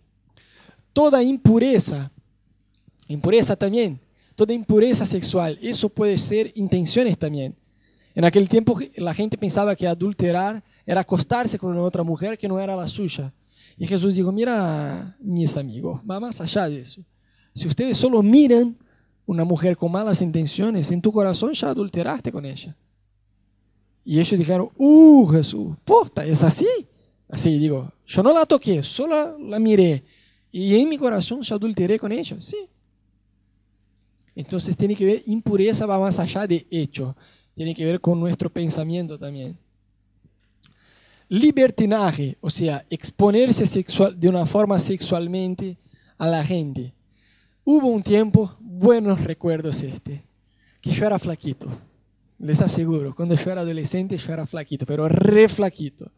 Toda 0.93 1.23
impureza, 1.23 2.13
impureza 3.09 3.57
también, 3.57 3.99
toda 4.37 4.53
impureza 4.53 5.07
sexual, 5.07 5.59
eso 5.63 5.89
puede 5.89 6.19
ser 6.19 6.53
intenciones 6.57 7.17
también. 7.17 7.57
En 8.15 8.27
aquel 8.27 8.47
tiempo 8.47 8.79
la 8.97 9.15
gente 9.15 9.39
pensaba 9.39 9.75
que 9.75 9.89
adulterar 9.89 10.63
era 10.85 11.01
acostarse 11.01 11.59
con 11.59 11.77
otra 11.79 12.03
mujer 12.03 12.37
que 12.37 12.49
no 12.49 12.61
era 12.61 12.77
la 12.77 12.87
suya. 12.87 13.33
Y 13.79 13.87
Jesús 13.87 14.15
dijo, 14.15 14.31
mira, 14.31 15.17
mis 15.21 15.57
amigos, 15.57 16.03
va 16.09 16.21
más 16.21 16.39
allá 16.43 16.69
de 16.69 16.83
eso. 16.83 17.03
Si 17.55 17.67
ustedes 17.67 17.97
solo 17.97 18.23
miran 18.23 18.77
una 19.27 19.45
mujer 19.45 19.77
con 19.77 19.93
malas 19.93 20.21
intenciones, 20.21 20.91
en 20.91 21.01
tu 21.01 21.13
corazón 21.13 21.53
ya 21.53 21.69
adulteraste 21.69 22.31
con 22.31 22.45
ella. 22.45 22.77
Y 24.05 24.21
ellos 24.21 24.39
dijeron, 24.39 24.69
uh, 24.77 25.27
Jesús, 25.29 25.75
posta, 25.85 26.27
es 26.27 26.43
así. 26.43 26.69
Así 27.29 27.59
digo, 27.59 27.91
yo 28.07 28.23
no 28.23 28.33
la 28.33 28.45
toqué, 28.45 28.83
solo 28.83 29.39
la 29.39 29.59
miré. 29.59 30.05
Y 30.53 30.77
en 30.77 30.89
mi 30.89 30.99
corazón 30.99 31.43
ya 31.43 31.57
adulteré 31.57 31.99
con 31.99 32.13
ella, 32.13 32.37
sí. 32.39 32.69
Entonces 34.35 34.77
tiene 34.77 34.95
que 34.95 35.05
ver, 35.05 35.23
impureza 35.27 35.87
va 35.87 35.99
más 35.99 36.19
allá 36.19 36.47
de 36.47 36.67
hecho, 36.71 37.17
tiene 37.55 37.75
que 37.75 37.85
ver 37.85 38.01
con 38.01 38.21
nuestro 38.21 38.51
pensamiento 38.51 39.19
también. 39.19 39.57
Libertinaje, 41.29 42.37
o 42.41 42.51
sea, 42.51 42.85
exponerse 42.91 43.65
sexual, 43.65 44.19
de 44.19 44.29
una 44.29 44.45
forma 44.45 44.79
sexualmente 44.79 45.79
a 46.19 46.27
la 46.27 46.45
gente. 46.45 46.93
Hubo 47.67 47.87
un 47.87 48.03
tiempo, 48.03 48.55
buenos 48.61 49.25
recuerdos 49.25 49.83
este, 49.83 50.23
que 50.83 50.91
yo 50.91 51.07
era 51.07 51.19
flaquito. 51.19 51.67
Les 52.39 52.61
aseguro, 52.61 53.15
cuando 53.15 53.35
yo 53.35 53.51
era 53.51 53.63
adolescente 53.63 54.19
yo 54.19 54.33
era 54.35 54.47
flaquito, 54.47 54.85
pero 54.85 55.09
re 55.09 55.49
flaquito. 55.49 56.13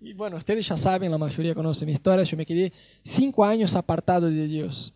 Y 0.00 0.12
bueno, 0.12 0.36
ustedes 0.36 0.68
ya 0.68 0.76
saben, 0.76 1.10
la 1.10 1.18
mayoría 1.18 1.56
conoce 1.56 1.84
mi 1.86 1.90
historia, 1.90 2.22
yo 2.22 2.36
me 2.36 2.46
quedé 2.46 2.72
cinco 3.02 3.44
años 3.44 3.74
apartado 3.74 4.30
de 4.30 4.46
Dios. 4.46 4.94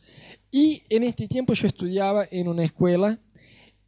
Y 0.52 0.80
en 0.88 1.02
este 1.02 1.26
tiempo 1.26 1.54
yo 1.54 1.66
estudiaba 1.66 2.24
en 2.30 2.46
una 2.46 2.62
escuela 2.62 3.18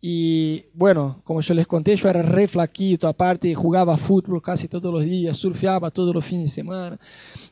y 0.01 0.65
bueno, 0.75 1.21
como 1.23 1.41
yo 1.41 1.55
les 1.55 1.69
conté, 1.69 1.95
yo 1.95 2.09
era 2.09 2.23
re 2.23 2.49
flaquito, 2.49 3.07
aparte 3.07 3.55
jugaba 3.55 3.97
fútbol 3.97 4.43
casi 4.43 4.67
todos 4.67 4.93
los 4.93 5.05
días, 5.05 5.37
surfeaba 5.37 5.93
todos 5.93 6.13
los 6.13 6.25
fines 6.25 6.47
de 6.47 6.51
semana. 6.51 6.99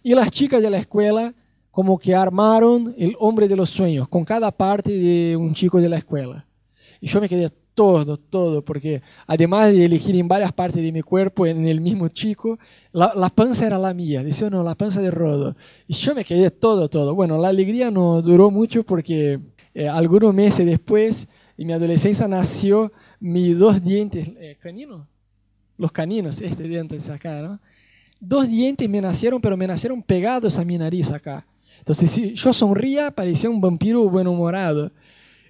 Y 0.02 0.12
las 0.12 0.32
chicas 0.32 0.60
de 0.60 0.70
la 0.70 0.78
escuela 0.78 1.32
como 1.70 1.98
que 1.98 2.14
armaron 2.14 2.94
el 2.98 3.14
hombre 3.18 3.48
de 3.48 3.56
los 3.56 3.70
sueños 3.70 4.08
con 4.08 4.24
cada 4.24 4.50
parte 4.50 4.90
de 4.90 5.36
un 5.36 5.54
chico 5.54 5.80
de 5.80 5.88
la 5.88 5.98
escuela. 5.98 6.46
Y 7.00 7.06
yo 7.06 7.20
me 7.20 7.28
quedé 7.28 7.50
todo, 7.74 8.16
todo, 8.16 8.62
porque 8.62 9.00
además 9.26 9.72
de 9.72 9.84
elegir 9.84 10.14
en 10.16 10.28
varias 10.28 10.52
partes 10.52 10.82
de 10.82 10.92
mi 10.92 11.00
cuerpo, 11.00 11.46
en 11.46 11.66
el 11.66 11.80
mismo 11.80 12.08
chico, 12.08 12.58
la, 12.92 13.12
la 13.14 13.30
panza 13.30 13.66
era 13.66 13.78
la 13.78 13.94
mía, 13.94 14.22
decía 14.22 14.50
no, 14.50 14.62
la 14.62 14.74
panza 14.74 15.00
de 15.00 15.10
Rodo. 15.10 15.56
Y 15.86 15.94
yo 15.94 16.14
me 16.14 16.24
quedé 16.24 16.50
todo, 16.50 16.88
todo. 16.88 17.14
Bueno, 17.14 17.38
la 17.38 17.48
alegría 17.48 17.90
no 17.90 18.20
duró 18.20 18.50
mucho 18.50 18.82
porque 18.82 19.40
eh, 19.72 19.88
algunos 19.88 20.34
meses 20.34 20.66
después, 20.66 21.28
en 21.56 21.68
mi 21.68 21.72
adolescencia, 21.72 22.26
nació 22.26 22.92
mis 23.20 23.58
dos 23.58 23.82
dientes 23.82 24.28
eh, 24.36 24.56
caninos, 24.60 25.06
los 25.78 25.92
caninos, 25.92 26.40
este 26.40 26.64
dientes 26.64 27.08
acá, 27.08 27.40
¿no? 27.40 27.60
Dos 28.18 28.48
dientes 28.48 28.86
me 28.88 29.00
nacieron, 29.00 29.40
pero 29.40 29.56
me 29.56 29.66
nacieron 29.66 30.02
pegados 30.02 30.58
a 30.58 30.64
mi 30.64 30.76
nariz 30.76 31.10
acá. 31.10 31.46
Entonces, 31.80 32.10
si 32.10 32.34
yo 32.34 32.52
sonría, 32.52 33.10
parecía 33.10 33.50
un 33.50 33.60
vampiro 33.60 34.08
buen 34.08 34.26
humorado. 34.26 34.92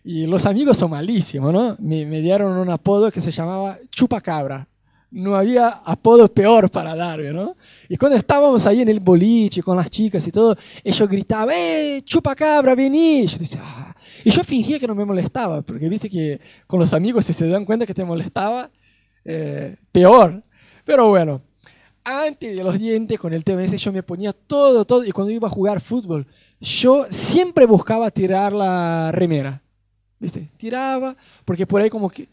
Y 0.02 0.26
los 0.26 0.46
amigos 0.46 0.78
son 0.78 0.90
malísimos, 0.90 1.52
¿no? 1.52 1.76
Me, 1.78 2.06
me 2.06 2.20
dieron 2.20 2.56
un 2.56 2.70
apodo 2.70 3.10
que 3.10 3.20
se 3.20 3.30
llamaba 3.30 3.78
Chupacabra. 3.90 4.66
No 5.10 5.34
había 5.34 5.68
apodo 5.68 6.32
peor 6.32 6.70
para 6.70 6.94
darme, 6.94 7.32
¿no? 7.32 7.56
Y 7.88 7.96
cuando 7.96 8.16
estábamos 8.16 8.64
ahí 8.66 8.80
en 8.80 8.88
el 8.88 9.00
boliche 9.00 9.60
con 9.60 9.76
las 9.76 9.90
chicas 9.90 10.26
y 10.26 10.30
todo, 10.30 10.56
ellos 10.84 11.08
gritaban, 11.08 11.54
¡eh, 11.54 12.00
chupacabra, 12.04 12.74
vení! 12.76 13.26
Yo 13.26 13.36
decía, 13.36 13.60
ah". 13.64 13.94
Y 14.24 14.30
yo 14.30 14.44
fingía 14.44 14.78
que 14.78 14.86
no 14.86 14.94
me 14.94 15.04
molestaba, 15.04 15.62
porque 15.62 15.88
viste 15.88 16.08
que 16.08 16.40
con 16.66 16.78
los 16.78 16.94
amigos 16.94 17.24
si 17.24 17.32
se 17.32 17.48
dan 17.48 17.64
cuenta 17.64 17.86
que 17.86 17.94
te 17.94 18.04
molestaba, 18.04 18.70
eh, 19.24 19.76
peor. 19.90 20.42
Pero 20.84 21.08
bueno, 21.08 21.42
antes 22.04 22.56
de 22.56 22.64
los 22.64 22.78
dientes, 22.78 23.18
con 23.18 23.32
el 23.32 23.44
TMS, 23.44 23.76
yo 23.76 23.92
me 23.92 24.02
ponía 24.02 24.32
todo, 24.32 24.84
todo, 24.84 25.04
y 25.04 25.12
cuando 25.12 25.32
iba 25.32 25.48
a 25.48 25.50
jugar 25.50 25.80
fútbol, 25.80 26.26
yo 26.60 27.06
siempre 27.10 27.66
buscaba 27.66 28.10
tirar 28.10 28.52
la 28.52 29.10
remera. 29.12 29.62
¿viste? 30.20 30.48
Tiraba, 30.56 31.16
porque 31.44 31.66
por 31.66 31.80
ahí 31.80 31.90
como 31.90 32.08
que 32.10 32.28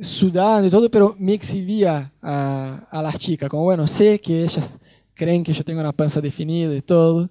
sudando 0.00 0.68
y 0.68 0.70
todo, 0.70 0.90
pero 0.90 1.14
me 1.18 1.34
exhibía 1.34 2.12
a, 2.22 2.86
a, 2.90 3.02
las 3.02 3.18
chicas, 3.18 3.48
como 3.50 3.64
bueno, 3.64 3.86
sé 3.86 4.20
que 4.20 4.44
ellas 4.44 4.78
creen 5.12 5.44
que 5.44 5.52
yo 5.52 5.64
tengo 5.64 5.80
una 5.80 5.92
panza 5.92 6.20
definida 6.20 6.74
y 6.74 6.80
todo. 6.80 7.28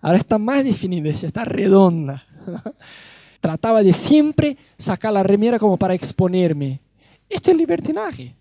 Ahora 0.00 0.18
está 0.18 0.38
más 0.38 0.64
definida, 0.64 1.10
ya 1.10 1.28
está 1.28 1.44
redonda. 1.44 2.26
Trataba 3.40 3.82
de 3.82 3.92
siempre 3.92 4.56
sacar 4.78 5.12
la 5.12 5.22
remera 5.22 5.58
como 5.58 5.76
para 5.76 5.94
exponerme. 5.94 6.80
Esto 7.28 7.50
es 7.50 7.56
libertinaje. 7.56 8.34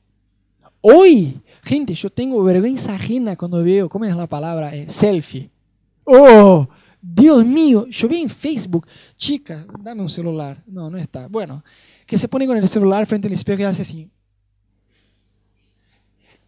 Hoy, 0.82 1.40
gente, 1.64 1.94
yo 1.94 2.10
tengo 2.10 2.44
vergüenza 2.44 2.94
ajena 2.94 3.36
cuando 3.36 3.64
veo, 3.64 3.90
¿cómo 3.90 4.06
es 4.06 4.16
la 4.16 4.28
palabra? 4.28 4.76
Eh, 4.76 4.90
selfie. 4.90 5.50
¡Oh! 6.04 6.68
Dios 7.02 7.44
mío, 7.44 7.88
yo 7.88 8.08
vi 8.08 8.22
en 8.22 8.30
Facebook, 8.30 8.86
chica, 9.18 9.66
dame 9.80 10.02
un 10.02 10.10
celular. 10.10 10.62
No, 10.68 10.90
no 10.90 10.98
está. 10.98 11.28
Bueno, 11.28 11.64
que 12.06 12.18
se 12.18 12.28
pone 12.28 12.46
con 12.46 12.58
el 12.58 12.68
celular 12.68 13.06
frente 13.08 13.28
al 13.28 13.34
espejo 13.34 13.62
y 13.62 13.66
hace 13.66 13.82
así. 13.82 14.10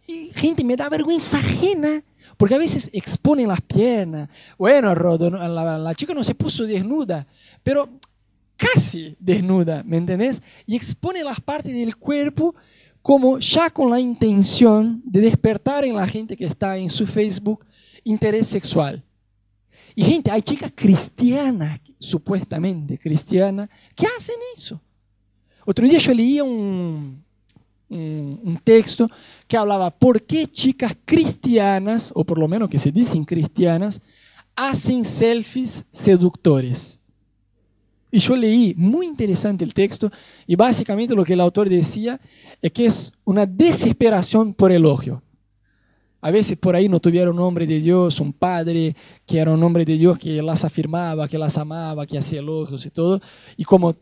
Y 0.06 0.30
gente, 0.34 0.62
me 0.62 0.76
da 0.76 0.88
vergüenza 0.88 1.38
ajena, 1.38 2.04
porque 2.36 2.54
a 2.54 2.58
veces 2.58 2.88
exponen 2.92 3.48
las 3.48 3.60
piernas. 3.62 4.28
Bueno, 4.56 4.94
Rodo, 4.94 5.30
la, 5.30 5.78
la 5.78 5.94
chica 5.94 6.14
no 6.14 6.22
se 6.22 6.34
puso 6.34 6.64
desnuda, 6.66 7.26
pero 7.62 7.88
casi 8.56 9.16
desnuda, 9.18 9.82
¿me 9.82 9.96
entendés? 9.96 10.40
Y 10.66 10.76
expone 10.76 11.24
las 11.24 11.40
partes 11.40 11.72
del 11.72 11.96
cuerpo 11.96 12.54
como 13.04 13.38
ya 13.38 13.68
con 13.68 13.90
la 13.90 14.00
intención 14.00 15.02
de 15.04 15.20
despertar 15.20 15.84
en 15.84 15.94
la 15.94 16.08
gente 16.08 16.34
que 16.38 16.46
está 16.46 16.78
en 16.78 16.88
su 16.88 17.06
Facebook 17.06 17.62
interés 18.02 18.48
sexual. 18.48 19.04
Y 19.94 20.04
gente, 20.04 20.30
hay 20.30 20.40
chicas 20.40 20.72
cristianas, 20.74 21.80
supuestamente 21.98 22.96
cristianas, 22.96 23.68
que 23.94 24.06
hacen 24.06 24.36
eso. 24.56 24.80
Otro 25.66 25.86
día 25.86 25.98
yo 25.98 26.14
leía 26.14 26.44
un, 26.44 27.22
un, 27.90 28.58
texto 28.64 29.06
que 29.46 29.58
hablaba 29.58 29.90
por 29.90 30.22
qué 30.22 30.46
chicas 30.46 30.96
cristianas, 31.04 32.10
o 32.14 32.24
por 32.24 32.38
lo 32.38 32.48
menos 32.48 32.70
que 32.70 32.78
se 32.78 32.90
dicen 32.90 33.22
cristianas, 33.22 34.00
hacen 34.56 35.04
selfies 35.04 35.84
seductores. 35.92 36.98
Y 38.14 38.20
yo 38.20 38.36
leí, 38.36 38.74
muy 38.76 39.06
interesante 39.06 39.64
el 39.64 39.74
texto, 39.74 40.08
y 40.46 40.54
básicamente 40.54 41.16
lo 41.16 41.24
que 41.24 41.32
el 41.32 41.40
autor 41.40 41.68
decía 41.68 42.20
es 42.62 42.70
que 42.70 42.86
es 42.86 43.12
una 43.24 43.44
desesperación 43.44 44.54
por 44.54 44.70
elogio. 44.70 45.20
A 46.20 46.30
veces 46.30 46.56
por 46.56 46.76
ahí 46.76 46.88
no 46.88 47.00
tuvieron 47.00 47.34
un 47.34 47.44
hombre 47.44 47.66
de 47.66 47.80
Dios, 47.80 48.20
un 48.20 48.32
padre 48.32 48.94
que 49.26 49.40
era 49.40 49.50
un 49.50 49.60
hombre 49.64 49.84
de 49.84 49.98
Dios 49.98 50.16
que 50.16 50.40
las 50.42 50.64
afirmaba, 50.64 51.26
que 51.26 51.38
las 51.38 51.58
amaba, 51.58 52.06
que 52.06 52.16
hacía 52.16 52.38
elogios 52.38 52.86
y 52.86 52.90
todo. 52.90 53.20
Y 53.56 53.64
como 53.64 53.96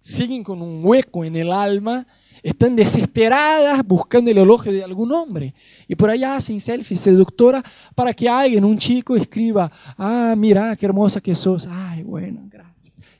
siguen 0.00 0.42
con 0.42 0.62
un 0.62 0.80
hueco 0.82 1.22
en 1.26 1.36
el 1.36 1.52
alma, 1.52 2.06
están 2.42 2.74
desesperadas 2.74 3.86
buscando 3.86 4.30
el 4.30 4.38
elogio 4.38 4.72
de 4.72 4.82
algún 4.82 5.12
hombre. 5.12 5.52
Y 5.86 5.94
por 5.94 6.08
allá 6.08 6.36
hacen 6.36 6.58
selfies 6.58 7.00
seductoras 7.00 7.62
para 7.94 8.14
que 8.14 8.30
alguien, 8.30 8.64
un 8.64 8.78
chico, 8.78 9.14
escriba, 9.14 9.70
ah, 9.98 10.32
mira, 10.38 10.74
qué 10.74 10.86
hermosa 10.86 11.20
que 11.20 11.34
sos. 11.34 11.68
Ay, 11.70 12.02
bueno, 12.02 12.48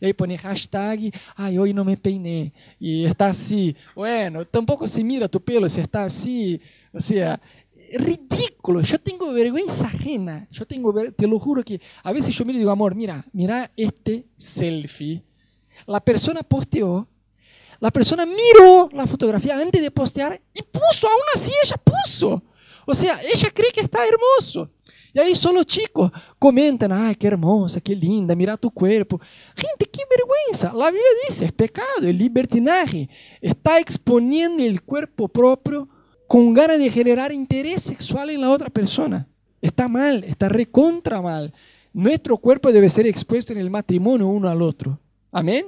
Y 0.00 0.06
ahí 0.06 0.12
pone 0.12 0.38
hashtag, 0.38 1.12
ay, 1.34 1.58
hoy 1.58 1.74
no 1.74 1.84
me 1.84 1.96
peiné. 1.96 2.52
Y 2.78 3.04
está 3.04 3.28
así. 3.28 3.74
Bueno, 3.94 4.44
tampoco 4.44 4.86
se 4.86 5.02
mira 5.02 5.28
tu 5.28 5.40
pelo, 5.40 5.68
si 5.68 5.80
está 5.80 6.04
así. 6.04 6.60
O 6.92 7.00
sea, 7.00 7.40
ridículo. 7.92 8.80
Yo 8.82 9.00
tengo 9.00 9.32
vergüenza 9.32 9.86
ajena. 9.86 10.46
Yo 10.50 10.66
tengo, 10.66 10.94
te 11.12 11.26
lo 11.26 11.38
juro 11.38 11.62
que 11.62 11.80
a 12.02 12.12
veces 12.12 12.34
yo 12.34 12.44
miro 12.44 12.56
y 12.56 12.60
digo, 12.60 12.70
amor, 12.70 12.94
mira, 12.94 13.24
mira 13.32 13.70
este 13.76 14.26
selfie. 14.36 15.22
La 15.86 16.00
persona 16.00 16.42
posteó, 16.42 17.08
la 17.80 17.90
persona 17.90 18.26
miró 18.26 18.88
la 18.92 19.06
fotografía 19.06 19.58
antes 19.58 19.80
de 19.80 19.90
postear 19.90 20.40
y 20.52 20.62
puso, 20.62 21.06
aún 21.06 21.22
así 21.34 21.52
ella 21.64 21.76
puso. 21.76 22.42
O 22.86 22.94
sea, 22.94 23.20
ella 23.22 23.50
cree 23.52 23.70
que 23.70 23.82
está 23.82 23.98
hermoso. 24.06 24.70
Y 25.12 25.18
ahí 25.18 25.34
solo 25.34 25.64
chicos 25.64 26.10
comentan, 26.38 26.92
ay, 26.92 27.14
qué 27.16 27.26
hermosa, 27.26 27.80
qué 27.80 27.94
linda, 27.94 28.34
mira 28.34 28.56
tu 28.56 28.70
cuerpo. 28.70 29.20
Gente, 29.56 29.86
qué 29.86 30.02
vergüenza. 30.10 30.72
La 30.74 30.90
Biblia 30.90 31.08
dice, 31.28 31.46
es 31.46 31.52
pecado, 31.52 32.02
es 32.02 32.14
libertinaje. 32.14 33.08
Está 33.40 33.78
exponiendo 33.78 34.62
el 34.62 34.82
cuerpo 34.82 35.28
propio 35.28 35.88
con 36.26 36.52
ganas 36.52 36.78
de 36.78 36.90
generar 36.90 37.32
interés 37.32 37.82
sexual 37.82 38.30
en 38.30 38.42
la 38.42 38.50
otra 38.50 38.68
persona. 38.68 39.26
Está 39.60 39.88
mal, 39.88 40.24
está 40.24 40.48
recontra 40.48 41.20
mal. 41.20 41.52
Nuestro 41.92 42.36
cuerpo 42.36 42.70
debe 42.70 42.90
ser 42.90 43.06
expuesto 43.06 43.52
en 43.52 43.58
el 43.58 43.70
matrimonio 43.70 44.28
uno 44.28 44.48
al 44.48 44.62
otro. 44.62 45.00
Amén. 45.32 45.66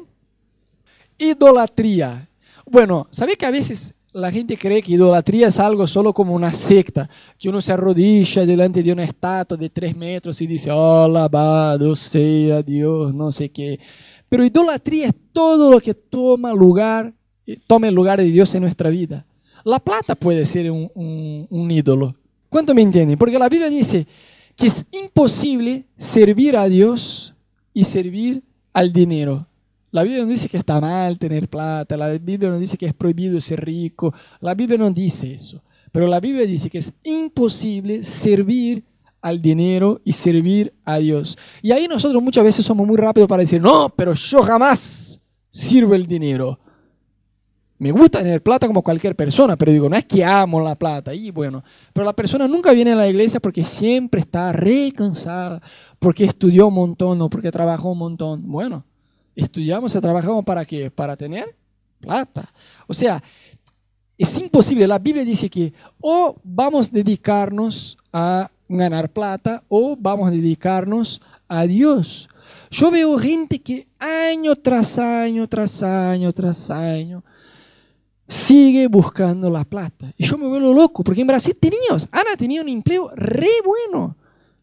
Idolatría. 1.18 2.28
Bueno, 2.66 3.08
¿sabe 3.10 3.36
que 3.36 3.46
a 3.46 3.50
veces 3.50 3.94
la 4.12 4.30
gente 4.30 4.56
cree 4.56 4.82
que 4.82 4.92
idolatría 4.92 5.48
es 5.48 5.58
algo 5.58 5.86
solo 5.86 6.12
como 6.12 6.34
una 6.34 6.52
secta? 6.52 7.08
Que 7.38 7.48
uno 7.48 7.60
se 7.60 7.72
arrodilla 7.72 8.44
delante 8.44 8.82
de 8.82 8.92
una 8.92 9.04
estatua 9.04 9.56
de 9.56 9.70
tres 9.70 9.96
metros 9.96 10.40
y 10.40 10.46
dice, 10.46 10.70
oh, 10.70 11.04
alabado 11.04 11.94
sea 11.94 12.62
Dios, 12.62 13.14
no 13.14 13.30
sé 13.30 13.50
qué. 13.50 13.78
Pero 14.28 14.44
idolatría 14.44 15.08
es 15.08 15.14
todo 15.32 15.70
lo 15.70 15.80
que 15.80 15.94
toma 15.94 16.52
lugar, 16.52 17.12
toma 17.66 17.88
el 17.88 17.94
lugar 17.94 18.20
de 18.20 18.26
Dios 18.26 18.54
en 18.54 18.62
nuestra 18.62 18.90
vida. 18.90 19.26
La 19.64 19.78
plata 19.78 20.14
puede 20.14 20.46
ser 20.46 20.70
un, 20.70 20.90
un 21.48 21.70
ídolo. 21.70 22.14
¿Cuánto 22.48 22.74
me 22.74 22.82
entienden? 22.82 23.18
Porque 23.18 23.38
la 23.38 23.48
Biblia 23.48 23.68
dice 23.68 24.06
que 24.56 24.66
es 24.66 24.84
imposible 24.90 25.84
servir 25.96 26.56
a 26.56 26.68
Dios 26.68 27.34
y 27.72 27.84
servir 27.84 28.42
al 28.72 28.92
dinero. 28.92 29.46
La 29.92 30.02
Biblia 30.04 30.22
no 30.22 30.28
dice 30.28 30.48
que 30.48 30.56
está 30.56 30.80
mal 30.80 31.18
tener 31.18 31.48
plata, 31.48 31.96
la 31.96 32.10
Biblia 32.10 32.48
no 32.48 32.58
dice 32.58 32.78
que 32.78 32.86
es 32.86 32.94
prohibido 32.94 33.40
ser 33.40 33.64
rico, 33.64 34.14
la 34.40 34.54
Biblia 34.54 34.78
no 34.78 34.90
dice 34.90 35.34
eso. 35.34 35.62
Pero 35.90 36.06
la 36.06 36.20
Biblia 36.20 36.46
dice 36.46 36.70
que 36.70 36.78
es 36.78 36.92
imposible 37.02 38.04
servir 38.04 38.84
al 39.20 39.42
dinero 39.42 40.00
y 40.04 40.12
servir 40.12 40.72
a 40.84 40.98
Dios. 40.98 41.36
Y 41.62 41.72
ahí 41.72 41.88
nosotros 41.88 42.22
muchas 42.22 42.44
veces 42.44 42.64
somos 42.64 42.86
muy 42.86 42.96
rápidos 42.96 43.28
para 43.28 43.40
decir, 43.40 43.60
no, 43.60 43.88
pero 43.90 44.14
yo 44.14 44.42
jamás 44.42 45.20
sirvo 45.50 45.94
el 45.94 46.06
dinero. 46.06 46.58
Me 47.78 47.92
gusta 47.92 48.18
tener 48.18 48.42
plata 48.42 48.66
como 48.66 48.82
cualquier 48.82 49.16
persona, 49.16 49.56
pero 49.56 49.72
digo, 49.72 49.88
no 49.88 49.96
es 49.96 50.04
que 50.04 50.22
amo 50.22 50.60
la 50.60 50.74
plata. 50.74 51.14
Y 51.14 51.30
bueno, 51.30 51.64
pero 51.92 52.04
la 52.04 52.12
persona 52.12 52.46
nunca 52.46 52.72
viene 52.72 52.92
a 52.92 52.96
la 52.96 53.08
iglesia 53.08 53.40
porque 53.40 53.64
siempre 53.64 54.20
está 54.20 54.52
re 54.52 54.92
cansada, 54.94 55.62
porque 55.98 56.24
estudió 56.24 56.68
un 56.68 56.74
montón 56.74 57.20
o 57.22 57.30
porque 57.30 57.50
trabajó 57.50 57.92
un 57.92 57.98
montón. 57.98 58.42
Bueno, 58.46 58.84
estudiamos 59.34 59.94
y 59.94 60.00
trabajamos 60.00 60.44
para 60.44 60.64
qué? 60.64 60.90
Para 60.90 61.16
tener 61.16 61.54
plata. 62.00 62.50
O 62.86 62.94
sea, 62.94 63.22
es 64.16 64.38
imposible. 64.38 64.86
La 64.86 64.98
Biblia 64.98 65.24
dice 65.24 65.48
que 65.48 65.72
o 66.00 66.36
vamos 66.42 66.88
a 66.88 66.92
dedicarnos 66.92 67.96
a 68.12 68.50
ganar 68.68 69.10
plata 69.10 69.62
o 69.68 69.96
vamos 69.98 70.28
a 70.28 70.30
dedicarnos 70.30 71.20
a 71.48 71.66
Dios. 71.66 72.28
Yo 72.70 72.90
veo 72.90 73.18
gente 73.18 73.60
que 73.60 73.88
año 73.98 74.54
tras 74.56 74.98
año, 74.98 75.48
tras 75.48 75.82
año, 75.82 76.32
tras 76.32 76.70
año, 76.70 77.24
sigue 78.28 78.86
buscando 78.86 79.50
la 79.50 79.64
plata. 79.64 80.12
Y 80.16 80.24
yo 80.24 80.38
me 80.38 80.46
vuelvo 80.46 80.72
loco, 80.72 81.02
porque 81.02 81.20
en 81.20 81.26
Brasil 81.26 81.56
teníamos, 81.58 82.06
Ana 82.12 82.36
tenía 82.36 82.62
un 82.62 82.68
empleo 82.68 83.10
re 83.14 83.50
bueno 83.64 84.16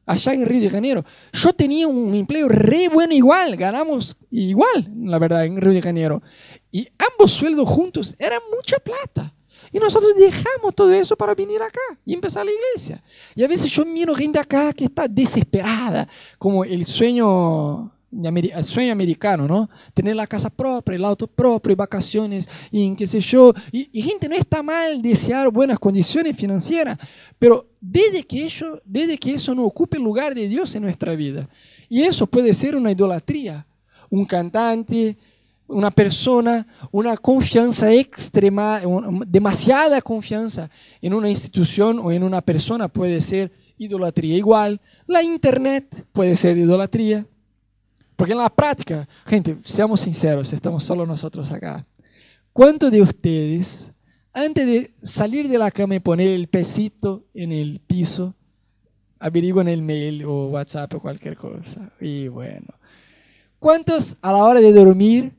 allá 0.08 0.34
en 0.34 0.46
Río 0.46 0.62
de 0.62 0.70
Janeiro. 0.70 1.06
Yo 1.34 1.54
tenía 1.54 1.88
un 1.88 2.16
empleo 2.16 2.48
re 2.48 2.88
bueno 2.88 3.14
igual, 3.14 3.56
ganamos 3.56 4.18
igual, 4.32 4.90
la 5.04 5.20
verdad, 5.20 5.46
en 5.46 5.62
Río 5.62 5.74
de 5.74 5.82
Janeiro. 5.82 6.24
Y 6.72 6.88
ambos 7.12 7.32
sueldos 7.32 7.68
juntos 7.68 8.16
eran 8.18 8.40
mucha 8.56 8.80
plata. 8.80 9.34
Y 9.72 9.80
nosotros 9.80 10.14
dejamos 10.18 10.74
todo 10.74 10.94
eso 10.94 11.16
para 11.18 11.36
venir 11.36 11.62
acá 11.62 11.82
y 12.06 12.14
empezar 12.14 12.46
la 12.46 12.52
iglesia. 12.52 13.04
Y 13.36 13.44
a 13.44 13.48
veces 13.48 13.70
yo 13.70 13.86
miro 13.86 14.16
gente 14.16 14.40
acá 14.40 14.72
que 14.72 14.86
está 14.86 15.08
desesperada, 15.08 16.08
como 16.40 16.64
el 16.64 16.86
sueño 16.86 17.92
el 18.12 18.66
sueño 18.66 18.92
americano, 18.92 19.48
¿no? 19.48 19.70
Tener 19.94 20.16
la 20.16 20.28
casa 20.28 20.50
propia, 20.50 20.96
el 20.96 21.04
auto 21.04 21.28
propio, 21.28 21.76
vacaciones, 21.76 22.48
y 22.72 22.96
qué 22.96 23.06
sé 23.06 23.20
yo. 23.20 23.54
Y, 23.72 24.02
gente, 24.02 24.30
no 24.30 24.36
está 24.36 24.64
mal 24.64 25.02
desear 25.02 25.50
buenas 25.52 25.78
condiciones 25.78 26.36
financieras, 26.36 26.98
pero 27.38 27.68
desde 27.82 28.24
que, 28.24 28.46
eso, 28.46 28.82
desde 28.86 29.18
que 29.18 29.34
eso 29.34 29.54
no 29.54 29.66
ocupe 29.66 29.98
el 29.98 30.04
lugar 30.04 30.34
de 30.34 30.48
Dios 30.48 30.74
en 30.76 30.84
nuestra 30.84 31.16
vida. 31.16 31.50
Y 31.90 32.02
eso 32.02 32.28
puede 32.28 32.54
ser 32.54 32.76
una 32.76 32.92
idolatría. 32.92 33.66
Un 34.10 34.24
cantante, 34.24 35.18
una 35.68 35.92
persona, 35.92 36.66
una 36.92 37.18
confianza 37.18 37.92
extrema, 37.92 38.82
demasiada 39.28 40.02
confianza 40.02 40.70
en 41.02 41.14
una 41.14 41.30
institución 41.30 42.00
o 42.00 42.10
en 42.10 42.24
una 42.24 42.40
persona 42.40 42.88
puede 42.88 43.20
ser 43.20 43.52
idolatría. 43.78 44.38
Igual, 44.38 44.80
la 45.08 45.22
internet 45.22 46.06
puede 46.14 46.38
ser 46.38 46.58
idolatría 46.58 47.26
porque 48.18 48.34
en 48.34 48.40
la 48.40 48.50
práctica, 48.50 49.08
gente, 49.28 49.58
seamos 49.64 50.02
sinceros, 50.02 50.52
estamos 50.52 50.84
solo 50.84 51.06
nosotros 51.06 51.52
acá. 51.52 51.86
¿Cuántos 52.52 52.92
de 52.92 53.04
ustedes, 53.04 53.90
antes 54.34 54.66
de 54.66 54.92
salir 55.04 55.48
de 55.48 55.60
la 55.60 55.70
cama 55.70 55.96
y 55.96 56.00
poner 56.00 56.30
el 56.30 56.48
pesito 56.48 57.24
en 57.36 57.52
el 57.52 57.80
piso, 57.80 58.34
averiguan 59.20 59.68
el 59.68 59.84
mail 59.84 60.26
o 60.26 60.48
WhatsApp 60.48 60.96
o 60.96 61.00
cualquier 61.00 61.38
cosa? 61.38 61.92
Y 62.02 62.28
bueno, 62.28 62.74
¿cuántos 63.60 64.18
a 64.24 64.32
la 64.32 64.44
hora 64.44 64.60
de 64.62 64.74
dormir 64.74 65.32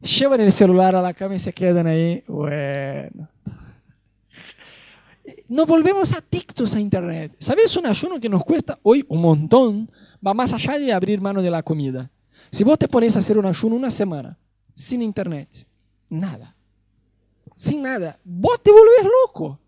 llevan 0.00 0.40
el 0.40 0.52
celular 0.52 0.96
a 0.96 1.02
la 1.02 1.14
cama 1.14 1.36
y 1.36 1.38
se 1.38 1.52
quedan 1.52 1.86
ahí? 1.86 2.24
Bueno. 2.26 3.28
Nos 5.52 5.66
volvemos 5.66 6.14
adictos 6.14 6.74
a 6.74 6.80
Internet. 6.80 7.36
¿Sabes 7.38 7.76
un 7.76 7.84
ayuno 7.84 8.18
que 8.18 8.30
nos 8.30 8.42
cuesta 8.42 8.78
hoy 8.82 9.04
un 9.06 9.20
montón? 9.20 9.90
va 10.26 10.32
más 10.32 10.50
allá 10.54 10.78
de 10.78 10.94
abrir 10.94 11.20
mano 11.20 11.42
de 11.42 11.50
la 11.50 11.62
comida. 11.62 12.10
Si 12.50 12.64
vos 12.64 12.78
te 12.78 12.88
pones 12.88 13.16
a 13.16 13.18
hacer 13.18 13.36
un 13.36 13.44
ayuno 13.44 13.76
una 13.76 13.90
semana, 13.90 14.38
sin 14.72 15.02
internet, 15.02 15.50
nada, 16.08 16.56
sin 17.54 17.82
nada, 17.82 18.18
vos 18.24 18.62
te 18.62 18.70
volvés 18.70 19.04
loco. 19.26 19.58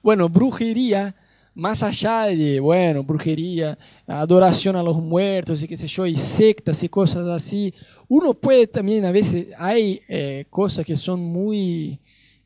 Bueno, 0.00 0.28
brujería, 0.28 1.16
más 1.52 1.82
allá 1.82 2.26
de, 2.26 2.60
bueno, 2.60 3.02
brujería, 3.02 3.76
adoración 4.06 4.76
a 4.76 4.84
los 4.84 4.98
muertos 4.98 5.64
y 5.64 5.66
qué 5.66 5.76
sé 5.76 5.88
yo, 5.88 6.06
y 6.06 6.16
sectas 6.16 6.80
y 6.84 6.88
cosas 6.88 7.26
así, 7.28 7.74
uno 8.06 8.34
puede 8.34 8.68
también, 8.68 9.04
a 9.04 9.10
veces, 9.10 9.48
hay 9.58 10.00
eh, 10.06 10.44
cosas 10.48 10.86
que 10.86 10.96
son 10.96 11.18
muy, 11.18 11.98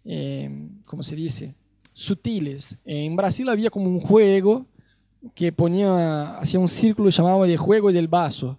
eh, 0.06 0.70
¿cómo 0.86 1.02
se 1.02 1.14
dice? 1.14 1.57
Sutiles. 1.98 2.78
En 2.84 3.16
Brasil 3.16 3.48
había 3.48 3.70
como 3.70 3.86
un 3.86 3.98
juego 3.98 4.64
que 5.34 5.50
ponía, 5.50 6.36
hacía 6.36 6.60
un 6.60 6.68
círculo 6.68 7.10
llamado 7.10 7.42
de 7.42 7.56
juego 7.56 7.90
del 7.90 8.06
vaso, 8.06 8.56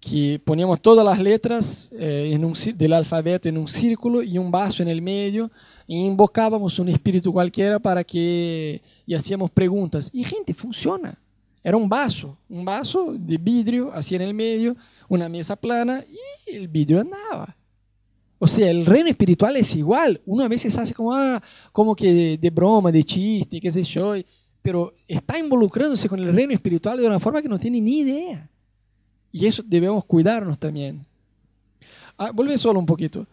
que 0.00 0.40
poníamos 0.44 0.80
todas 0.82 1.04
las 1.04 1.20
letras 1.20 1.92
eh, 1.92 2.32
en 2.32 2.44
un, 2.44 2.54
del 2.74 2.92
alfabeto 2.92 3.48
en 3.48 3.56
un 3.56 3.68
círculo 3.68 4.20
y 4.20 4.36
un 4.36 4.50
vaso 4.50 4.82
en 4.82 4.88
el 4.88 5.00
medio, 5.00 5.48
y 5.86 6.04
invocábamos 6.04 6.80
un 6.80 6.88
espíritu 6.88 7.32
cualquiera 7.32 7.78
para 7.78 8.02
que, 8.02 8.82
y 9.06 9.14
hacíamos 9.14 9.52
preguntas. 9.52 10.10
Y 10.12 10.24
gente, 10.24 10.52
funciona. 10.52 11.16
Era 11.62 11.76
un 11.76 11.88
vaso, 11.88 12.36
un 12.48 12.64
vaso 12.64 13.14
de 13.16 13.38
vidrio, 13.38 13.92
así 13.94 14.16
en 14.16 14.22
el 14.22 14.34
medio, 14.34 14.74
una 15.08 15.28
mesa 15.28 15.54
plana, 15.54 16.02
y 16.10 16.56
el 16.56 16.66
vidrio 16.66 17.00
andaba. 17.00 17.54
O 18.44 18.46
sea, 18.46 18.70
el 18.70 18.84
reino 18.84 19.08
espiritual 19.08 19.56
es 19.56 19.74
igual. 19.74 20.20
Uno 20.26 20.44
a 20.44 20.48
veces 20.48 20.76
hace 20.76 20.92
como, 20.92 21.14
ah, 21.14 21.42
como 21.72 21.96
que 21.96 22.36
de, 22.36 22.50
broma, 22.50 22.92
de 22.92 23.02
chiste, 23.02 23.58
qué 23.58 23.72
sé 23.72 23.82
yo 23.82 24.12
pero 24.60 24.92
está 25.08 25.38
involucrándose 25.38 26.10
con 26.10 26.20
el 26.20 26.30
reino 26.34 26.52
espiritual 26.52 26.98
de 26.98 27.06
una 27.06 27.18
forma 27.18 27.40
que 27.40 27.48
no 27.48 27.58
tiene 27.58 27.80
ni 27.80 28.00
idea. 28.00 28.46
Y 29.32 29.46
eso 29.46 29.62
debemos 29.64 30.04
cuidarnos 30.04 30.58
también. 30.58 31.06
Ah, 32.18 32.32
vuelve 32.32 32.58
solo 32.58 32.78
un 32.78 32.84
poquito. 32.84 33.26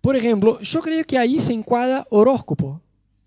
Por 0.00 0.16
ejemplo, 0.16 0.58
yo 0.60 0.80
creo 0.80 1.04
que 1.04 1.18
ahí 1.18 1.38
se 1.38 1.52
encuadra 1.52 2.06
horóscopo, 2.08 2.80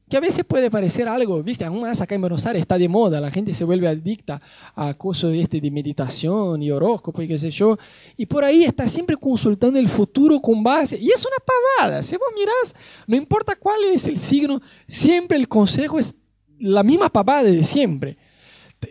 que 0.10 0.18
a 0.18 0.20
veces 0.20 0.46
puede 0.46 0.72
parecer 0.72 1.08
algo, 1.08 1.44
viste, 1.44 1.66
aún 1.66 1.82
más 1.82 2.00
acá 2.02 2.16
en 2.16 2.22
Buenos 2.22 2.46
Aires 2.46 2.62
está 2.62 2.78
de 2.78 2.88
moda, 2.88 3.20
la 3.20 3.30
gente 3.30 3.54
se 3.54 3.64
vuelve 3.64 3.88
adicta 3.88 4.42
a 4.76 4.94
cosas 4.94 5.34
este, 5.36 5.60
de 5.60 5.70
meditación 5.70 6.64
y 6.64 6.72
horóscopo 6.72 7.22
y 7.22 7.28
qué 7.28 7.38
sé 7.38 7.52
yo, 7.52 7.78
y 8.16 8.26
por 8.26 8.44
ahí 8.44 8.64
está 8.64 8.88
siempre 8.88 9.18
consultando 9.18 9.80
el 9.80 9.90
futuro 9.90 10.42
con 10.42 10.64
base, 10.64 10.98
y 10.98 11.10
es 11.10 11.26
una 11.26 11.38
pavada, 11.46 12.04
si 12.04 12.16
vos 12.16 12.30
mirás, 12.34 12.74
no 13.06 13.16
importa 13.16 13.56
cuál 13.56 13.84
es 13.94 14.08
el 14.08 14.20
signo, 14.20 14.62
siempre 14.88 15.38
el 15.38 15.48
consejo 15.48 16.00
es 16.00 16.16
la 16.60 16.84
misma 16.84 17.10
papá 17.10 17.44
de 17.44 17.64
siempre. 17.64 18.18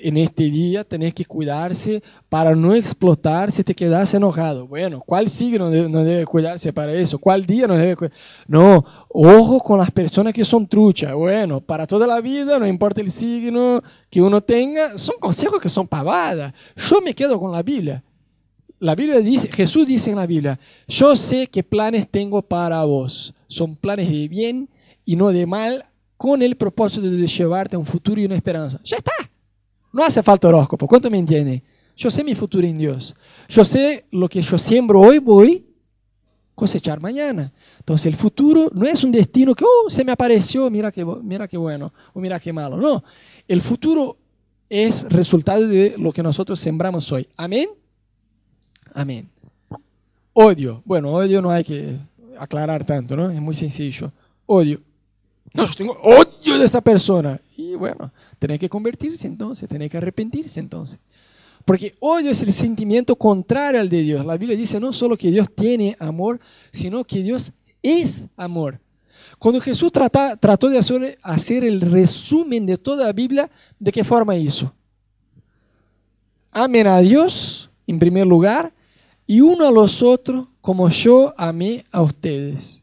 En 0.00 0.16
este 0.16 0.44
día 0.44 0.82
tenés 0.82 1.14
que 1.14 1.24
cuidarse 1.24 2.02
para 2.28 2.56
no 2.56 2.74
explotar 2.74 3.52
si 3.52 3.62
te 3.62 3.74
quedas 3.74 4.12
enojado. 4.14 4.66
Bueno, 4.66 5.00
¿cuál 5.00 5.30
signo 5.30 5.70
no 5.70 6.04
debe 6.04 6.26
cuidarse 6.26 6.72
para 6.72 6.92
eso? 6.92 7.18
¿Cuál 7.18 7.46
día 7.46 7.66
no 7.66 7.76
debe 7.76 7.94
cuidarse? 7.94 8.20
No, 8.48 8.84
ojo 9.08 9.60
con 9.60 9.78
las 9.78 9.92
personas 9.92 10.34
que 10.34 10.44
son 10.44 10.66
truchas. 10.66 11.14
Bueno, 11.14 11.60
para 11.60 11.86
toda 11.86 12.06
la 12.06 12.20
vida, 12.20 12.58
no 12.58 12.66
importa 12.66 13.00
el 13.00 13.12
signo 13.12 13.80
que 14.10 14.20
uno 14.20 14.40
tenga, 14.40 14.98
son 14.98 15.16
consejos 15.20 15.60
que 15.60 15.68
son 15.68 15.86
pavadas. 15.86 16.52
Yo 16.74 17.00
me 17.00 17.14
quedo 17.14 17.38
con 17.38 17.52
la 17.52 17.62
Biblia. 17.62 18.02
La 18.78 18.94
Biblia 18.94 19.20
dice, 19.20 19.50
Jesús 19.50 19.86
dice 19.86 20.10
en 20.10 20.16
la 20.16 20.26
Biblia, 20.26 20.58
yo 20.86 21.16
sé 21.16 21.46
qué 21.46 21.62
planes 21.62 22.10
tengo 22.10 22.42
para 22.42 22.84
vos. 22.84 23.32
Son 23.46 23.76
planes 23.76 24.10
de 24.10 24.28
bien 24.28 24.68
y 25.04 25.16
no 25.16 25.32
de 25.32 25.46
mal 25.46 25.86
con 26.16 26.42
el 26.42 26.56
propósito 26.56 27.08
de 27.08 27.26
llevarte 27.26 27.76
a 27.76 27.78
un 27.78 27.86
futuro 27.86 28.20
y 28.20 28.26
una 28.26 28.36
esperanza. 28.36 28.80
Ya 28.84 28.96
está. 28.96 29.12
No 29.96 30.04
hace 30.04 30.22
falta 30.22 30.48
horóscopo. 30.48 30.86
¿Cuánto 30.86 31.10
me 31.10 31.16
entienden? 31.16 31.62
Yo 31.96 32.10
sé 32.10 32.22
mi 32.22 32.34
futuro 32.34 32.66
en 32.66 32.76
Dios. 32.76 33.14
Yo 33.48 33.64
sé 33.64 34.04
lo 34.10 34.28
que 34.28 34.42
yo 34.42 34.58
siembro 34.58 35.00
hoy, 35.00 35.18
voy 35.18 35.64
cosechar 36.54 37.00
mañana. 37.00 37.50
Entonces 37.78 38.04
el 38.04 38.14
futuro 38.14 38.70
no 38.74 38.84
es 38.84 39.02
un 39.04 39.12
destino 39.12 39.54
que, 39.54 39.64
oh, 39.64 39.88
se 39.88 40.04
me 40.04 40.12
apareció, 40.12 40.68
mira 40.70 40.92
qué, 40.92 41.02
mira 41.04 41.48
qué 41.48 41.56
bueno 41.56 41.94
o 42.12 42.20
mira 42.20 42.38
qué 42.38 42.52
malo. 42.52 42.76
No, 42.76 43.04
el 43.48 43.62
futuro 43.62 44.18
es 44.68 45.04
resultado 45.08 45.66
de 45.66 45.94
lo 45.96 46.12
que 46.12 46.22
nosotros 46.22 46.60
sembramos 46.60 47.10
hoy. 47.12 47.26
Amén. 47.36 47.70
Amén. 48.92 49.30
Odio. 50.34 50.82
Bueno, 50.84 51.12
odio 51.12 51.40
no 51.40 51.50
hay 51.50 51.64
que 51.64 51.96
aclarar 52.38 52.84
tanto, 52.84 53.16
¿no? 53.16 53.30
Es 53.30 53.40
muy 53.40 53.54
sencillo. 53.54 54.12
Odio. 54.44 54.80
No, 55.54 55.64
yo 55.64 55.74
tengo 55.74 55.96
odio 56.02 56.58
de 56.58 56.64
esta 56.66 56.82
persona. 56.82 57.40
Y 57.56 57.74
bueno, 57.74 58.12
tiene 58.38 58.58
que 58.58 58.68
convertirse 58.68 59.26
entonces, 59.26 59.68
tiene 59.68 59.88
que 59.88 59.96
arrepentirse 59.96 60.60
entonces. 60.60 60.98
Porque 61.64 61.94
odio 61.98 62.30
es 62.30 62.42
el 62.42 62.52
sentimiento 62.52 63.16
contrario 63.16 63.80
al 63.80 63.88
de 63.88 64.02
Dios. 64.02 64.24
La 64.24 64.36
Biblia 64.36 64.56
dice 64.56 64.78
no 64.78 64.92
solo 64.92 65.16
que 65.16 65.30
Dios 65.30 65.48
tiene 65.54 65.96
amor, 65.98 66.38
sino 66.70 67.04
que 67.04 67.22
Dios 67.22 67.52
es 67.82 68.26
amor. 68.36 68.80
Cuando 69.38 69.60
Jesús 69.60 69.90
trató 69.90 70.68
de 70.68 70.78
hacer, 70.78 71.18
hacer 71.22 71.64
el 71.64 71.80
resumen 71.80 72.66
de 72.66 72.78
toda 72.78 73.06
la 73.06 73.12
Biblia, 73.12 73.50
¿de 73.78 73.90
qué 73.90 74.04
forma 74.04 74.36
hizo? 74.36 74.72
Amen 76.52 76.86
a 76.86 77.00
Dios 77.00 77.68
en 77.86 77.98
primer 77.98 78.26
lugar 78.26 78.72
y 79.26 79.40
uno 79.40 79.66
a 79.66 79.70
los 79.70 80.02
otros 80.02 80.46
como 80.60 80.88
yo 80.88 81.34
amé 81.36 81.84
a 81.90 82.00
ustedes. 82.02 82.80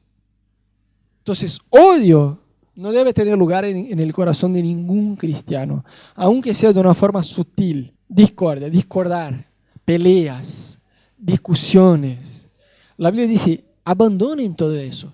Entonces, 1.19 1.59
odio 1.69 2.39
no 2.75 2.91
debe 2.91 3.13
tener 3.13 3.37
lugar 3.37 3.65
en, 3.65 3.99
el 3.99 4.13
corazón 4.13 4.53
de 4.53 4.63
ningún 4.63 5.15
cristiano, 5.15 5.85
aunque 6.15 6.53
sea 6.53 6.73
de 6.73 6.79
una 6.79 6.93
forma 6.93 7.21
sutil 7.21 7.93
discordia, 8.07 8.69
discordar, 8.69 9.45
peleas, 9.85 10.79
discusiones. 11.17 12.47
La 12.97 13.11
Biblia 13.11 13.27
dice, 13.27 13.63
abandonen 13.83 14.55
todo 14.55 14.75
eso. 14.75 15.13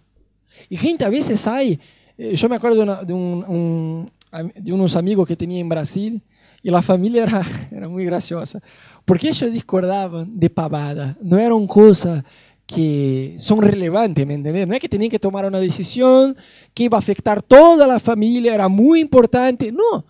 Y 0.70 0.78
gente, 0.78 1.06
a 1.06 1.10
veces 1.10 1.46
hay, 1.48 1.80
eh, 2.18 2.36
yo 2.36 2.50
me 2.50 2.56
acuerdo 2.56 2.86
de, 2.86 4.52
de, 4.56 4.74
unos 4.74 4.96
amigos 4.96 5.28
que 5.28 5.36
tenía 5.36 5.60
en 5.60 5.70
Brasil 5.70 6.22
y 6.62 6.70
la 6.70 6.82
familia 6.82 7.24
era, 7.24 7.42
era 7.72 7.88
muy 7.88 8.06
graciosa, 8.06 8.62
porque 9.06 9.30
ellos 9.30 9.52
discordaban 9.52 10.40
de 10.40 10.50
pavada, 10.50 11.18
no 11.22 11.38
eran 11.38 11.66
cosas 11.68 12.24
que 12.70 13.36
son 13.40 13.64
relevantes, 13.64 14.28
¿me 14.28 14.36
entiendes? 14.36 14.68
No 14.68 14.76
es 14.76 14.80
que 14.80 14.88
tenían 14.88 15.10
que 15.10 15.18
tomar 15.18 15.44
una 15.44 15.60
decisión 15.60 16.38
que 16.72 16.84
iba 16.84 16.98
a 16.98 17.00
afectar 17.00 17.42
toda 17.42 17.88
la 17.88 18.00
familia, 18.00 18.54
era 18.54 18.68
muy 18.68 19.00
importante, 19.00 19.72
no. 19.72 20.06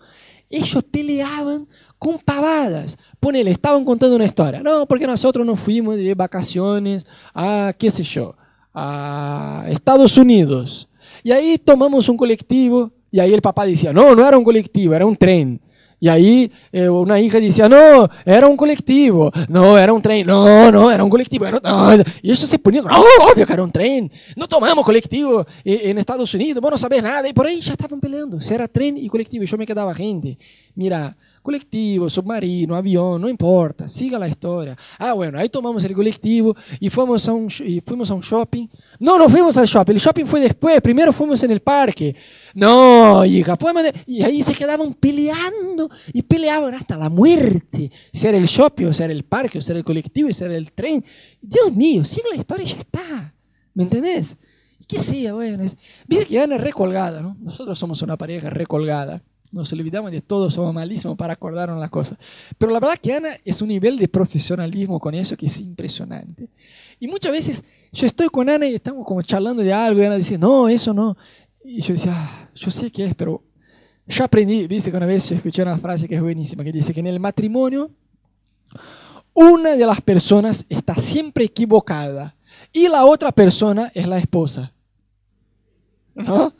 Ellos 0.50 0.84
peleaban 0.90 1.66
con 1.98 2.18
pavadas. 2.18 2.98
Ponele, 3.18 3.50
estaban 3.50 3.82
contando 3.82 4.14
una 4.14 4.26
historia. 4.26 4.62
No, 4.62 4.84
porque 4.86 5.06
nosotros 5.06 5.46
nos 5.46 5.58
fuimos 5.58 5.96
de 5.96 6.14
vacaciones 6.14 7.06
a, 7.32 7.72
qué 7.78 7.88
sé 7.88 8.02
yo, 8.02 8.36
a 8.74 9.64
Estados 9.68 10.18
Unidos. 10.18 10.86
Y 11.22 11.32
ahí 11.32 11.56
tomamos 11.56 12.10
un 12.10 12.18
colectivo 12.18 12.90
y 13.10 13.20
ahí 13.20 13.32
el 13.32 13.40
papá 13.40 13.64
decía, 13.64 13.90
no, 13.90 14.14
no 14.14 14.28
era 14.28 14.36
un 14.36 14.44
colectivo, 14.44 14.94
era 14.94 15.06
un 15.06 15.16
tren. 15.16 15.58
Y 16.00 16.08
ahí 16.08 16.50
eh, 16.72 16.88
una 16.88 17.20
hija 17.20 17.38
decía, 17.38 17.68
no, 17.68 18.08
era 18.24 18.48
un 18.48 18.56
colectivo, 18.56 19.30
no, 19.48 19.76
era 19.76 19.92
un 19.92 20.00
tren, 20.00 20.26
no, 20.26 20.72
no, 20.72 20.90
era 20.90 21.04
un 21.04 21.10
colectivo. 21.10 21.44
Y 22.22 22.30
eso 22.30 22.46
se 22.46 22.58
ponía, 22.58 22.80
no, 22.80 23.02
obvio 23.30 23.46
que 23.46 23.52
era 23.52 23.62
un 23.62 23.70
tren, 23.70 24.10
no 24.34 24.48
tomamos 24.48 24.84
colectivo 24.84 25.46
eh, 25.62 25.82
en 25.84 25.98
Estados 25.98 26.32
Unidos, 26.32 26.62
vos 26.62 26.70
no 26.80 27.02
nada. 27.02 27.28
Y 27.28 27.34
por 27.34 27.46
ahí 27.46 27.60
ya 27.60 27.72
estaban 27.72 28.00
peleando, 28.00 28.40
si 28.40 28.54
era 28.54 28.66
tren 28.66 28.96
y 28.96 29.08
colectivo. 29.08 29.44
Y 29.44 29.46
yo 29.46 29.58
me 29.58 29.66
quedaba, 29.66 29.94
gente, 29.94 30.38
mira, 30.74 31.16
Colectivo, 31.42 32.10
submarino, 32.10 32.76
avión, 32.76 33.22
no 33.22 33.28
importa, 33.28 33.88
siga 33.88 34.18
la 34.18 34.28
historia. 34.28 34.76
Ah, 34.98 35.14
bueno, 35.14 35.38
ahí 35.38 35.48
tomamos 35.48 35.82
el 35.84 35.94
colectivo 35.94 36.54
y 36.78 36.90
fuimos 36.90 37.26
a 37.28 37.32
un, 37.32 37.48
y 37.64 37.80
fuimos 37.80 38.10
a 38.10 38.14
un 38.14 38.20
shopping. 38.20 38.66
No, 38.98 39.18
no 39.18 39.26
fuimos 39.26 39.56
al 39.56 39.66
shopping, 39.66 39.94
el 39.94 40.00
shopping 40.00 40.26
fue 40.26 40.40
después, 40.40 40.80
primero 40.82 41.12
fuimos 41.14 41.42
en 41.42 41.50
el 41.52 41.60
parque. 41.60 42.14
No, 42.54 43.24
hija, 43.24 43.56
y 44.06 44.22
ahí 44.22 44.42
se 44.42 44.54
quedaban 44.54 44.92
peleando 44.94 45.90
y 46.12 46.20
peleaban 46.22 46.74
hasta 46.74 46.96
la 46.96 47.08
muerte. 47.08 47.90
Si 48.12 48.26
era 48.26 48.36
el 48.36 48.46
shopping, 48.46 48.86
o 48.86 48.94
si 48.94 49.02
era 49.02 49.12
el 49.12 49.24
parque, 49.24 49.58
o 49.58 49.62
si 49.62 49.72
era 49.72 49.78
el 49.78 49.84
colectivo, 49.84 50.28
o 50.28 50.32
si 50.32 50.44
era 50.44 50.54
el 50.54 50.72
tren. 50.72 51.02
Dios 51.40 51.74
mío, 51.74 52.04
siga 52.04 52.28
la 52.30 52.36
historia 52.36 52.64
y 52.64 52.68
ya 52.68 52.78
está. 52.78 53.34
¿Me 53.72 53.84
entendés? 53.84 54.36
Qué 54.86 54.98
sea, 54.98 55.34
bueno, 55.34 55.64
viste 56.06 56.26
que 56.26 56.40
Ana 56.40 56.56
es 56.56 56.60
recolgada, 56.60 57.20
¿no? 57.20 57.36
Nosotros 57.40 57.78
somos 57.78 58.02
una 58.02 58.16
pareja 58.16 58.50
recolgada. 58.50 59.22
Nos 59.52 59.72
olvidamos 59.72 60.12
de 60.12 60.20
todo, 60.20 60.48
somos 60.50 60.72
malísimos 60.72 61.16
para 61.16 61.32
acordarnos 61.32 61.80
las 61.80 61.90
cosas. 61.90 62.18
Pero 62.56 62.72
la 62.72 62.78
verdad 62.78 62.96
que 63.00 63.14
Ana 63.14 63.30
es 63.44 63.60
un 63.62 63.68
nivel 63.68 63.98
de 63.98 64.06
profesionalismo 64.06 65.00
con 65.00 65.14
eso 65.14 65.36
que 65.36 65.46
es 65.46 65.60
impresionante. 65.60 66.48
Y 67.00 67.08
muchas 67.08 67.32
veces 67.32 67.64
yo 67.92 68.06
estoy 68.06 68.28
con 68.28 68.48
Ana 68.48 68.66
y 68.66 68.74
estamos 68.74 69.04
como 69.04 69.22
charlando 69.22 69.62
de 69.62 69.72
algo 69.72 70.00
y 70.00 70.04
Ana 70.04 70.16
dice, 70.16 70.38
no, 70.38 70.68
eso 70.68 70.94
no. 70.94 71.16
Y 71.64 71.80
yo 71.80 71.94
decía, 71.94 72.12
ah, 72.14 72.50
yo 72.54 72.70
sé 72.70 72.90
que 72.90 73.06
es, 73.06 73.14
pero 73.14 73.42
ya 74.06 74.24
aprendí, 74.24 74.66
viste 74.66 74.90
que 74.90 74.96
una 74.96 75.06
vez 75.06 75.28
yo 75.28 75.36
escuché 75.36 75.62
una 75.62 75.78
frase 75.78 76.08
que 76.08 76.14
es 76.14 76.22
buenísima, 76.22 76.64
que 76.64 76.72
dice 76.72 76.94
que 76.94 77.00
en 77.00 77.06
el 77.08 77.20
matrimonio 77.20 77.90
una 79.34 79.76
de 79.76 79.86
las 79.86 80.00
personas 80.00 80.64
está 80.68 80.94
siempre 80.94 81.44
equivocada 81.44 82.36
y 82.72 82.88
la 82.88 83.04
otra 83.04 83.32
persona 83.32 83.90
es 83.94 84.06
la 84.06 84.18
esposa. 84.18 84.72
¿No? 86.14 86.54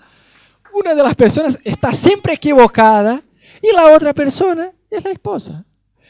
Una 0.75 0.95
de 0.95 1.03
las 1.03 1.15
personas 1.15 1.59
está 1.65 1.93
siempre 1.93 2.35
equivocada 2.35 3.23
y 3.63 3.75
la 3.75 3.93
otra 3.93 4.13
persona 4.15 4.73
es 4.91 5.05
la 5.05 5.11
esposa. 5.11 5.65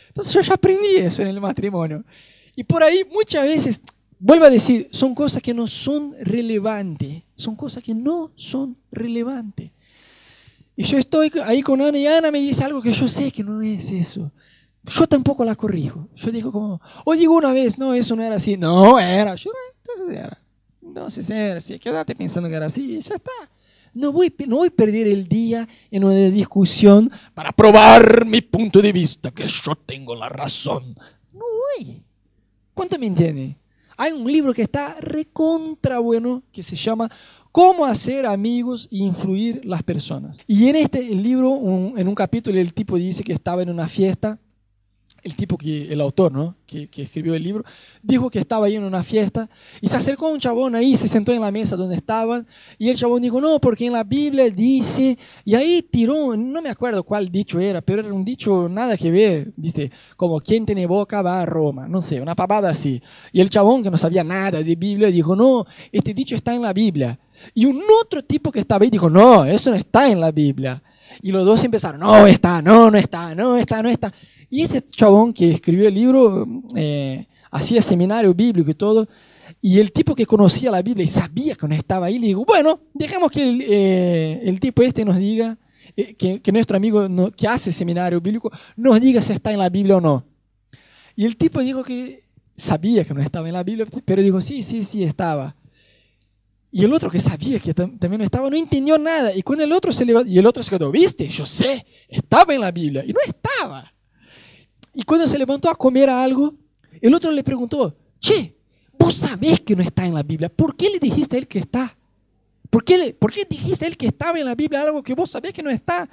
Entonces 0.09 0.33
yo 0.33 0.41
ya 0.41 0.55
aprendí 0.55 0.97
eso 0.97 1.23
en 1.23 1.29
el 1.29 1.41
matrimonio. 1.41 2.05
Y 2.57 2.65
por 2.65 2.83
ahí 2.83 3.05
muchas 3.11 3.45
veces, 3.45 3.81
vuelvo 4.19 4.45
a 4.45 4.51
decir, 4.51 4.89
son 4.93 5.15
cosas 5.15 5.43
que 5.43 5.55
no 5.55 5.67
son 5.67 6.15
relevantes. 6.21 7.23
Son 7.37 7.57
cosas 7.57 7.83
que 7.83 7.95
no 7.95 8.33
son 8.35 8.77
relevantes. 8.91 9.71
Y 10.77 10.85
yo 10.85 10.99
estoy 10.99 11.31
ahí 11.45 11.63
con 11.63 11.81
Ana 11.81 11.99
y 11.99 12.07
Ana 12.07 12.31
me 12.31 12.41
dice 12.41 12.65
algo 12.65 12.81
que 12.81 12.93
yo 12.93 13.07
sé 13.07 13.31
que 13.31 13.45
no 13.45 13.61
es 13.63 13.91
eso. 13.91 14.31
Yo 14.85 15.07
tampoco 15.07 15.45
la 15.45 15.55
corrijo. 15.55 16.09
Yo 16.17 16.31
digo 16.31 16.51
como, 16.51 16.81
o 17.05 17.15
digo 17.15 17.35
una 17.35 17.53
vez, 17.53 17.79
no, 17.79 17.93
eso 17.95 18.17
no 18.17 18.23
era 18.23 18.37
así. 18.37 18.57
No, 18.57 18.99
era. 18.99 19.35
Yo, 19.35 19.51
entonces 19.79 20.17
era. 20.17 20.39
Si 21.11 21.33
era 21.33 21.59
así. 21.59 21.79
Quédate 21.79 22.15
pensando 22.15 22.49
que 22.49 22.55
era 22.55 22.67
así. 22.67 23.01
Ya 23.01 23.15
está. 23.15 23.31
No 23.93 24.13
voy, 24.13 24.33
no 24.47 24.57
voy 24.57 24.69
a 24.69 24.71
perder 24.71 25.09
el 25.09 25.27
día 25.27 25.69
en 25.91 26.05
una 26.05 26.17
discusión 26.31 27.11
para 27.35 27.53
probar 27.53 28.25
mi 28.25 28.41
punto 28.41 28.81
de 28.81 28.93
vista, 28.93 29.31
que 29.31 29.47
yo 29.47 29.75
tengo 29.75 30.15
la 30.15 30.29
razón. 30.29 30.95
No 31.33 31.45
voy. 31.79 32.03
¿Cuánto 32.75 32.99
me 32.99 33.07
entiende? 33.07 33.57
Hay 33.97 34.13
un 34.13 34.31
libro 34.31 34.55
que 34.55 34.63
está 34.63 34.97
recontra 35.01 35.99
bueno 35.99 36.43
que 36.53 36.63
se 36.63 36.77
llama 36.77 37.11
Cómo 37.53 37.85
hacer 37.85 38.25
amigos 38.25 38.89
e 38.91 38.99
influir 38.99 39.61
las 39.65 39.83
personas. 39.83 40.41
Y 40.47 40.69
en 40.69 40.77
este 40.77 41.03
libro, 41.03 41.59
en 41.97 42.09
un 42.09 42.15
capítulo, 42.15 42.59
el 42.59 42.73
tipo 42.73 42.97
dice 42.97 43.23
que 43.23 43.33
estaba 43.33 43.63
en 43.63 43.71
una 43.71 43.89
fiesta 43.89 44.39
el 45.23 45.35
tipo 45.35 45.57
que, 45.57 45.93
el 45.93 46.01
autor, 46.01 46.33
¿no? 46.33 46.57
Que, 46.67 46.89
escribió 46.97 47.35
el 47.35 47.43
libro, 47.43 47.65
dijo 48.03 48.31
que 48.31 48.39
estaba 48.39 48.67
ahí 48.67 48.77
en 48.77 48.85
una 48.85 49.03
fiesta 49.03 49.49
y 49.81 49.89
se 49.89 49.97
acercó 49.97 50.29
a 50.29 50.31
un 50.31 50.39
chabón 50.39 50.75
ahí, 50.75 50.97
se 50.97 51.09
sentó 51.09 51.33
en 51.33 51.41
la 51.41 51.51
mesa 51.51 51.77
donde 51.77 51.97
estaban 51.97 52.47
y 52.79 52.89
el 52.89 52.97
chabón 52.97 53.23
dijo, 53.23 53.41
no, 53.41 53.61
porque 53.61 53.87
en 53.87 53.93
la 53.93 54.05
Biblia 54.05 54.49
dice, 54.51 55.19
y 55.45 55.55
ahí 55.55 55.83
tiró, 55.83 56.37
no 56.37 56.63
me 56.63 56.69
acuerdo 56.69 57.03
cuál 57.03 57.29
dicho 57.29 57.59
era, 57.59 57.81
pero 57.81 58.01
era 58.01 58.13
un 58.13 58.25
dicho 58.25 58.69
nada 58.69 58.97
que 58.97 59.11
ver, 59.11 59.53
viste, 59.57 59.91
como 60.17 60.41
quien 60.41 60.65
tiene 60.65 60.87
boca 60.87 61.23
va 61.23 61.43
a 61.43 61.47
Roma, 61.47 61.89
no 61.89 62.01
sé, 62.03 62.21
una 62.21 62.35
pavada 62.35 62.71
así. 62.71 63.03
Y 63.33 63.41
el 63.41 63.51
chabón 63.51 63.83
que 63.83 63.91
no 63.91 63.99
sabía 63.99 64.25
nada 64.25 64.63
de 64.63 64.77
Biblia 64.77 65.09
dijo, 65.09 65.35
no, 65.35 65.67
este 65.93 66.15
dicho 66.15 66.37
está 66.37 66.55
en 66.55 66.63
la 66.63 66.73
Biblia. 66.73 67.19
Y 67.55 67.65
un 67.65 67.83
otro 68.03 68.23
tipo 68.23 68.53
que 68.53 68.61
estaba 68.61 68.85
ahí 68.85 68.91
dijo, 68.91 69.11
no, 69.11 69.45
eso 69.45 69.71
no 69.71 69.77
está 69.77 70.11
en 70.11 70.21
la 70.21 70.31
Biblia. 70.31 70.83
Y 71.23 71.33
los 71.33 71.45
dos 71.45 71.63
empezaron, 71.65 72.01
no 72.01 72.27
está, 72.27 72.63
no, 72.63 72.91
no 72.91 72.99
está, 72.99 73.35
no 73.35 73.57
está, 73.57 73.83
no 73.83 73.89
está. 73.89 74.13
Y 74.51 74.63
este 74.63 74.83
chabón 74.83 75.33
que 75.33 75.53
escribió 75.53 75.87
el 75.87 75.95
libro 75.95 76.47
eh, 76.75 77.27
hacía 77.53 77.81
seminario 77.81 78.35
bíblico 78.35 78.71
y 78.71 78.75
todo. 78.75 79.07
Y 79.63 79.79
el 79.79 79.93
tipo 79.93 80.15
que 80.15 80.27
conocía 80.27 80.71
la 80.71 80.83
Biblia 80.83 81.05
y 81.05 81.09
sabía 81.09 81.55
que 81.55 81.69
no 81.69 81.75
estaba 81.75 82.07
ahí, 82.07 82.19
le 82.19 82.29
digo, 82.29 82.45
bueno, 82.45 82.81
dejemos 82.93 83.31
que 83.31 83.49
el, 83.49 83.65
eh, 83.69 84.59
tipo 84.61 84.83
este 84.83 85.05
nos 85.05 85.19
diga, 85.19 85.57
eh, 85.97 86.15
que, 86.15 86.53
nuestro 86.53 86.77
amigo 86.77 87.31
que 87.33 87.47
hace 87.47 87.71
seminario 87.71 88.21
bíblico 88.21 88.51
nos 88.77 89.01
diga 89.01 89.23
si 89.23 89.33
está 89.33 89.53
en 89.53 89.59
la 89.59 89.69
Biblia 89.69 89.97
o 89.97 90.01
no. 90.01 90.25
Y 91.15 91.27
el 91.27 91.37
tipo 91.37 91.61
dijo 91.61 91.85
que 91.85 92.25
sabía 92.57 93.05
que 93.05 93.15
no 93.15 93.21
estaba 93.21 93.49
en 93.49 93.55
la 93.55 93.63
Biblia, 93.63 93.87
pero 94.05 94.23
dijo, 94.23 94.41
sí, 94.41 94.63
sí, 94.63 94.83
sí, 94.83 95.05
estaba. 95.05 95.55
Y 96.73 96.85
el 96.85 96.93
otro 96.93 97.11
que 97.11 97.21
sabía 97.21 97.59
que 97.59 97.75
también 97.75 98.19
no 98.19 98.25
estaba, 98.25 98.49
no 98.49 98.57
entendió 98.57 98.97
nada. 98.97 99.35
Y 99.35 99.43
cuando 99.43 99.65
el 99.65 99.73
otro 99.73 99.93
se 99.93 100.05
levantó, 100.05 100.31
y 100.31 100.39
el 100.39 100.47
otro 100.47 100.63
se 100.63 100.71
quedó, 100.71 100.91
viste, 100.91 101.29
yo 101.29 101.45
sé, 101.45 101.85
estaba 102.09 102.55
en 102.55 102.61
la 102.61 102.71
Biblia. 102.71 103.05
Y 103.05 103.13
no 103.13 103.21
estaba. 103.27 103.93
Y 104.95 105.03
cuando 105.05 105.27
se 105.27 105.39
levantó 105.39 105.71
a 105.71 105.75
comer 105.75 106.11
algo, 106.11 106.55
el 107.01 107.15
otro 107.15 107.31
le 107.31 107.45
preguntó, 107.45 107.97
che, 108.19 108.57
vos 108.99 109.15
sabés 109.15 109.61
que 109.61 109.77
no 109.77 109.83
está 109.83 110.07
en 110.07 110.15
la 110.15 110.23
Biblia, 110.23 110.49
¿por 110.49 110.77
qué 110.77 110.91
le 110.91 110.99
dijiste 110.99 111.37
a 111.37 111.39
él 111.39 111.47
que 111.47 111.61
está? 111.61 111.97
¿Por 112.69 112.85
qué, 112.85 113.15
¿Por 113.19 113.33
qué 113.33 113.45
dijiste 113.49 113.87
él 113.87 113.97
que 113.97 114.07
estaba 114.07 114.39
en 114.39 114.45
la 114.45 114.55
Biblia 114.55 114.83
algo 114.83 115.03
que 115.03 115.15
vos 115.15 115.31
sabés 115.31 115.53
que 115.53 115.63
no 115.63 115.71
está? 115.71 116.09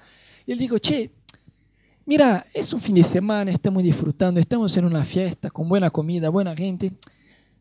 Y 0.46 0.52
él 0.52 0.58
dijo, 0.58 0.78
che, 0.78 1.12
mira, 2.06 2.46
es 2.54 2.74
un 2.74 2.80
fin 2.80 2.96
de 2.96 3.04
semana, 3.04 3.52
estamos 3.52 3.84
disfrutando, 3.84 4.40
estamos 4.40 4.76
en 4.78 4.86
una 4.86 5.04
fiesta 5.04 5.50
con 5.50 5.70
buena 5.70 5.90
comida, 5.90 6.30
buena 6.30 6.56
gente. 6.56 6.94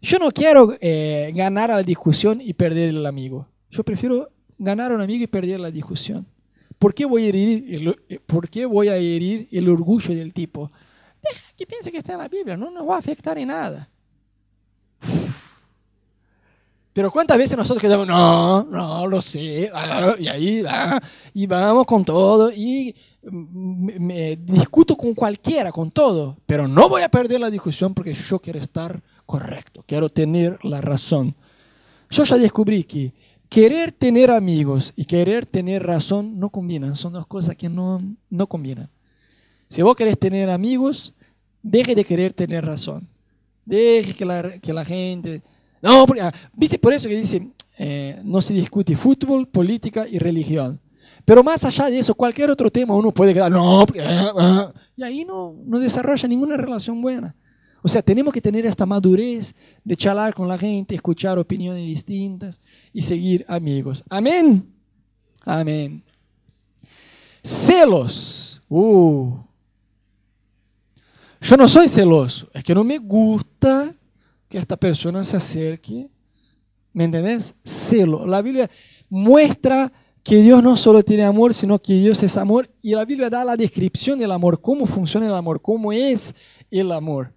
Yo 0.01 0.19
no 0.19 0.31
quiero 0.31 0.77
eh, 0.81 1.33
ganar 1.35 1.71
a 1.71 1.77
la 1.77 1.83
discusión 1.83 2.41
y 2.41 2.55
perder 2.55 2.91
el 2.91 3.05
amigo. 3.07 3.49
Yo 3.71 3.85
prefiero 3.85 4.31
ganar 4.59 4.93
a 4.93 4.95
un 4.95 5.01
amigo 5.01 5.25
y 5.25 5.27
perder 5.27 5.61
la 5.61 5.71
discusión. 5.71 6.27
¿Por 6.79 6.95
qué 6.95 7.05
voy 7.05 7.25
a 7.25 7.29
herir 7.29 7.97
eh, 8.09 8.19
¿por 8.25 8.49
qué 8.49 8.67
voy 8.67 8.89
a 8.89 8.97
herir 8.97 9.49
el 9.51 9.69
orgullo 9.69 10.15
del 10.15 10.33
tipo? 10.33 10.71
Deja 11.29 11.45
que 11.57 11.67
piense 11.67 11.91
que 11.91 11.99
está 11.99 12.13
en 12.13 12.19
la 12.19 12.29
Biblia, 12.29 12.57
no 12.57 12.71
nos 12.71 12.89
va 12.89 12.97
a 12.97 12.99
afectar 12.99 13.39
en 13.39 13.49
nada. 13.49 13.89
Pero 16.97 17.11
cuántas 17.11 17.37
veces 17.37 17.59
nosotros 17.59 17.83
quedamos, 17.83 18.07
no, 18.07 18.65
no, 18.65 19.07
lo 19.07 19.21
sé, 19.21 19.71
y 20.19 20.29
ahí, 20.29 20.65
ah, 20.67 20.99
y 21.35 21.47
vamos 21.47 21.85
con 21.85 22.07
todo, 22.07 22.51
y 22.51 22.95
me, 23.31 24.37
discuto 24.37 24.97
con 24.97 25.13
cualquiera, 25.13 25.71
con 25.73 25.91
todo, 25.91 26.39
pero 26.47 26.67
no 26.67 26.89
voy 26.89 27.03
a 27.03 27.11
perder 27.11 27.41
la 27.41 27.51
discusión 27.51 27.93
porque 27.93 28.15
yo 28.15 28.39
quiero 28.39 28.59
estar 28.61 29.03
correcto, 29.27 29.85
quiero 29.87 30.09
tener 30.09 30.59
la 30.65 30.81
razón. 30.81 31.35
Yo 32.09 32.25
ya 32.25 32.39
descubrí 32.39 32.85
que 32.85 33.13
querer 33.51 33.93
tener 33.93 34.31
amigos 34.31 34.95
y 34.97 35.05
querer 35.05 35.45
tener 35.45 35.85
razón 35.85 36.41
no 36.41 36.49
combinan, 36.49 36.97
son 36.97 37.13
dos 37.13 37.27
cosas 37.27 37.57
que 37.57 37.69
no, 37.69 38.01
no 38.31 38.47
combinan. 38.47 38.89
Si 39.69 39.83
vos 39.83 39.97
querés 39.97 40.19
tener 40.19 40.49
amigos, 40.49 41.13
deje 41.63 41.95
de 41.95 42.05
querer 42.05 42.33
tener 42.33 42.65
razón. 42.65 43.09
Deje 43.65 44.15
que 44.15 44.25
la, 44.25 44.59
que 44.59 44.73
la 44.73 44.85
gente... 44.85 45.43
No, 45.83 46.07
porque, 46.07 46.23
ah, 46.23 46.33
¿viste? 46.55 46.79
Por 46.79 46.93
eso 46.93 47.09
que 47.09 47.17
dice, 47.17 47.49
eh, 47.79 48.21
no 48.25 48.41
se 48.41 48.55
discute 48.55 48.97
fútbol, 48.97 49.47
política 49.49 50.07
y 50.09 50.19
religión. 50.19 50.81
Pero 51.25 51.43
más 51.43 51.65
allá 51.65 51.87
de 51.87 51.99
eso, 51.99 52.15
cualquier 52.15 52.51
otro 52.51 52.71
tema 52.71 52.95
uno 52.95 53.11
puede 53.11 53.35
quedar, 53.35 53.51
no, 53.51 53.81
ah, 53.81 53.87
ah", 54.39 54.73
y 54.97 55.03
ahí 55.03 55.25
no, 55.25 55.57
no 55.65 55.79
desarrolla 55.79 56.29
ninguna 56.29 56.57
relación 56.57 57.03
buena. 57.03 57.35
O 57.83 57.89
sea, 57.89 58.03
tenemos 58.03 58.33
que 58.33 58.41
tener 58.41 58.67
esta 58.67 58.87
madurez 58.87 59.55
de 59.85 59.97
charlar 59.97 60.35
con 60.35 60.49
la 60.49 60.59
gente, 60.59 60.95
escuchar 60.95 61.39
opiniones 61.39 61.85
distintas 61.85 62.61
y 62.93 63.03
seguir 63.03 63.45
amigos. 63.49 64.03
Amén. 64.09 64.73
Amén. 65.45 66.03
Celos. 67.45 68.61
Uh. 68.69 69.46
Yo 71.41 71.57
no 71.57 71.69
soy 71.69 71.89
celoso, 71.89 72.49
es 72.53 72.65
que 72.65 72.75
no 72.75 72.83
me 72.83 72.99
gusta 72.99 73.95
que 74.49 74.59
esta 74.59 74.77
persona 74.77 75.25
se 75.25 75.37
acerque. 75.37 76.09
¿Me 76.93 77.05
entendés? 77.05 77.55
Celo. 77.65 78.27
La 78.27 78.41
Biblia 78.41 78.71
muestra 79.11 79.93
que 80.23 80.37
Dios 80.39 80.63
no 80.63 80.77
solo 80.77 81.03
tiene 81.03 81.25
amor, 81.25 81.55
sino 81.55 81.79
que 81.79 81.95
Dios 81.95 82.23
es 82.23 82.37
amor. 82.37 82.71
Y 82.83 82.95
la 82.95 83.05
Biblia 83.05 83.31
da 83.31 83.45
la 83.45 83.57
descripción 83.57 84.19
del 84.19 84.33
amor, 84.33 84.61
cómo 84.61 84.87
funciona 84.87 85.27
el 85.27 85.35
amor, 85.35 85.61
cómo 85.61 85.93
es 85.93 86.35
el 86.71 86.91
amor. 86.91 87.33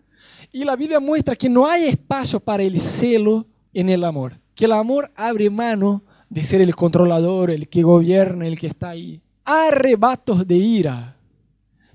Y 0.51 0.63
la 0.63 0.75
Biblia 0.75 0.99
muestra 0.99 1.35
que 1.35 1.49
no 1.49 1.67
hay 1.67 1.85
espacio 1.85 2.39
para 2.39 2.63
el 2.63 2.79
celo 2.79 3.45
en 3.73 3.89
el 3.89 4.03
amor, 4.03 4.39
que 4.55 4.65
el 4.65 4.71
amor 4.71 5.11
abre 5.15 5.49
mano 5.49 6.03
de 6.29 6.43
ser 6.43 6.61
el 6.61 6.75
controlador, 6.75 7.51
el 7.51 7.67
que 7.67 7.83
gobierna, 7.83 8.47
el 8.47 8.57
que 8.57 8.67
está 8.67 8.89
ahí. 8.89 9.21
Arrebatos 9.43 10.47
de 10.47 10.55
ira 10.55 11.18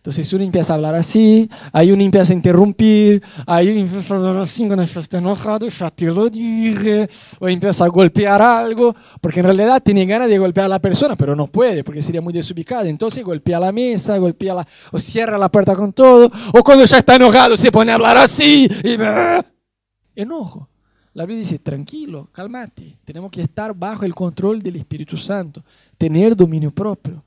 entonces 0.05 0.31
uno 0.35 0.45
empieza 0.45 0.75
a 0.75 0.77
hablar 0.77 0.95
así, 0.97 1.49
ahí 1.73 1.91
uno 1.91 2.03
empieza 2.03 2.35
a 2.35 2.37
interrumpir, 2.37 3.23
ahí 3.47 3.71
uno 3.71 3.81
empieza 3.81 4.13
a 4.13 4.17
hablar 4.19 4.37
así 4.37 4.67
cuando 4.67 4.83
está 4.83 5.17
enojado, 5.17 5.67
ya 5.67 5.89
te 5.89 6.05
lo 6.05 6.29
dije, 6.29 7.09
o 7.39 7.49
empieza 7.49 7.87
a 7.87 7.89
golpear 7.89 8.43
algo, 8.43 8.95
porque 9.23 9.41
en 9.41 9.47
realidad 9.47 9.83
tiene 9.83 10.05
ganas 10.05 10.29
de 10.29 10.37
golpear 10.37 10.67
a 10.67 10.69
la 10.69 10.79
persona, 10.79 11.17
pero 11.17 11.35
no 11.35 11.47
puede, 11.47 11.83
porque 11.83 12.03
sería 12.03 12.21
muy 12.21 12.35
desubicado. 12.35 12.85
Entonces 12.85 13.25
golpea 13.25 13.59
la 13.59 13.73
mesa, 13.73 14.19
golpea 14.19 14.67
o 14.93 14.99
cierra 14.99 15.39
la 15.39 15.49
puerta 15.49 15.75
con 15.75 15.95
todo, 15.95 16.31
o 16.53 16.63
cuando 16.63 16.85
ya 16.85 16.99
está 16.99 17.17
enojado 17.17 17.57
se 17.57 17.73
pone 17.73 17.91
a 17.91 17.95
hablar 17.95 18.19
así, 18.19 18.69
y 18.85 18.99
enojo. 20.21 20.69
La 21.15 21.25
Biblia 21.25 21.39
dice, 21.39 21.59
tranquilo, 21.61 22.29
cálmate, 22.31 22.99
tenemos 23.07 23.31
que 23.31 23.41
estar 23.41 23.75
bajo 23.75 24.05
el 24.05 24.15
control 24.15 24.61
del 24.61 24.77
Espíritu 24.77 25.17
Santo, 25.17 25.65
tener 25.97 26.37
dominio 26.37 26.71
propio, 26.71 27.25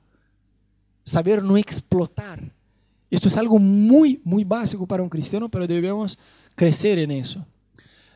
saber 1.02 1.42
no 1.42 1.56
explotar 1.56 2.56
esto 3.10 3.28
es 3.28 3.36
algo 3.36 3.58
muy, 3.58 4.20
muy 4.24 4.44
básico 4.44 4.86
para 4.86 5.02
un 5.02 5.08
cristiano, 5.08 5.48
pero 5.48 5.66
debemos 5.66 6.18
crecer 6.54 6.98
en 6.98 7.10
eso. 7.10 7.44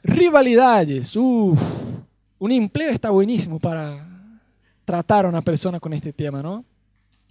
Rivalidades. 0.02 1.16
Uf, 1.16 1.60
un 2.38 2.52
empleo 2.52 2.90
está 2.90 3.10
buenísimo 3.10 3.58
para 3.58 4.08
tratar 4.84 5.24
a 5.24 5.28
una 5.28 5.42
persona 5.42 5.78
con 5.78 5.92
este 5.92 6.12
tema, 6.12 6.42
¿no? 6.42 6.64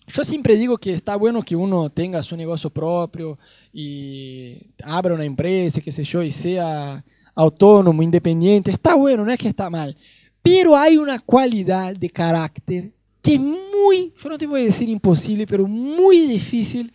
Yo 0.07 0.23
siempre 0.23 0.55
digo 0.57 0.77
que 0.77 0.93
está 0.93 1.15
bueno 1.15 1.41
que 1.43 1.55
uno 1.55 1.89
tenga 1.89 2.23
su 2.23 2.35
negocio 2.35 2.69
propio 2.69 3.37
y 3.71 4.57
abra 4.83 5.13
una 5.13 5.23
empresa, 5.23 5.79
qué 5.79 5.91
sé 5.91 6.03
yo, 6.03 6.23
y 6.23 6.31
sea 6.31 7.03
autónomo, 7.35 8.01
independiente. 8.01 8.71
Está 8.71 8.95
bueno, 8.95 9.23
no 9.23 9.31
es 9.31 9.37
que 9.37 9.47
está 9.47 9.69
mal. 9.69 9.95
Pero 10.41 10.75
hay 10.75 10.97
una 10.97 11.19
cualidad 11.19 11.95
de 11.95 12.09
carácter 12.09 12.91
que 13.21 13.35
es 13.35 13.39
muy, 13.39 14.13
yo 14.17 14.29
no 14.29 14.37
te 14.37 14.47
voy 14.47 14.61
a 14.61 14.65
decir 14.65 14.89
imposible, 14.89 15.45
pero 15.45 15.67
muy 15.67 16.21
difícil 16.21 16.91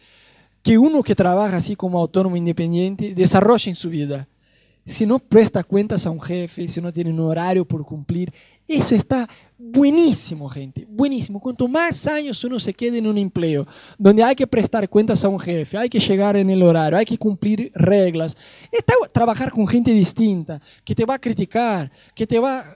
que 0.66 0.76
uno 0.76 1.00
que 1.00 1.14
trabaja 1.14 1.58
así 1.58 1.76
como 1.76 1.96
autónomo 1.96 2.36
independiente 2.36 3.14
desarrolle 3.14 3.70
en 3.70 3.76
su 3.76 3.88
vida. 3.88 4.26
Si 4.84 5.06
no 5.06 5.20
presta 5.20 5.62
cuentas 5.62 6.06
a 6.06 6.10
un 6.10 6.20
jefe, 6.20 6.66
si 6.66 6.80
no 6.80 6.92
tiene 6.92 7.10
un 7.10 7.20
horario 7.20 7.64
por 7.64 7.86
cumplir, 7.86 8.34
eso 8.66 8.96
está 8.96 9.28
buenísimo, 9.56 10.48
gente, 10.48 10.84
buenísimo. 10.88 11.38
Cuanto 11.38 11.68
más 11.68 12.08
años 12.08 12.42
uno 12.42 12.58
se 12.58 12.74
quede 12.74 12.98
en 12.98 13.06
un 13.06 13.16
empleo 13.16 13.64
donde 13.96 14.24
hay 14.24 14.34
que 14.34 14.48
prestar 14.48 14.88
cuentas 14.88 15.24
a 15.24 15.28
un 15.28 15.38
jefe, 15.38 15.78
hay 15.78 15.88
que 15.88 16.00
llegar 16.00 16.36
en 16.36 16.50
el 16.50 16.60
horario, 16.64 16.98
hay 16.98 17.06
que 17.06 17.16
cumplir 17.16 17.70
reglas, 17.72 18.36
está 18.72 18.94
trabajar 19.12 19.52
con 19.52 19.68
gente 19.68 19.92
distinta, 19.92 20.60
que 20.84 20.96
te 20.96 21.04
va 21.04 21.14
a 21.14 21.20
criticar, 21.20 21.92
que 22.12 22.26
te 22.26 22.40
va... 22.40 22.74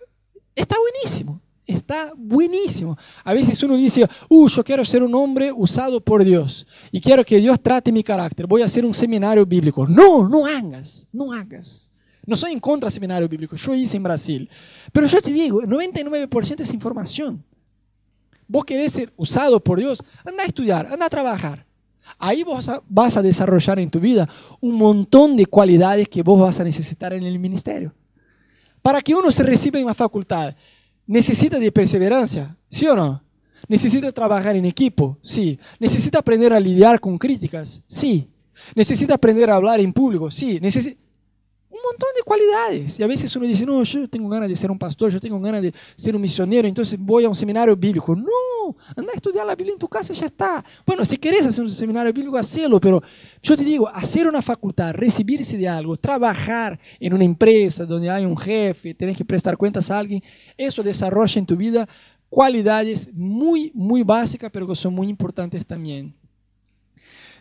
Está 0.54 0.76
buenísimo 0.78 1.40
está 1.70 2.12
buenísimo. 2.16 2.96
A 3.24 3.34
veces 3.34 3.62
uno 3.62 3.76
dice, 3.76 4.06
uh, 4.28 4.48
yo 4.48 4.64
quiero 4.64 4.84
ser 4.84 5.02
un 5.02 5.14
hombre 5.14 5.52
usado 5.52 6.00
por 6.00 6.24
Dios 6.24 6.66
y 6.90 7.00
quiero 7.00 7.24
que 7.24 7.38
Dios 7.38 7.60
trate 7.62 7.92
mi 7.92 8.02
carácter. 8.02 8.46
Voy 8.46 8.62
a 8.62 8.66
hacer 8.66 8.84
un 8.84 8.94
seminario 8.94 9.46
bíblico. 9.46 9.86
No, 9.86 10.28
no 10.28 10.46
hagas, 10.46 11.06
no 11.12 11.32
hagas. 11.32 11.90
No 12.26 12.36
soy 12.36 12.52
en 12.52 12.60
contra 12.60 12.86
del 12.86 12.92
seminario 12.92 13.28
bíblico, 13.28 13.56
yo 13.56 13.74
hice 13.74 13.96
en 13.96 14.02
Brasil. 14.02 14.48
Pero 14.92 15.06
yo 15.06 15.20
te 15.20 15.32
digo, 15.32 15.62
99% 15.62 16.60
es 16.60 16.72
información. 16.72 17.44
Vos 18.46 18.64
querés 18.64 18.92
ser 18.92 19.12
usado 19.16 19.60
por 19.60 19.78
Dios, 19.78 20.02
anda 20.24 20.42
a 20.42 20.46
estudiar, 20.46 20.86
anda 20.92 21.06
a 21.06 21.10
trabajar. 21.10 21.66
Ahí 22.18 22.42
vos 22.42 22.70
vas 22.88 23.16
a 23.16 23.22
desarrollar 23.22 23.78
en 23.78 23.90
tu 23.90 24.00
vida 24.00 24.28
un 24.60 24.74
montón 24.74 25.36
de 25.36 25.46
cualidades 25.46 26.08
que 26.08 26.22
vos 26.22 26.40
vas 26.40 26.58
a 26.60 26.64
necesitar 26.64 27.12
en 27.12 27.22
el 27.22 27.38
ministerio. 27.38 27.94
Para 28.82 29.00
que 29.00 29.14
uno 29.14 29.30
se 29.30 29.42
reciba 29.42 29.78
en 29.78 29.86
la 29.86 29.94
facultad, 29.94 30.54
necesita 31.10 31.58
de 31.58 31.72
perseverancia, 31.72 32.56
¿sí 32.68 32.86
o 32.86 32.94
no? 32.94 33.20
Necesita 33.66 34.12
trabajar 34.12 34.54
en 34.54 34.64
equipo, 34.64 35.18
sí. 35.20 35.58
Necesita 35.80 36.20
aprender 36.20 36.52
a 36.52 36.60
lidiar 36.60 37.00
con 37.00 37.18
críticas, 37.18 37.82
sí. 37.88 38.28
Necesita 38.76 39.14
aprender 39.14 39.50
a 39.50 39.56
hablar 39.56 39.80
en 39.80 39.92
público, 39.92 40.30
sí. 40.30 40.60
Necesita 40.62 41.00
un 41.70 41.78
montón 41.88 42.08
de 42.16 42.22
cualidades. 42.24 42.98
Y 42.98 43.02
a 43.02 43.06
veces 43.06 43.34
uno 43.36 43.46
dice, 43.46 43.64
no, 43.64 43.82
yo 43.84 44.08
tengo 44.08 44.28
ganas 44.28 44.48
de 44.48 44.56
ser 44.56 44.70
un 44.70 44.78
pastor, 44.78 45.12
yo 45.12 45.20
tengo 45.20 45.38
ganas 45.40 45.62
de 45.62 45.72
ser 45.94 46.16
un 46.16 46.22
misionero, 46.22 46.66
entonces 46.66 46.98
voy 46.98 47.24
a 47.24 47.28
un 47.28 47.34
seminario 47.34 47.76
bíblico. 47.76 48.16
No, 48.16 48.76
anda 48.96 49.12
a 49.12 49.16
estudiar 49.16 49.46
la 49.46 49.54
Biblia 49.54 49.74
en 49.74 49.78
tu 49.78 49.88
casa 49.88 50.12
y 50.12 50.16
ya 50.16 50.26
está. 50.26 50.64
Bueno, 50.84 51.04
si 51.04 51.16
querés 51.16 51.46
hacer 51.46 51.64
un 51.64 51.70
seminario 51.70 52.12
bíblico, 52.12 52.36
hacelo, 52.36 52.80
pero 52.80 53.00
yo 53.40 53.56
te 53.56 53.64
digo, 53.64 53.88
hacer 53.88 54.26
una 54.26 54.42
facultad, 54.42 54.92
recibirse 54.94 55.56
de 55.56 55.68
algo, 55.68 55.96
trabajar 55.96 56.78
en 56.98 57.14
una 57.14 57.24
empresa 57.24 57.86
donde 57.86 58.10
hay 58.10 58.24
un 58.24 58.36
jefe, 58.36 58.92
tenés 58.92 59.16
que 59.16 59.24
prestar 59.24 59.56
cuentas 59.56 59.90
a 59.92 59.98
alguien, 59.98 60.20
eso 60.56 60.82
desarrolla 60.82 61.38
en 61.38 61.46
tu 61.46 61.56
vida 61.56 61.88
cualidades 62.28 63.10
muy, 63.12 63.70
muy 63.74 64.02
básicas, 64.02 64.50
pero 64.52 64.66
que 64.66 64.74
son 64.74 64.94
muy 64.94 65.08
importantes 65.08 65.64
también. 65.64 66.14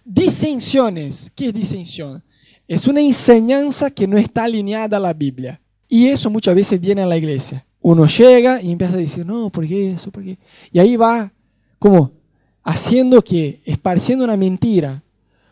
Disensiones. 0.06 1.32
¿Qué 1.36 1.48
es 1.48 1.54
disensión? 1.54 2.24
Es 2.70 2.86
una 2.86 3.02
enseñanza 3.02 3.90
que 3.90 4.08
no 4.08 4.20
está 4.20 4.44
alineada 4.44 4.98
a 4.98 5.00
la 5.00 5.12
Biblia. 5.12 5.60
Y 5.88 6.06
eso 6.06 6.30
muchas 6.30 6.54
veces 6.54 6.80
viene 6.80 7.02
a 7.02 7.08
la 7.08 7.18
iglesia. 7.18 7.66
Uno 7.82 8.06
llega 8.06 8.62
y 8.62 8.72
empieza 8.72 8.94
a 8.94 8.98
decir, 8.98 9.26
no, 9.26 9.50
¿por 9.50 9.68
qué 9.68 9.94
eso? 9.94 10.12
¿Por 10.12 10.24
qué? 10.24 10.38
Y 10.72 10.78
ahí 10.78 10.96
va 10.96 11.34
como 11.80 12.12
haciendo 12.62 13.24
que, 13.24 13.60
esparciendo 13.66 14.24
una 14.24 14.38
mentira. 14.38 15.02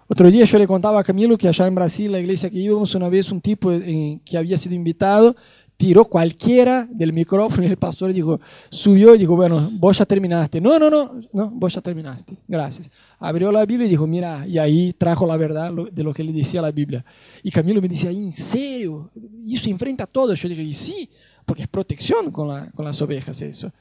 Otro 0.08 0.30
día 0.30 0.46
yo 0.46 0.60
le 0.60 0.68
contaba 0.68 1.00
a 1.00 1.04
Camilo 1.04 1.40
que 1.40 1.48
allá 1.48 1.66
en 1.66 1.74
Brasil, 1.74 2.12
la 2.12 2.20
iglesia 2.20 2.52
que 2.52 2.60
íbamos, 2.60 2.94
una 2.94 3.10
vez 3.10 3.32
un 3.32 3.42
tipo 3.42 3.72
que 3.72 4.38
había 4.38 4.56
sido 4.56 4.76
invitado 4.76 5.36
tiró 5.78 6.06
cualquiera 6.06 6.88
del 6.90 7.14
micrófono 7.14 7.64
y 7.64 7.68
el 7.68 7.78
pastor 7.78 8.12
dijo, 8.12 8.42
subió 8.70 9.14
y 9.14 9.20
dijo, 9.20 9.36
bueno, 9.36 9.70
vos 9.74 10.00
ya 10.00 10.06
terminaste. 10.06 10.60
No, 10.60 10.80
no, 10.80 10.90
no, 10.90 11.22
no, 11.32 11.52
vos 11.52 11.76
ya 11.76 11.82
terminaste. 11.82 12.36
Gracias. 12.48 12.90
Abrió 13.20 13.52
la 13.52 13.64
Biblia 13.66 13.86
y 13.86 13.92
dijo, 13.92 14.08
mira, 14.08 14.46
y 14.48 14.58
ahí 14.58 14.92
trajo 14.94 15.28
la 15.28 15.38
verdad 15.38 15.72
de 15.72 16.04
lo 16.04 16.14
que 16.14 16.24
le 16.24 16.34
decía 16.34 16.62
la 16.64 16.72
Biblia. 16.72 17.06
Y 17.44 17.52
Camilo 17.52 17.80
me 17.80 17.88
decía, 17.88 18.10
¿en 18.10 18.34
serio? 18.34 19.12
¿Y 19.46 19.56
eso 19.56 19.70
enfrenta 19.70 20.06
a 20.06 20.08
todo? 20.08 20.34
Yo 20.34 20.50
dije, 20.50 20.64
y 20.64 20.74
sí, 20.74 21.10
porque 21.46 21.62
es 21.62 21.68
protección 21.68 22.32
con, 22.32 22.48
la, 22.48 22.72
con 22.72 22.84
las 22.84 23.00
ovejas 23.02 23.40
eso. 23.42 23.72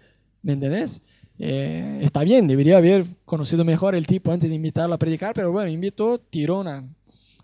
¿Me 0.43 0.53
entendés? 0.53 1.01
Eh, 1.39 2.01
está 2.03 2.23
bien, 2.23 2.47
debería 2.47 2.77
haber 2.77 3.07
conocido 3.25 3.65
mejor 3.65 3.95
el 3.95 4.07
tipo 4.07 4.33
antes 4.33 4.49
de 4.49 4.57
invitarlo 4.57 4.95
a 4.95 4.99
predicar, 4.99 5.35
pero 5.35 5.51
bueno, 5.51 5.71
invitó, 5.71 6.19
tiró 6.19 6.61
una 6.61 6.85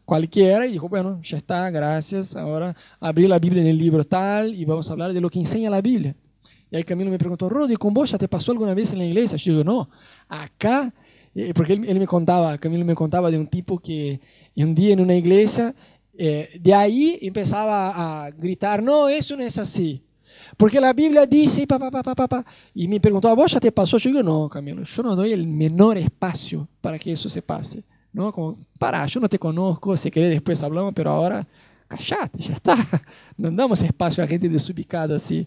cualquiera 0.05 0.67
y 0.67 0.73
dijo, 0.73 0.89
bueno, 0.89 1.21
ya 1.23 1.37
está, 1.39 1.71
gracias, 1.71 2.37
ahora 2.37 2.75
abrí 3.01 3.27
la 3.27 3.39
Biblia 3.39 3.63
en 3.63 3.69
el 3.69 3.79
libro 3.79 4.05
tal 4.05 4.55
y 4.55 4.65
vamos 4.65 4.89
a 4.89 4.93
hablar 4.93 5.13
de 5.13 5.21
lo 5.21 5.31
que 5.31 5.39
enseña 5.39 5.71
la 5.71 5.81
Biblia. 5.81 6.15
Y 6.71 6.77
ahí 6.77 6.85
Camilo 6.85 7.11
me 7.11 7.19
preguntó, 7.19 7.49
Rodi, 7.49 7.77
¿con 7.77 7.93
vos 7.93 8.11
ya 8.11 8.19
te 8.19 8.29
pasó 8.29 8.53
alguna 8.53 8.73
vez 8.73 8.93
en 8.93 8.99
la 8.99 9.05
iglesia? 9.05 9.37
Yo 9.37 9.53
digo, 9.53 9.65
no, 9.65 9.91
acá, 10.29 10.93
eh, 11.35 11.53
porque 11.55 11.75
él, 11.75 11.99
me 11.99 12.07
contaba, 12.07 12.57
Camilo 12.57 12.85
me 12.85 12.95
contaba 12.95 13.31
de 13.31 13.39
un 13.39 13.47
tipo 13.47 13.79
que 13.79 14.19
un 14.57 14.75
día 14.75 14.95
en 14.95 15.01
una 15.01 15.15
iglesia, 15.15 15.75
eh, 16.17 16.59
de 16.59 16.75
ahí 16.75 17.19
empezaba 17.21 18.25
a 18.25 18.31
gritar, 18.31 18.83
no, 18.83 19.09
eso 19.09 19.37
no 19.37 19.43
es 19.43 19.59
así. 19.59 20.03
Porque 20.57 20.81
la 20.81 20.93
Biblia 20.93 21.27
dice, 21.27 21.67
pa, 21.67 21.79
pa, 21.79 22.03
pa, 22.03 22.45
y 22.75 22.89
me 22.89 23.01
preguntó, 23.01 23.29
¿a 23.29 23.35
vos 23.35 23.53
ya 23.53 23.61
te 23.61 23.73
pasó? 23.73 23.99
Yo 23.99 24.11
digo, 24.11 24.23
no, 24.23 24.49
Camilo, 24.49 24.83
yo 24.83 25.03
no 25.03 25.15
doy 25.15 25.33
el 25.33 25.47
menor 25.47 25.99
espacio 25.99 26.69
para 26.81 26.99
que 26.99 27.13
eso 27.13 27.29
se 27.29 27.43
pase. 27.43 27.85
¿No? 28.13 28.33
Como, 28.33 28.59
para, 28.79 29.07
yo 29.07 29.21
no 29.21 29.29
te 29.29 29.39
conozco, 29.39 29.97
si 29.97 30.11
querés 30.11 30.31
después 30.31 30.63
hablamos, 30.63 30.93
pero 30.95 31.11
ahora 31.11 31.47
callate, 31.89 32.39
ya 32.39 32.55
está. 32.55 32.77
No 33.37 33.51
damos 33.51 33.83
espacio 33.83 34.23
a 34.23 34.27
gente 34.27 34.49
desubicada 34.49 35.17
así. 35.17 35.47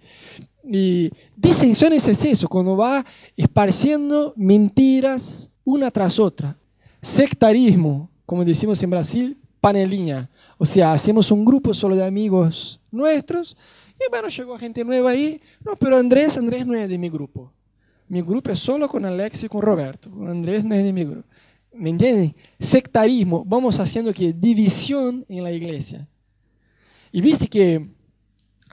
Y 0.64 1.10
disensiones 1.36 2.08
es 2.08 2.24
eso, 2.26 2.48
cuando 2.48 2.76
va 2.76 3.06
esparciendo 3.38 4.34
mentiras 4.36 5.50
una 5.64 5.92
tras 5.92 6.20
otra. 6.20 6.58
Sectarismo, 7.02 8.10
como 8.26 8.44
decimos 8.44 8.82
en 8.82 8.90
Brasil, 8.90 9.38
panelinha. 9.62 10.30
O 10.58 10.66
sea, 10.66 10.94
hacemos 10.94 11.32
un 11.32 11.46
grupo 11.46 11.74
solo 11.74 11.96
de 11.96 12.06
amigos 12.06 12.80
nuestros 12.92 13.56
y 14.00 14.10
bueno, 14.10 14.28
llegó 14.28 14.58
gente 14.58 14.84
nueva 14.84 15.12
ahí. 15.12 15.40
No, 15.64 15.76
pero 15.76 15.98
Andrés, 15.98 16.38
Andrés 16.38 16.66
no 16.66 16.76
es 16.76 16.90
de 16.90 16.98
mi 16.98 17.10
grupo. 17.10 17.52
Mi 18.08 18.22
grupo 18.22 18.52
es 18.52 18.60
solo 18.60 18.88
con 18.88 19.06
Alex 19.06 19.44
y 19.44 19.48
con 19.48 19.62
Roberto. 19.62 20.10
Andrés 20.28 20.66
no 20.66 20.76
es 20.76 20.84
de 20.84 20.94
mi 20.94 21.04
grupo. 21.04 21.28
¿Me 21.78 21.90
entienden? 21.90 22.36
Sectarismo, 22.60 23.44
vamos 23.46 23.80
haciendo 23.80 24.14
que 24.14 24.32
división 24.32 25.26
en 25.28 25.44
la 25.44 25.52
iglesia. 25.52 26.08
Y 27.12 27.22
viste 27.22 27.48
que 27.48 27.88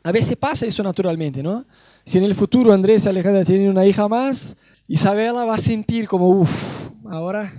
a 0.02 0.12
veces 0.12 0.36
pasa 0.36 0.66
eso 0.66 0.82
naturalmente, 0.82 1.42
¿no? 1.42 1.64
Si 2.04 2.18
en 2.18 2.24
el 2.24 2.34
futuro 2.34 2.72
Andrés 2.72 3.04
y 3.04 3.08
Alejandra 3.08 3.44
tienen 3.44 3.68
una 3.68 3.86
hija 3.86 4.08
más, 4.08 4.56
Isabela 4.88 5.44
va 5.44 5.54
a 5.54 5.58
sentir 5.58 6.08
como, 6.08 6.28
uff, 6.28 6.90
ahora 7.06 7.52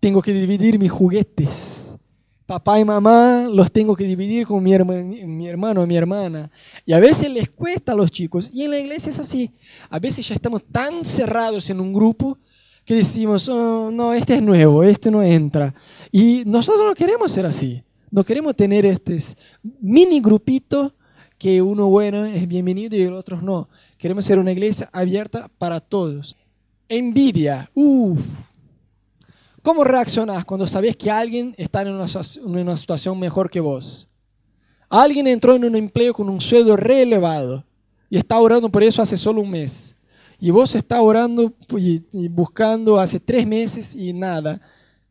tengo 0.00 0.22
que 0.22 0.32
dividir 0.32 0.78
mis 0.78 0.90
juguetes. 0.90 1.94
Papá 2.46 2.80
y 2.80 2.84
mamá 2.84 3.46
los 3.48 3.70
tengo 3.70 3.94
que 3.94 4.04
dividir 4.04 4.46
con 4.46 4.62
mi, 4.62 4.76
mi 4.78 5.46
hermano 5.46 5.82
o 5.82 5.86
mi 5.86 5.96
hermana. 5.96 6.50
Y 6.84 6.92
a 6.92 7.00
veces 7.00 7.30
les 7.30 7.48
cuesta 7.48 7.92
a 7.92 7.94
los 7.94 8.10
chicos. 8.10 8.50
Y 8.52 8.64
en 8.64 8.70
la 8.72 8.78
iglesia 8.78 9.10
es 9.10 9.18
así. 9.20 9.52
A 9.88 10.00
veces 10.00 10.26
ya 10.26 10.34
estamos 10.34 10.64
tan 10.64 11.04
cerrados 11.04 11.70
en 11.70 11.80
un 11.80 11.92
grupo 11.92 12.38
que 12.84 12.94
decimos, 12.94 13.48
oh, 13.48 13.90
no, 13.90 14.12
este 14.12 14.36
es 14.36 14.42
nuevo, 14.42 14.82
este 14.82 15.10
no 15.10 15.22
entra. 15.22 15.74
Y 16.10 16.42
nosotros 16.46 16.86
no 16.86 16.94
queremos 16.94 17.30
ser 17.32 17.46
así. 17.46 17.82
No 18.10 18.24
queremos 18.24 18.56
tener 18.56 18.84
este 18.86 19.18
mini 19.80 20.20
grupito 20.20 20.94
que 21.38 21.62
uno 21.62 21.88
bueno 21.88 22.24
es 22.24 22.46
bienvenido 22.48 22.96
y 22.96 23.02
el 23.02 23.14
otro 23.14 23.40
no. 23.40 23.68
Queremos 23.96 24.24
ser 24.24 24.38
una 24.38 24.52
iglesia 24.52 24.90
abierta 24.92 25.48
para 25.58 25.80
todos. 25.80 26.36
Envidia, 26.88 27.70
uff. 27.74 28.20
¿Cómo 29.62 29.84
reaccionas 29.84 30.44
cuando 30.44 30.66
sabes 30.66 30.96
que 30.96 31.10
alguien 31.10 31.54
está 31.56 31.82
en 31.82 31.92
una, 31.92 32.06
en 32.06 32.58
una 32.58 32.76
situación 32.76 33.18
mejor 33.18 33.50
que 33.50 33.60
vos? 33.60 34.08
Alguien 34.88 35.28
entró 35.28 35.54
en 35.54 35.64
un 35.64 35.76
empleo 35.76 36.12
con 36.12 36.28
un 36.28 36.40
sueldo 36.40 36.76
re 36.76 37.02
elevado 37.02 37.64
y 38.08 38.16
está 38.16 38.40
orando 38.40 38.68
por 38.68 38.82
eso 38.82 39.00
hace 39.00 39.16
solo 39.16 39.42
un 39.42 39.50
mes 39.50 39.94
y 40.40 40.50
vos 40.50 40.74
estás 40.74 41.00
orando 41.00 41.52
y, 41.76 42.28
buscando 42.28 42.98
hace 42.98 43.20
tres 43.20 43.46
meses 43.46 43.94
y 43.94 44.12
nada, 44.12 44.60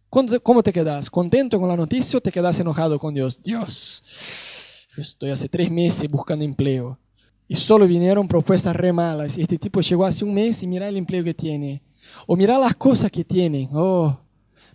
¿cómo 0.10 0.64
te 0.64 0.74
quedas? 0.74 1.10
¿Contento 1.10 1.60
con 1.60 1.70
la 1.70 1.78
noticia 1.78 2.18
o 2.18 2.22
te 2.22 2.32
quedas 2.32 2.60
enojado 2.60 2.98
con 2.98 3.14
Dios? 3.14 3.42
Dios, 3.42 4.88
yo 4.96 5.02
estoy 5.02 5.30
hace 5.30 5.48
tres 5.48 5.70
meses 5.70 6.10
buscando 6.10 6.44
empleo 6.44 6.98
y 7.48 7.56
solo 7.56 7.88
vinieron 7.88 8.28
propuestas 8.28 8.76
re 8.76 8.92
malas. 8.92 9.38
Este 9.38 9.58
tipo 9.58 9.82
llegó 9.82 10.06
hace 10.06 10.26
un 10.26 10.34
mes 10.34 10.62
y 10.64 10.68
mira 10.68 10.88
el 10.88 10.98
empleo 10.98 11.24
que 11.24 11.34
tiene. 11.34 11.82
O 12.26 12.36
mira 12.36 12.58
las 12.58 12.76
cosas 12.76 13.12
que 13.12 13.24
tiene. 13.24 13.70
Oh, 13.72 14.20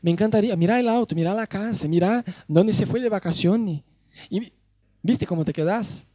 me 0.01 0.11
encantaría. 0.11 0.57
Mira 0.57 0.79
el 0.79 0.89
auto, 0.89 1.15
mira 1.15 1.35
la 1.35 1.47
casa, 1.47 1.89
mira 1.89 2.25
dónde 2.47 2.73
se 2.73 2.87
fue 2.87 3.01
de 3.01 3.09
vacaciones. 3.09 3.83
¿Viste 5.03 5.27
cómo 5.27 5.45
te 5.45 5.53
quedas? 5.53 6.07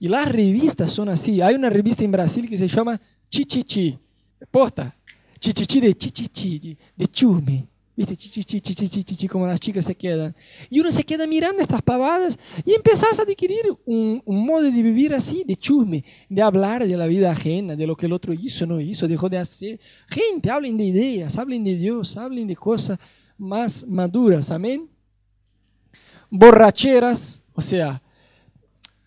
Y 0.00 0.08
las 0.08 0.28
revistas 0.28 0.92
son 0.92 1.08
así. 1.08 1.40
Hay 1.40 1.54
una 1.54 1.70
revista 1.70 2.04
en 2.04 2.12
Brasil 2.12 2.48
que 2.48 2.56
se 2.56 2.68
llama 2.68 3.00
chichichi. 3.28 3.98
Posta. 4.50 4.94
Chichichi 5.38 5.80
de 5.80 5.94
chichichi, 5.94 6.58
de, 6.58 6.76
de 6.94 7.06
chusme. 7.10 7.68
¿Viste? 7.98 8.16
Chichichi, 8.16 8.60
chichichi, 8.60 9.02
chichi, 9.02 9.26
como 9.26 9.44
las 9.44 9.58
chicas 9.58 9.84
se 9.84 9.96
quedan. 9.96 10.32
Y 10.70 10.78
uno 10.78 10.92
se 10.92 11.02
queda 11.02 11.26
mirando 11.26 11.60
estas 11.60 11.82
pavadas 11.82 12.38
y 12.64 12.72
empezás 12.72 13.18
a 13.18 13.22
adquirir 13.22 13.76
un, 13.86 14.22
modo 14.24 14.62
de 14.62 14.70
vivir 14.70 15.12
así, 15.12 15.42
de 15.44 15.56
chusme, 15.56 16.04
de 16.28 16.40
hablar 16.40 16.86
de 16.86 16.96
la 16.96 17.08
vida 17.08 17.32
ajena, 17.32 17.74
de 17.74 17.88
lo 17.88 17.96
que 17.96 18.06
el 18.06 18.12
otro 18.12 18.32
hizo, 18.32 18.66
no 18.66 18.80
hizo, 18.80 19.08
dejó 19.08 19.28
de 19.28 19.38
hacer. 19.38 19.80
Gente, 20.06 20.48
hablen 20.48 20.76
de 20.76 20.84
ideas, 20.84 21.36
hablen 21.38 21.64
de 21.64 21.74
Dios, 21.74 22.16
hablen 22.16 22.46
de 22.46 22.54
cosas 22.54 23.00
más 23.36 23.84
maduras. 23.84 24.52
Amén. 24.52 24.88
Borracheras, 26.30 27.42
o 27.52 27.60
sea, 27.60 28.00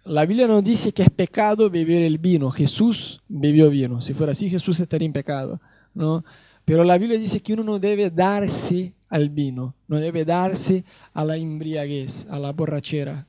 la 0.03 0.25
Biblia 0.25 0.47
no 0.47 0.61
dice 0.61 0.91
que 0.91 1.03
es 1.03 1.09
pecado 1.09 1.69
beber 1.69 2.01
el 2.01 2.17
vino. 2.17 2.49
Jesús 2.51 3.21
bebió 3.27 3.69
vino. 3.69 4.01
Si 4.01 4.13
fuera 4.13 4.31
así, 4.31 4.49
Jesús 4.49 4.79
estaría 4.79 5.05
en 5.05 5.13
pecado. 5.13 5.61
¿no? 5.93 6.23
Pero 6.65 6.83
la 6.83 6.97
Biblia 6.97 7.17
dice 7.17 7.41
que 7.41 7.53
uno 7.53 7.63
no 7.63 7.79
debe 7.79 8.09
darse 8.09 8.93
al 9.09 9.29
vino, 9.29 9.75
no 9.87 9.97
debe 9.97 10.23
darse 10.23 10.85
a 11.13 11.25
la 11.25 11.37
embriaguez, 11.37 12.25
a 12.29 12.39
la 12.39 12.51
borrachera. 12.53 13.27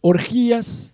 Orgías, 0.00 0.92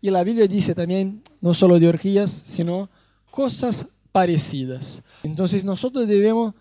y 0.00 0.10
la 0.10 0.24
Biblia 0.24 0.46
dice 0.46 0.74
también, 0.74 1.22
no 1.40 1.52
solo 1.52 1.78
de 1.78 1.88
orgías, 1.88 2.30
sino 2.44 2.88
cosas 3.30 3.86
parecidas. 4.12 5.02
Entonces 5.22 5.64
nosotros 5.64 6.08
debemos 6.08 6.54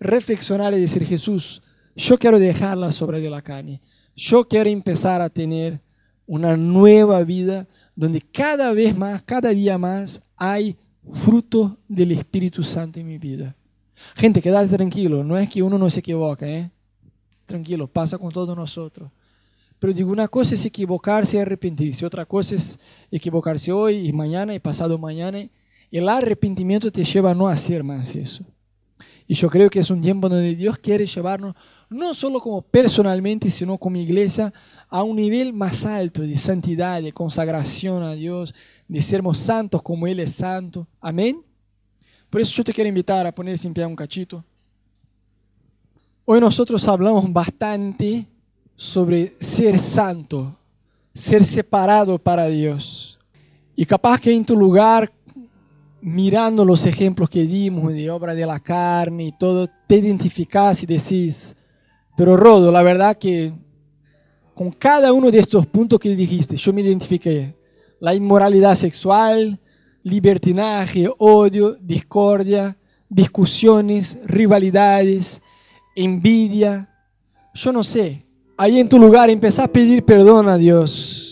reflexionar 0.00 0.74
y 0.74 0.80
decir, 0.80 1.04
Jesús, 1.04 1.62
yo 1.94 2.18
quiero 2.18 2.38
dejar 2.38 2.76
la 2.78 2.92
sobra 2.92 3.18
de 3.18 3.30
la 3.30 3.42
carne. 3.42 3.80
Yo 4.16 4.48
quiero 4.48 4.70
empezar 4.70 5.20
a 5.20 5.28
tener 5.28 5.80
una 6.28 6.58
nueva 6.58 7.24
vida 7.24 7.66
donde 7.96 8.20
cada 8.20 8.72
vez 8.72 8.96
más, 8.96 9.22
cada 9.22 9.48
día 9.48 9.78
más 9.78 10.22
hay 10.36 10.76
fruto 11.08 11.78
del 11.88 12.12
Espíritu 12.12 12.62
Santo 12.62 13.00
en 13.00 13.06
mi 13.06 13.16
vida. 13.18 13.56
Gente, 14.14 14.42
quédate 14.42 14.76
tranquilo, 14.76 15.24
no 15.24 15.38
es 15.38 15.48
que 15.48 15.62
uno 15.62 15.78
no 15.78 15.88
se 15.88 16.00
equivoca, 16.00 16.46
¿eh? 16.46 16.70
Tranquilo, 17.46 17.88
pasa 17.88 18.18
con 18.18 18.30
todos 18.30 18.54
nosotros. 18.54 19.10
Pero 19.78 19.94
digo, 19.94 20.12
una 20.12 20.28
cosa 20.28 20.54
es 20.54 20.64
equivocarse 20.66 21.38
y 21.38 21.40
arrepentirse, 21.40 22.04
otra 22.04 22.26
cosa 22.26 22.56
es 22.56 22.78
equivocarse 23.10 23.72
hoy 23.72 24.06
y 24.06 24.12
mañana 24.12 24.54
y 24.54 24.58
pasado 24.58 24.98
mañana. 24.98 25.48
El 25.90 26.08
arrepentimiento 26.10 26.92
te 26.92 27.04
lleva 27.04 27.30
a 27.30 27.34
no 27.34 27.48
hacer 27.48 27.82
más 27.82 28.14
eso. 28.14 28.44
Y 29.30 29.34
yo 29.34 29.48
creo 29.50 29.68
que 29.68 29.78
es 29.78 29.90
un 29.90 30.00
tiempo 30.00 30.28
donde 30.28 30.54
Dios 30.54 30.78
quiere 30.78 31.06
llevarnos, 31.06 31.54
no 31.90 32.14
solo 32.14 32.40
como 32.40 32.62
personalmente, 32.62 33.50
sino 33.50 33.76
como 33.76 33.98
iglesia, 33.98 34.52
a 34.88 35.02
un 35.02 35.16
nivel 35.16 35.52
más 35.52 35.84
alto 35.84 36.22
de 36.22 36.36
santidad, 36.38 37.02
de 37.02 37.12
consagración 37.12 38.02
a 38.02 38.12
Dios, 38.12 38.54
de 38.86 39.02
sermos 39.02 39.38
santos 39.38 39.82
como 39.82 40.06
Él 40.06 40.20
es 40.20 40.32
santo. 40.32 40.86
Amén. 41.00 41.42
Por 42.30 42.40
eso 42.40 42.54
yo 42.56 42.64
te 42.64 42.72
quiero 42.72 42.88
invitar 42.88 43.26
a 43.26 43.34
ponerse 43.34 43.66
en 43.66 43.74
pie 43.74 43.86
un 43.86 43.96
cachito. 43.96 44.44
Hoy 46.24 46.40
nosotros 46.40 46.86
hablamos 46.88 47.32
bastante 47.32 48.26
sobre 48.76 49.34
ser 49.40 49.78
santo, 49.78 50.56
ser 51.14 51.44
separado 51.44 52.18
para 52.18 52.46
Dios. 52.46 53.18
Y 53.74 53.86
capaz 53.86 54.20
que 54.20 54.32
en 54.32 54.44
tu 54.44 54.56
lugar 54.56 55.12
mirando 56.00 56.64
los 56.64 56.86
ejemplos 56.86 57.28
que 57.28 57.42
dimos 57.42 57.92
de 57.92 58.10
obra 58.10 58.34
de 58.34 58.46
la 58.46 58.60
carne 58.60 59.24
y 59.24 59.32
todo, 59.32 59.68
te 59.86 59.96
identificas 59.96 60.82
y 60.82 60.86
decís, 60.86 61.56
pero 62.16 62.36
Rodo, 62.36 62.70
la 62.70 62.82
verdad 62.82 63.16
que 63.16 63.52
con 64.58 64.72
cada 64.72 65.12
uno 65.12 65.30
de 65.30 65.38
estos 65.38 65.68
puntos 65.68 66.00
que 66.00 66.16
dijiste, 66.16 66.56
yo 66.56 66.72
me 66.72 66.80
identifiqué. 66.80 67.54
La 68.00 68.12
inmoralidad 68.12 68.74
sexual, 68.74 69.56
libertinaje, 70.02 71.08
odio, 71.16 71.76
discordia, 71.80 72.76
discusiones, 73.08 74.18
rivalidades, 74.24 75.40
envidia. 75.94 76.88
Yo 77.54 77.70
no 77.70 77.84
sé. 77.84 78.26
Ahí 78.56 78.80
en 78.80 78.88
tu 78.88 78.98
lugar 78.98 79.30
empezá 79.30 79.62
a 79.62 79.68
pedir 79.68 80.04
perdón 80.04 80.48
a 80.48 80.58
Dios 80.58 81.28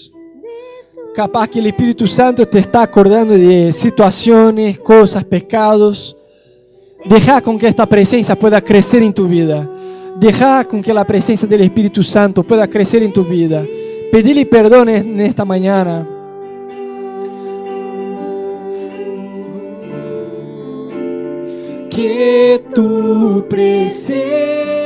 Capaz 1.16 1.48
que 1.48 1.60
el 1.60 1.66
Espíritu 1.66 2.06
Santo 2.06 2.46
te 2.46 2.58
está 2.58 2.82
acordando 2.82 3.32
de 3.32 3.72
situaciones, 3.72 4.78
cosas, 4.78 5.24
pecados. 5.24 6.14
Deja 7.06 7.40
con 7.40 7.58
que 7.58 7.66
esta 7.66 7.86
presencia 7.86 8.38
pueda 8.38 8.60
crecer 8.60 9.02
en 9.02 9.14
tu 9.14 9.26
vida. 9.26 9.66
Deja 10.18 10.64
con 10.64 10.82
que 10.82 10.94
la 10.94 11.04
presencia 11.04 11.46
del 11.46 11.60
Espíritu 11.62 12.02
Santo 12.02 12.42
pueda 12.42 12.66
crecer 12.66 13.02
en 13.02 13.12
tu 13.12 13.24
vida. 13.24 13.64
Pedirle 14.10 14.46
perdón 14.46 14.88
en 14.88 15.20
esta 15.20 15.44
mañana. 15.44 16.06
que 21.96 22.62
tu 22.74 23.46
presencia 23.48 24.85